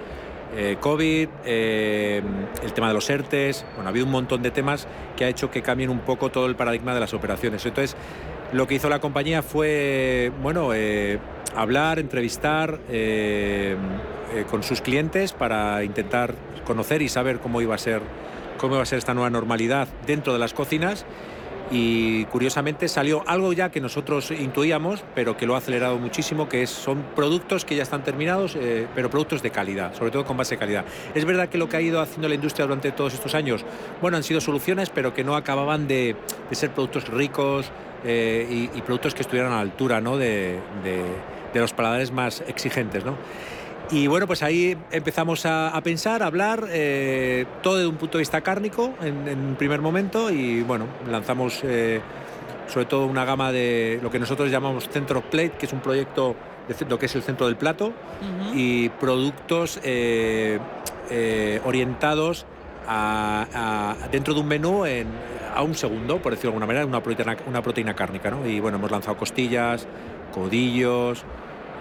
COVID, 0.79 1.27
el 1.43 2.73
tema 2.73 2.87
de 2.87 2.93
los 2.93 3.09
ERTES, 3.09 3.65
bueno, 3.75 3.89
ha 3.89 3.89
habido 3.89 4.05
un 4.05 4.13
montón 4.13 4.41
de 4.41 4.49
temas 4.49 4.87
que 5.17 5.25
ha 5.25 5.27
hecho 5.27 5.51
que 5.51 5.61
cambien 5.61 5.89
un 5.89 5.99
poco 5.99 6.29
todo 6.29 6.45
el 6.45 6.55
paradigma 6.55 6.93
de 6.93 7.01
las 7.01 7.13
operaciones. 7.13 7.65
Entonces, 7.65 7.97
lo 8.53 8.65
que 8.65 8.75
hizo 8.75 8.87
la 8.87 8.99
compañía 8.99 9.43
fue, 9.43 10.31
bueno, 10.41 10.69
hablar, 11.53 11.99
entrevistar 11.99 12.79
eh, 14.33 14.45
con 14.49 14.63
sus 14.63 14.81
clientes 14.81 15.33
para 15.33 15.83
intentar 15.83 16.35
conocer 16.65 17.01
y 17.01 17.09
saber 17.09 17.39
cómo 17.39 17.61
iba 17.61 17.75
a 17.75 17.77
ser 17.77 18.01
cómo 18.57 18.73
iba 18.73 18.83
a 18.83 18.85
ser 18.85 18.97
esta 18.97 19.13
nueva 19.13 19.29
normalidad 19.29 19.87
dentro 20.05 20.33
de 20.33 20.39
las 20.39 20.53
cocinas 20.53 21.05
y 21.69 22.25
curiosamente 22.25 22.87
salió 22.87 23.23
algo 23.27 23.51
ya 23.53 23.69
que 23.69 23.81
nosotros 23.81 24.31
intuíamos, 24.31 25.03
pero 25.15 25.35
que 25.35 25.45
lo 25.45 25.55
ha 25.55 25.57
acelerado 25.57 25.97
muchísimo, 25.97 26.47
que 26.47 26.65
son 26.65 27.03
productos 27.15 27.65
que 27.65 27.75
ya 27.75 27.83
están 27.83 28.03
terminados, 28.03 28.55
eh, 28.55 28.87
pero 28.95 29.09
productos 29.09 29.41
de 29.41 29.51
calidad, 29.51 29.93
sobre 29.93 30.11
todo 30.11 30.23
con 30.23 30.37
base 30.37 30.55
de 30.55 30.59
calidad. 30.59 30.85
Es 31.13 31.25
verdad 31.25 31.49
que 31.49 31.57
lo 31.57 31.67
que 31.67 31.77
ha 31.77 31.81
ido 31.81 31.99
haciendo 32.01 32.29
la 32.29 32.35
industria 32.35 32.65
durante 32.65 32.91
todos 32.91 33.13
estos 33.13 33.35
años, 33.35 33.65
bueno, 34.01 34.17
han 34.17 34.23
sido 34.23 34.39
soluciones, 34.39 34.89
pero 34.89 35.13
que 35.13 35.23
no 35.23 35.35
acababan 35.35 35.87
de, 35.87 36.15
ser 36.51 36.71
productos 36.71 37.07
ricos 37.09 37.69
eh, 38.05 38.69
y, 38.73 38.81
productos 38.81 39.13
que 39.13 39.21
estuvieran 39.21 39.51
a 39.51 39.55
la 39.55 39.61
altura 39.61 39.99
¿no? 39.99 40.17
de, 40.17 40.59
de 40.83 41.59
los 41.59 41.73
paladares 41.73 42.11
más 42.11 42.41
exigentes. 42.47 43.03
¿no? 43.03 43.15
Y 43.89 44.07
bueno, 44.07 44.27
pues 44.27 44.43
ahí 44.43 44.77
empezamos 44.91 45.45
a, 45.45 45.79
pensar, 45.81 46.21
a 46.21 46.25
hablar, 46.25 46.67
eh, 46.69 47.45
todo 47.63 47.77
desde 47.77 47.87
un 47.87 47.95
punto 47.95 48.17
de 48.17 48.23
vista 48.23 48.41
cárnico 48.41 48.93
en, 49.01 49.27
un 49.27 49.55
primer 49.55 49.81
momento 49.81 50.29
y 50.29 50.61
bueno, 50.61 50.87
lanzamos 51.09 51.61
eh, 51.63 52.01
sobre 52.67 52.85
todo 52.85 53.05
una 53.05 53.23
gama 53.23 53.53
de 53.53 53.99
lo 54.03 54.11
que 54.11 54.19
nosotros 54.19 54.51
llamamos 54.51 54.89
Centro 54.89 55.21
Plate, 55.21 55.51
que 55.51 55.67
es 55.67 55.73
un 55.73 55.79
proyecto 55.79 56.35
de 56.67 56.85
lo 56.85 56.99
que 56.99 57.05
es 57.05 57.15
el 57.15 57.23
centro 57.23 57.45
del 57.45 57.55
plato, 57.55 57.93
y 58.53 58.89
productos 58.89 59.79
eh, 59.83 60.59
orientados 61.63 62.45
a, 62.85 63.95
dentro 64.11 64.33
de 64.33 64.41
un 64.41 64.47
menú 64.47 64.83
a 65.55 65.61
un 65.63 65.75
segundo, 65.75 66.21
por 66.21 66.33
decirlo 66.33 66.51
de 66.51 66.55
alguna 66.55 66.67
manera, 66.67 66.85
una 66.85 67.01
proteína, 67.01 67.37
una 67.47 67.61
proteína 67.61 67.95
cárnica. 67.95 68.31
¿no? 68.31 68.45
Y 68.45 68.59
bueno, 68.59 68.77
hemos 68.77 68.91
lanzado 68.91 69.15
costillas, 69.15 69.87
codillos, 70.33 71.23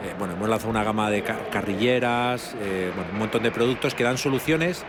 eh, 0.02 0.14
bueno, 0.18 0.34
hemos 0.34 0.48
lanzado 0.48 0.70
una 0.70 0.84
gama 0.84 1.10
de 1.10 1.22
carrilleras, 1.22 2.54
eh, 2.60 2.92
un 3.12 3.18
montón 3.18 3.42
de 3.42 3.50
productos 3.50 3.94
que 3.94 4.04
dan 4.04 4.18
soluciones 4.18 4.84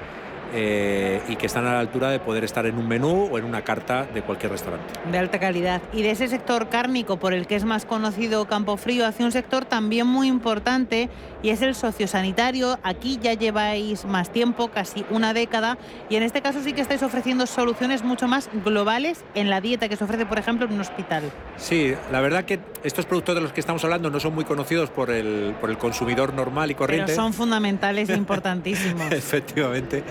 eh, 0.53 1.21
y 1.27 1.35
que 1.35 1.45
están 1.45 1.65
a 1.65 1.73
la 1.73 1.79
altura 1.79 2.09
de 2.09 2.19
poder 2.19 2.45
estar 2.45 2.65
en 2.65 2.77
un 2.77 2.87
menú 2.87 3.27
o 3.31 3.37
en 3.37 3.43
una 3.43 3.63
carta 3.63 4.05
de 4.05 4.21
cualquier 4.21 4.51
restaurante. 4.53 4.93
De 5.11 5.17
alta 5.17 5.39
calidad. 5.39 5.81
Y 5.91 6.03
de 6.03 6.11
ese 6.11 6.27
sector 6.27 6.69
cárnico 6.69 7.17
por 7.17 7.33
el 7.33 7.47
que 7.47 7.55
es 7.55 7.65
más 7.65 7.85
conocido 7.85 8.45
Campo 8.45 8.77
Frío, 8.77 9.05
hacia 9.05 9.25
un 9.25 9.31
sector 9.31 9.65
también 9.65 10.07
muy 10.07 10.27
importante 10.27 11.09
y 11.47 11.49
es 11.49 11.61
el 11.61 11.75
sociosanitario. 11.75 12.77
Aquí 12.83 13.19
ya 13.21 13.33
lleváis 13.33 14.03
más 14.03 14.33
tiempo, 14.33 14.67
casi 14.67 15.05
una 15.09 15.33
década, 15.33 15.77
y 16.09 16.17
en 16.17 16.23
este 16.23 16.41
caso 16.41 16.61
sí 16.61 16.73
que 16.73 16.81
estáis 16.81 17.01
ofreciendo 17.03 17.47
soluciones 17.47 18.03
mucho 18.03 18.27
más 18.27 18.49
globales 18.65 19.23
en 19.33 19.49
la 19.49 19.61
dieta 19.61 19.87
que 19.87 19.95
se 19.95 20.03
ofrece, 20.03 20.25
por 20.25 20.39
ejemplo, 20.39 20.65
en 20.65 20.73
un 20.73 20.81
hospital. 20.81 21.23
Sí, 21.55 21.93
la 22.11 22.19
verdad 22.19 22.43
que 22.43 22.59
estos 22.83 23.05
productos 23.05 23.35
de 23.35 23.39
los 23.39 23.53
que 23.53 23.61
estamos 23.61 23.81
hablando 23.85 24.09
no 24.09 24.19
son 24.19 24.35
muy 24.35 24.43
conocidos 24.43 24.89
por 24.89 25.09
el, 25.09 25.55
por 25.61 25.69
el 25.69 25.77
consumidor 25.77 26.33
normal 26.33 26.69
y 26.69 26.75
corriente. 26.75 27.13
Pero 27.13 27.23
son 27.23 27.33
fundamentales 27.33 28.09
e 28.09 28.15
importantísimos. 28.15 29.09
Efectivamente. 29.13 30.03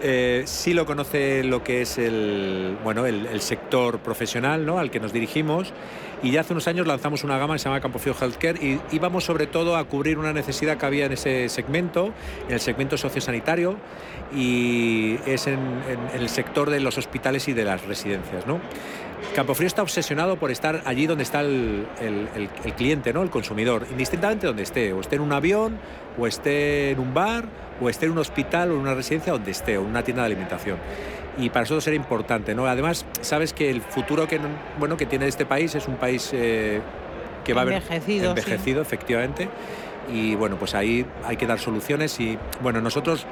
Eh, 0.00 0.42
sí 0.46 0.74
lo 0.74 0.86
conoce 0.86 1.42
lo 1.42 1.64
que 1.64 1.82
es 1.82 1.98
el, 1.98 2.76
bueno, 2.84 3.04
el, 3.06 3.40
sector 3.40 3.98
profesional 3.98 4.64
¿no? 4.64 4.78
al 4.78 4.92
que 4.92 5.00
nos 5.00 5.12
dirigimos 5.12 5.72
y 6.22 6.30
ya 6.30 6.42
hace 6.42 6.52
unos 6.52 6.68
años 6.68 6.86
lanzamos 6.86 7.24
una 7.24 7.36
gama 7.36 7.54
que 7.54 7.58
se 7.58 7.64
llama 7.64 7.80
Campofrío 7.80 8.14
Healthcare 8.20 8.62
y 8.62 8.80
íbamos 8.92 9.24
sobre 9.24 9.48
todo 9.48 9.76
a 9.76 9.84
cubrir 9.84 10.18
una 10.18 10.32
necesidad 10.32 10.76
que 10.76 10.86
había 10.86 11.06
en 11.06 11.12
ese 11.12 11.48
segmento, 11.48 12.12
en 12.46 12.54
el 12.54 12.60
segmento 12.60 12.96
sociosanitario 12.96 13.76
y 14.34 15.18
es 15.26 15.48
en, 15.48 15.58
el 16.14 16.28
sector 16.28 16.70
de 16.70 16.80
los 16.80 16.96
hospitales 16.96 17.48
y 17.48 17.52
de 17.52 17.64
las 17.64 17.84
residencias. 17.84 18.46
¿no? 18.46 18.60
Campofrío 19.34 19.66
está 19.66 19.82
obsesionado 19.82 20.38
por 20.38 20.50
estar 20.50 20.82
allí 20.84 21.06
donde 21.06 21.22
está 21.22 21.40
el, 21.40 21.86
cliente, 22.76 23.12
¿no? 23.12 23.22
el 23.22 23.30
consumidor, 23.30 23.86
indistintamente 23.90 24.46
donde 24.46 24.62
esté, 24.62 24.92
o 24.92 25.00
esté 25.00 25.16
en 25.16 25.22
un 25.22 25.32
avión, 25.32 25.78
o 26.18 26.26
esté 26.26 26.90
en 26.90 26.98
un 26.98 27.14
bar, 27.14 27.44
o 27.80 27.88
esté 27.88 28.06
en 28.06 28.12
un 28.12 28.18
hospital 28.18 28.70
o 28.70 28.74
en 28.74 28.80
una 28.80 28.94
residencia 28.94 29.32
donde 29.32 29.50
esté, 29.50 29.78
o 29.78 29.82
en 29.82 29.88
una 29.88 30.02
tienda 30.02 30.22
de 30.22 30.26
alimentación. 30.26 30.78
Y 31.38 31.50
para 31.50 31.64
eso 31.64 31.80
será 31.80 31.94
importante. 31.94 32.54
¿no? 32.54 32.66
Además, 32.66 33.06
sabes 33.20 33.52
que 33.52 33.70
el 33.70 33.80
futuro 33.80 34.26
que, 34.26 34.40
bueno, 34.78 34.96
que 34.96 35.06
tiene 35.06 35.26
este 35.28 35.46
país 35.46 35.74
es 35.74 35.86
un 35.86 35.96
país 35.96 36.30
eh, 36.32 36.80
que 37.44 37.54
va 37.54 37.60
a 37.60 37.62
haber 37.62 37.82
envejecido, 37.84 38.82
efectivamente. 38.82 39.48
Y 40.12 40.34
bueno, 40.34 40.56
pues 40.58 40.74
ahí 40.74 41.06
hay 41.24 41.36
que 41.36 41.46
dar 41.46 41.58
soluciones 41.58 42.18
y 42.18 42.38
bueno, 42.62 42.80
nosotros 42.80 43.26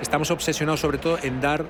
estamos 0.00 0.30
obsesionados 0.30 0.80
sobre 0.80 0.98
todo 0.98 1.18
en 1.22 1.40
dar 1.40 1.66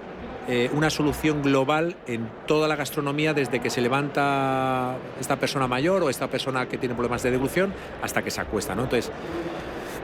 eh, 0.49 0.71
una 0.73 0.91
solución 0.91 1.43
global 1.43 1.97
en 2.07 2.29
toda 2.47 2.67
la 2.69 2.77
gastronomía 2.77 3.33
desde 3.35 3.61
que 3.61 3.71
se 3.71 3.81
levanta 3.81 4.97
esta 5.21 5.37
persona 5.37 5.69
mayor 5.69 6.03
o 6.03 6.11
esta 6.11 6.29
persona 6.29 6.69
que 6.69 6.79
tiene 6.79 6.95
problemas 6.95 7.23
de 7.23 7.31
deglución 7.31 7.73
hasta 8.03 8.23
que 8.23 8.31
se 8.31 8.41
acuesta. 8.41 8.75
¿no? 8.75 8.85
Entonces, 8.85 9.13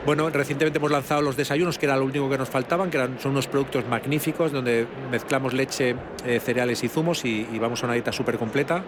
bueno, 0.06 0.30
recientemente 0.30 0.78
hemos 0.78 0.90
lanzado 0.90 1.22
los 1.22 1.36
desayunos, 1.36 1.76
que 1.76 1.86
era 1.86 1.96
lo 1.96 2.04
único 2.04 2.30
que 2.30 2.38
nos 2.38 2.48
faltaban, 2.48 2.88
que 2.88 2.96
eran, 2.96 3.18
son 3.20 3.32
unos 3.32 3.48
productos 3.48 3.86
magníficos 3.88 4.52
donde 4.52 4.86
mezclamos 5.10 5.52
leche, 5.52 5.96
eh, 6.24 6.40
cereales 6.40 6.82
y 6.84 6.88
zumos 6.88 7.24
y, 7.24 7.46
y 7.52 7.58
vamos 7.58 7.82
a 7.82 7.86
una 7.86 7.94
dieta 7.94 8.12
súper 8.12 8.38
completa 8.38 8.84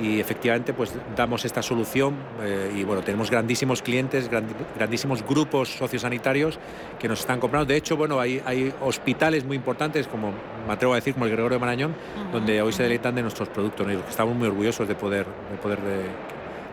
y 0.00 0.20
efectivamente 0.20 0.72
pues 0.72 0.92
damos 1.16 1.44
esta 1.44 1.62
solución 1.62 2.14
eh, 2.42 2.72
y 2.76 2.84
bueno 2.84 3.02
tenemos 3.02 3.30
grandísimos 3.30 3.82
clientes 3.82 4.28
grandísimos 4.76 5.24
grupos 5.26 5.76
sociosanitarios 5.76 6.58
que 6.98 7.08
nos 7.08 7.20
están 7.20 7.40
comprando. 7.40 7.66
De 7.66 7.76
hecho 7.76 7.96
bueno 7.96 8.20
hay, 8.20 8.42
hay 8.44 8.72
hospitales 8.80 9.44
muy 9.44 9.56
importantes 9.56 10.06
como 10.06 10.32
me 10.66 10.72
atrevo 10.72 10.92
a 10.92 10.96
decir 10.96 11.14
como 11.14 11.26
el 11.26 11.32
Gregorio 11.32 11.56
de 11.56 11.60
Marañón 11.60 11.94
donde 12.32 12.62
hoy 12.62 12.72
se 12.72 12.82
deleitan 12.82 13.14
de 13.14 13.22
nuestros 13.22 13.48
productos 13.48 13.86
y 13.90 13.94
estamos 14.08 14.34
muy 14.36 14.48
orgullosos 14.48 14.86
de 14.86 14.94
poder 14.94 15.26
de 15.26 15.58
poder 15.58 15.78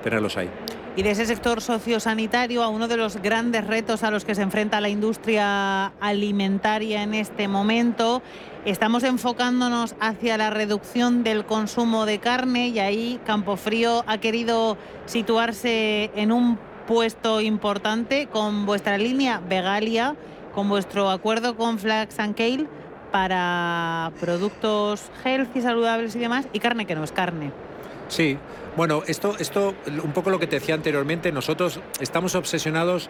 tenerlos 0.04 0.38
ahí 0.38 0.50
y 0.98 1.04
de 1.04 1.12
ese 1.12 1.26
sector 1.26 1.62
sociosanitario 1.62 2.64
a 2.64 2.68
uno 2.68 2.90
de 2.90 2.98
los 2.98 3.18
grandes 3.22 3.66
retos 3.66 4.04
a 4.04 4.12
los 4.12 4.26
que 4.26 4.36
se 4.36 4.42
enfrenta 4.42 4.82
la 4.82 4.90
industria 4.90 5.94
alimentaria 6.02 7.04
en 7.04 7.14
este 7.14 7.48
momento 7.48 8.22
Estamos 8.68 9.04
enfocándonos 9.04 9.96
hacia 10.02 10.38
la 10.38 10.50
reducción 10.50 11.24
del 11.24 11.46
consumo 11.46 12.06
de 12.06 12.20
carne 12.20 12.68
y 12.68 12.80
ahí 12.80 13.18
Campofrío 13.26 14.04
ha 14.08 14.18
querido 14.18 14.78
situarse 15.06 16.12
en 16.16 16.34
un 16.34 16.60
puesto 16.86 17.40
importante 17.40 18.28
con 18.28 18.66
vuestra 18.66 18.98
línea 18.98 19.40
Vegalia, 19.48 20.18
con 20.54 20.68
vuestro 20.68 21.10
acuerdo 21.10 21.56
con 21.56 21.80
Flax 21.80 22.20
and 22.20 22.36
Kale 22.36 22.68
para 23.10 24.12
productos 24.20 25.10
healthy, 25.24 25.62
saludables 25.62 26.18
y 26.18 26.20
demás, 26.20 26.50
y 26.52 26.60
carne 26.60 26.86
que 26.86 26.96
no 26.96 27.06
es 27.06 27.14
carne. 27.14 27.67
Sí, 28.08 28.38
bueno, 28.76 29.04
esto, 29.08 29.36
esto 29.40 29.74
un 30.04 30.12
poco 30.14 30.30
lo 30.30 30.40
que 30.40 30.48
te 30.48 30.60
decía 30.60 30.76
anteriormente, 30.76 31.32
nosotros 31.32 31.80
estamos 32.00 32.36
obsesionados 32.36 33.10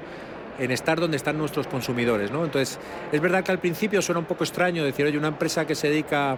en 0.59 0.71
estar 0.71 0.99
donde 0.99 1.17
están 1.17 1.37
nuestros 1.37 1.67
consumidores. 1.67 2.31
¿no? 2.31 2.45
Entonces, 2.45 2.79
es 3.11 3.21
verdad 3.21 3.43
que 3.43 3.51
al 3.51 3.59
principio 3.59 4.01
suena 4.01 4.19
un 4.19 4.25
poco 4.25 4.43
extraño 4.43 4.83
decir, 4.83 5.05
oye, 5.05 5.17
una 5.17 5.27
empresa 5.27 5.65
que 5.67 5.75
se 5.75 5.89
dedica 5.89 6.37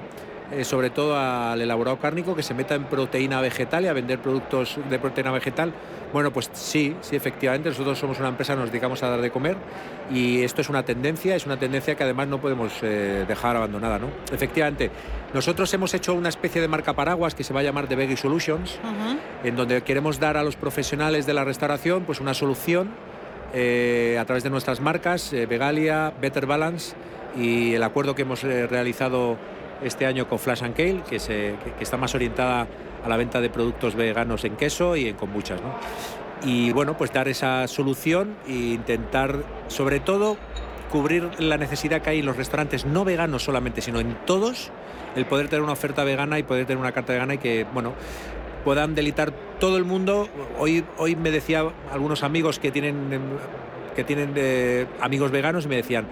eh, 0.51 0.63
sobre 0.63 0.89
todo 0.89 1.15
al 1.15 1.61
elaborado 1.61 1.99
cárnico, 1.99 2.35
que 2.35 2.41
se 2.41 2.55
meta 2.55 2.73
en 2.73 2.85
proteína 2.85 3.39
vegetal 3.39 3.83
y 3.85 3.87
a 3.87 3.93
vender 3.93 4.19
productos 4.19 4.79
de 4.89 4.97
proteína 4.97 5.31
vegetal. 5.31 5.71
Bueno, 6.11 6.33
pues 6.33 6.49
sí, 6.53 6.95
sí, 7.01 7.15
efectivamente, 7.15 7.69
nosotros 7.69 7.99
somos 7.99 8.17
una 8.19 8.29
empresa, 8.29 8.55
nos 8.55 8.71
dedicamos 8.71 9.03
a 9.03 9.09
dar 9.09 9.21
de 9.21 9.29
comer 9.29 9.57
y 10.11 10.41
esto 10.41 10.61
es 10.61 10.69
una 10.69 10.83
tendencia, 10.83 11.35
es 11.35 11.45
una 11.45 11.59
tendencia 11.59 11.93
que 11.93 12.03
además 12.03 12.27
no 12.27 12.41
podemos 12.41 12.73
eh, 12.81 13.25
dejar 13.27 13.55
abandonada. 13.55 13.99
¿no? 13.99 14.07
Efectivamente, 14.33 14.89
nosotros 15.35 15.71
hemos 15.75 15.93
hecho 15.93 16.15
una 16.15 16.29
especie 16.29 16.61
de 16.61 16.67
marca 16.67 16.93
paraguas 16.93 17.35
que 17.35 17.43
se 17.43 17.53
va 17.53 17.59
a 17.59 17.63
llamar 17.63 17.87
The 17.87 17.95
Veggie 17.95 18.17
Solutions, 18.17 18.79
en 19.43 19.55
donde 19.55 19.83
queremos 19.83 20.19
dar 20.19 20.35
a 20.35 20.43
los 20.43 20.55
profesionales 20.55 21.27
de 21.27 21.35
la 21.35 21.43
restauración 21.43 22.05
pues 22.05 22.19
una 22.19 22.33
solución 22.33 22.89
eh, 23.53 24.17
a 24.19 24.25
través 24.25 24.43
de 24.43 24.49
nuestras 24.49 24.81
marcas, 24.81 25.31
Vegalia, 25.31 26.11
Better 26.19 26.47
Balance 26.47 26.95
y 27.37 27.75
el 27.75 27.83
acuerdo 27.83 28.15
que 28.15 28.23
hemos 28.23 28.41
realizado 28.41 29.37
este 29.83 30.05
año 30.05 30.27
con 30.27 30.39
Flash 30.39 30.63
and 30.63 30.75
Kale, 30.75 31.01
que, 31.07 31.17
está 31.79 31.97
más 31.97 32.15
orientada 32.15 32.67
a 33.03 33.09
la 33.09 33.17
venta 33.17 33.41
de 33.41 33.49
productos 33.49 33.95
veganos 33.95 34.43
en 34.43 34.55
queso 34.55 34.95
y 34.95 35.07
en 35.07 35.15
kombuchas. 35.15 35.59
Y 36.43 36.71
bueno, 36.71 36.97
pues 36.97 37.11
dar 37.11 37.27
esa 37.27 37.67
solución 37.67 38.35
e 38.47 38.53
intentar, 38.53 39.43
sobre 39.67 39.99
todo, 39.99 40.37
cubrir 40.91 41.29
la 41.39 41.57
necesidad 41.57 42.01
que 42.01 42.11
hay 42.11 42.19
en 42.19 42.25
los 42.25 42.37
restaurantes 42.37 42.85
no 42.85 43.05
veganos 43.05 43.43
solamente, 43.43 43.81
sino 43.81 43.99
en 43.99 44.15
todos, 44.25 44.71
el 45.15 45.25
poder 45.25 45.49
tener 45.49 45.63
una 45.63 45.73
oferta 45.73 46.03
vegana 46.03 46.39
y 46.39 46.43
poder 46.43 46.65
tener 46.65 46.79
una 46.79 46.91
carta 46.91 47.13
vegana 47.13 47.35
y 47.35 47.37
que, 47.37 47.65
bueno, 47.73 47.93
puedan 48.63 48.95
delitar 48.95 49.31
todo 49.59 49.77
el 49.77 49.85
mundo. 49.85 50.29
Hoy, 50.57 50.83
hoy 50.97 51.15
me 51.15 51.31
decía 51.31 51.65
algunos 51.91 52.23
amigos 52.23 52.59
que 52.59 52.71
tienen, 52.71 53.19
que 53.95 54.03
tienen 54.03 54.33
eh, 54.35 54.85
amigos 55.01 55.31
veganos 55.31 55.65
y 55.65 55.67
me 55.67 55.75
decían, 55.75 56.07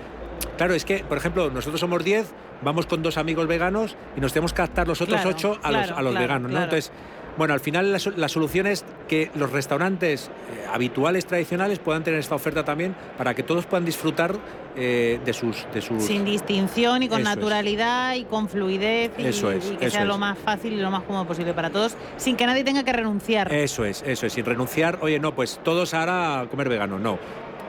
claro, 0.58 0.74
es 0.74 0.86
que, 0.86 1.00
por 1.00 1.18
ejemplo, 1.18 1.50
nosotros 1.50 1.80
somos 1.80 2.04
10, 2.04 2.28
vamos 2.62 2.86
con 2.86 3.02
dos 3.04 3.18
amigos 3.18 3.48
veganos 3.48 3.96
y 4.16 4.22
nos 4.22 4.34
tenemos 4.34 4.54
que 4.54 4.62
adaptar 4.62 4.88
los 4.88 5.02
otros 5.02 5.26
8 5.26 5.60
a 5.64 5.72
los, 5.72 5.92
a 5.92 6.02
los 6.02 6.14
veganos, 6.14 6.52
¿no? 6.52 6.64
Entonces, 6.64 6.92
bueno, 7.38 7.54
al 7.54 7.60
final 7.60 7.92
la, 7.92 8.30
solución 8.30 8.66
es 8.66 8.84
que 9.08 9.30
los 9.36 9.52
restaurantes 9.52 10.28
eh, 10.28 10.66
habituales, 10.74 11.28
tradicionales, 11.28 11.78
puedan 11.78 12.04
tener 12.04 12.20
esta 12.20 12.34
oferta 12.34 12.66
también 12.66 12.96
para 13.16 13.36
que 13.36 13.44
todos 13.44 13.68
puedan 13.68 13.86
disfrutar 13.86 14.36
eh, 14.76 15.20
de, 15.24 15.34
sus, 15.34 15.68
de 15.72 15.82
sus... 15.82 16.04
Sin 16.04 16.26
distinción 16.26 17.04
y 17.04 17.10
con 17.10 17.22
naturalidad 17.22 18.16
y 18.16 18.24
con 18.24 18.50
fluidez 18.50 19.12
y, 19.20 19.28
eso 19.28 19.52
es, 19.52 19.66
que 19.80 19.92
sea 19.92 20.04
lo 20.04 20.18
más 20.18 20.38
fácil 20.40 20.74
y 20.74 20.78
lo 20.78 20.90
más 20.90 21.04
cómodo 21.04 21.26
posible 21.26 21.54
para 21.54 21.70
todos, 21.70 21.96
sin 22.18 22.36
que 22.36 22.48
nadie 22.48 22.64
tenga 22.64 22.84
que 22.84 22.94
renunciar. 22.94 23.54
Eso 23.54 23.86
es, 23.86 24.04
eso 24.06 24.26
es, 24.26 24.34
sin 24.34 24.44
renunciar, 24.44 24.98
oye, 25.02 25.20
no, 25.20 25.36
pues 25.36 25.60
todos 25.64 25.94
ahora 25.94 26.42
a 26.42 26.48
comer 26.48 26.70
vegano, 26.70 26.98
no 26.98 27.20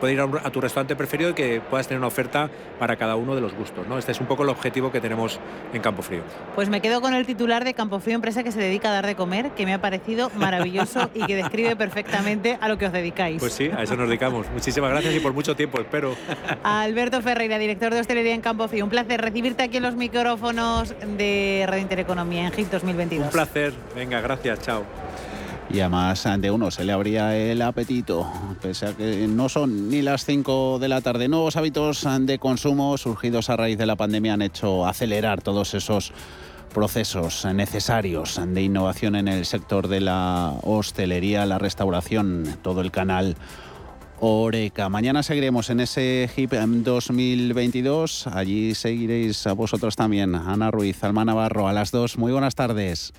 poder 0.01 0.14
ir 0.14 0.20
a, 0.20 0.51
tu 0.51 0.61
restaurante 0.61 0.96
preferido 0.96 1.30
y 1.30 1.34
que 1.34 1.61
puedas 1.61 1.86
tener 1.88 1.99
una 1.99 2.09
oferta 2.09 2.51
para 2.78 2.96
cada 2.96 3.16
uno 3.16 3.34
de 3.34 3.40
los 3.40 3.55
gustos. 3.55 3.86
¿no? 3.86 3.99
Este 3.99 4.12
es 4.12 4.20
un 4.20 4.26
poco 4.26 4.42
el 4.42 4.49
objetivo 4.49 4.90
que 4.90 5.01
tenemos 5.01 5.38
en 5.72 5.82
Campo 5.82 6.03
Frío. 6.03 6.22
Pues 6.55 6.68
me 6.68 6.80
quedo 6.80 7.01
con 7.01 7.14
el 7.14 7.26
titular 7.26 7.64
de 7.64 7.74
Campo 7.74 8.01
Frío, 8.01 8.14
empresa 8.14 8.42
que 8.42 8.53
se 8.53 8.61
dedica 8.61 8.90
a 8.90 8.92
dar 8.92 9.07
de 9.07 9.14
comer, 9.14 9.51
que 9.53 9.66
me 9.66 9.74
ha 9.74 9.80
parecido 9.80 10.30
maravilloso 10.36 11.11
y 11.14 11.24
que 11.26 11.36
describe 11.36 11.76
perfectamente 11.76 12.59
a 12.61 12.68
lo 12.68 12.78
que 12.78 12.86
os 12.86 12.92
dedicáis. 12.92 13.40
Pues 13.40 13.53
sí, 13.53 13.70
a 13.76 13.82
eso 13.82 13.96
nos 13.96 14.09
dedicamos. 14.09 14.46
Muchísimas 14.51 14.90
gracias 14.90 15.14
y 15.14 15.20
por 15.20 15.32
mucho 15.32 15.55
tiempo, 15.57 15.80
espero. 15.80 16.14
Alberto 16.62 17.22
Ferreira, 17.22 17.59
director 17.59 17.92
de 17.92 18.01
hostelería 18.01 18.34
en 18.34 18.40
Campo 18.40 18.68
Frío. 18.68 18.84
Un 18.84 18.90
placer 18.90 19.20
recibirte 19.20 19.62
aquí 19.62 19.78
en 19.78 19.82
los 19.82 19.94
micrófonos 19.94 20.94
de 21.16 21.64
Radio 21.66 21.82
Intereconomía 21.82 22.46
en 22.46 22.53
HIT 22.53 22.70
2022. 22.70 23.26
Un 23.26 23.32
placer. 23.32 23.72
Venga, 23.94 24.20
gracias. 24.20 24.61
Chao. 24.61 24.84
Y 25.71 25.81
además 25.81 26.27
de 26.39 26.51
uno 26.51 26.71
se 26.71 26.85
le 26.85 26.93
abría 26.93 27.37
el 27.37 27.61
apetito, 27.61 28.31
pese 28.62 28.87
a 28.87 28.93
que 28.95 29.27
no 29.29 29.51
son 29.51 29.91
ni 29.91 30.01
las 30.01 30.25
5 30.25 30.79
de 30.79 30.89
la 30.89 31.03
tarde. 31.03 31.29
Nuevos 31.29 31.57
hábitos 31.57 32.07
de 32.21 32.39
consumo 32.39 32.97
surgidos 32.97 33.51
a 33.51 33.57
raíz 33.57 33.77
de 33.77 33.85
la 33.85 33.97
pandemia 33.97 34.35
han 34.35 34.43
hecho 34.43 34.87
acelerar 34.87 35.43
todos 35.43 35.75
esos 35.75 36.12
procesos 36.73 37.45
necesarios 37.45 38.41
de 38.47 38.62
innovación 38.62 39.14
en 39.14 39.29
el 39.29 39.45
sector 39.45 39.89
de 39.89 40.01
la 40.01 40.55
hostelería, 40.62 41.45
la 41.45 41.59
restauración, 41.59 42.57
todo 42.62 42.81
el 42.81 42.91
canal 42.91 43.37
Oreca. 44.21 44.89
Mañana 44.89 45.23
seguiremos 45.23 45.71
en 45.71 45.81
ese 45.81 46.31
HIP 46.35 46.53
2022. 46.53 48.27
Allí 48.27 48.75
seguiréis 48.75 49.47
a 49.47 49.53
vosotros 49.53 49.97
también. 49.97 50.35
Ana 50.35 50.71
Ruiz, 50.71 51.05
Alma 51.05 51.25
Navarro, 51.25 51.69
a 51.69 51.73
las 51.73 51.91
2. 51.91 52.19
Muy 52.19 52.33
buenas 52.33 52.55
tardes. 52.55 53.12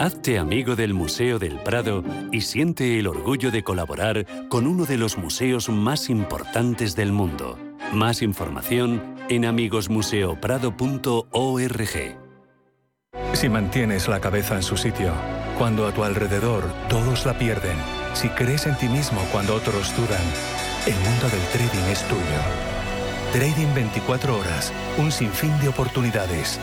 Hazte 0.00 0.38
amigo 0.38 0.76
del 0.76 0.94
Museo 0.94 1.38
del 1.38 1.58
Prado 1.58 2.02
y 2.32 2.40
siente 2.40 2.98
el 2.98 3.06
orgullo 3.06 3.50
de 3.50 3.62
colaborar 3.62 4.24
con 4.48 4.66
uno 4.66 4.86
de 4.86 4.96
los 4.96 5.18
museos 5.18 5.68
más 5.68 6.08
importantes 6.08 6.96
del 6.96 7.12
mundo. 7.12 7.58
Más 7.92 8.22
información 8.22 9.14
en 9.28 9.44
amigosmuseoprado.org. 9.44 12.16
Si 13.34 13.48
mantienes 13.50 14.08
la 14.08 14.22
cabeza 14.22 14.56
en 14.56 14.62
su 14.62 14.78
sitio, 14.78 15.12
cuando 15.58 15.86
a 15.86 15.92
tu 15.92 16.02
alrededor 16.02 16.64
todos 16.88 17.26
la 17.26 17.36
pierden, 17.36 17.76
si 18.14 18.30
crees 18.30 18.66
en 18.66 18.78
ti 18.78 18.88
mismo 18.88 19.20
cuando 19.30 19.54
otros 19.54 19.94
dudan, 19.94 20.24
el 20.86 20.94
mundo 20.94 21.28
del 21.28 21.42
trading 21.52 21.90
es 21.92 22.02
tuyo. 22.08 22.22
Trading 23.34 23.74
24 23.74 24.34
horas, 24.34 24.72
un 24.96 25.12
sinfín 25.12 25.52
de 25.60 25.68
oportunidades. 25.68 26.58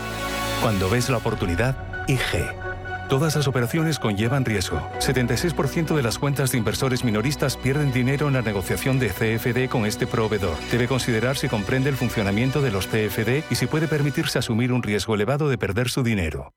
Cuando 0.60 0.90
ves 0.90 1.08
la 1.08 1.18
oportunidad, 1.18 1.76
IG. 2.08 2.67
Todas 3.08 3.36
las 3.36 3.48
operaciones 3.48 3.98
conllevan 3.98 4.44
riesgo. 4.44 4.82
76% 4.98 5.96
de 5.96 6.02
las 6.02 6.18
cuentas 6.18 6.52
de 6.52 6.58
inversores 6.58 7.04
minoristas 7.04 7.56
pierden 7.56 7.90
dinero 7.90 8.28
en 8.28 8.34
la 8.34 8.42
negociación 8.42 8.98
de 8.98 9.08
CFD 9.08 9.70
con 9.70 9.86
este 9.86 10.06
proveedor. 10.06 10.56
Debe 10.70 10.86
considerar 10.88 11.38
si 11.38 11.48
comprende 11.48 11.88
el 11.88 11.96
funcionamiento 11.96 12.60
de 12.60 12.70
los 12.70 12.86
CFD 12.86 13.44
y 13.50 13.54
si 13.54 13.66
puede 13.66 13.88
permitirse 13.88 14.38
asumir 14.38 14.72
un 14.72 14.82
riesgo 14.82 15.14
elevado 15.14 15.48
de 15.48 15.56
perder 15.56 15.88
su 15.88 16.02
dinero. 16.02 16.52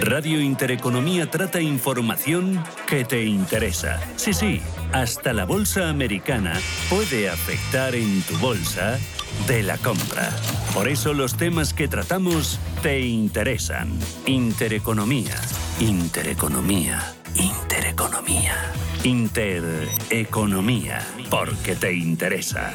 Radio 0.00 0.40
Intereconomía 0.40 1.30
trata 1.30 1.60
información 1.60 2.62
que 2.86 3.04
te 3.04 3.24
interesa. 3.24 4.00
Sí, 4.16 4.32
sí, 4.32 4.62
hasta 4.92 5.32
la 5.32 5.44
bolsa 5.44 5.88
americana 5.88 6.54
puede 6.88 7.28
afectar 7.28 7.94
en 7.94 8.22
tu 8.22 8.36
bolsa 8.38 8.98
de 9.46 9.62
la 9.62 9.78
compra. 9.78 10.30
Por 10.74 10.88
eso 10.88 11.14
los 11.14 11.36
temas 11.36 11.72
que 11.72 11.88
tratamos 11.88 12.60
te 12.82 13.00
interesan. 13.00 13.90
Intereconomía, 14.26 15.36
intereconomía, 15.80 17.14
intereconomía, 17.34 18.54
intereconomía, 19.04 21.06
porque 21.30 21.74
te 21.74 21.94
interesa. 21.94 22.74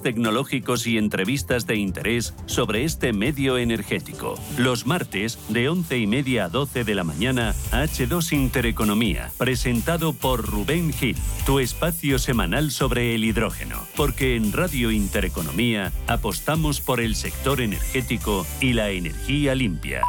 tecnológicos 0.00 0.86
y 0.86 0.98
entrevistas 0.98 1.66
de 1.66 1.76
interés 1.76 2.34
sobre 2.46 2.84
este 2.84 3.12
medio 3.12 3.58
energético. 3.58 4.38
Los 4.58 4.86
martes, 4.86 5.38
de 5.48 5.68
11 5.68 5.98
y 5.98 6.06
media 6.06 6.46
a 6.46 6.48
12 6.48 6.84
de 6.84 6.94
la 6.94 7.04
mañana, 7.04 7.54
H2 7.72 8.32
Intereconomía, 8.32 9.30
presentado 9.38 10.12
por 10.12 10.44
Rubén 10.44 10.92
Gil, 10.92 11.16
tu 11.46 11.58
espacio 11.58 12.18
semanal 12.18 12.70
sobre 12.70 13.14
el 13.14 13.24
hidrógeno. 13.24 13.76
Porque 13.96 14.36
en 14.36 14.52
Radio 14.52 14.90
Intereconomía 14.90 15.92
apostamos 16.06 16.80
por 16.80 17.00
el 17.00 17.14
sector 17.14 17.60
energético 17.60 18.46
y 18.60 18.72
la 18.72 18.90
energía 18.90 19.54
limpia. 19.54 20.02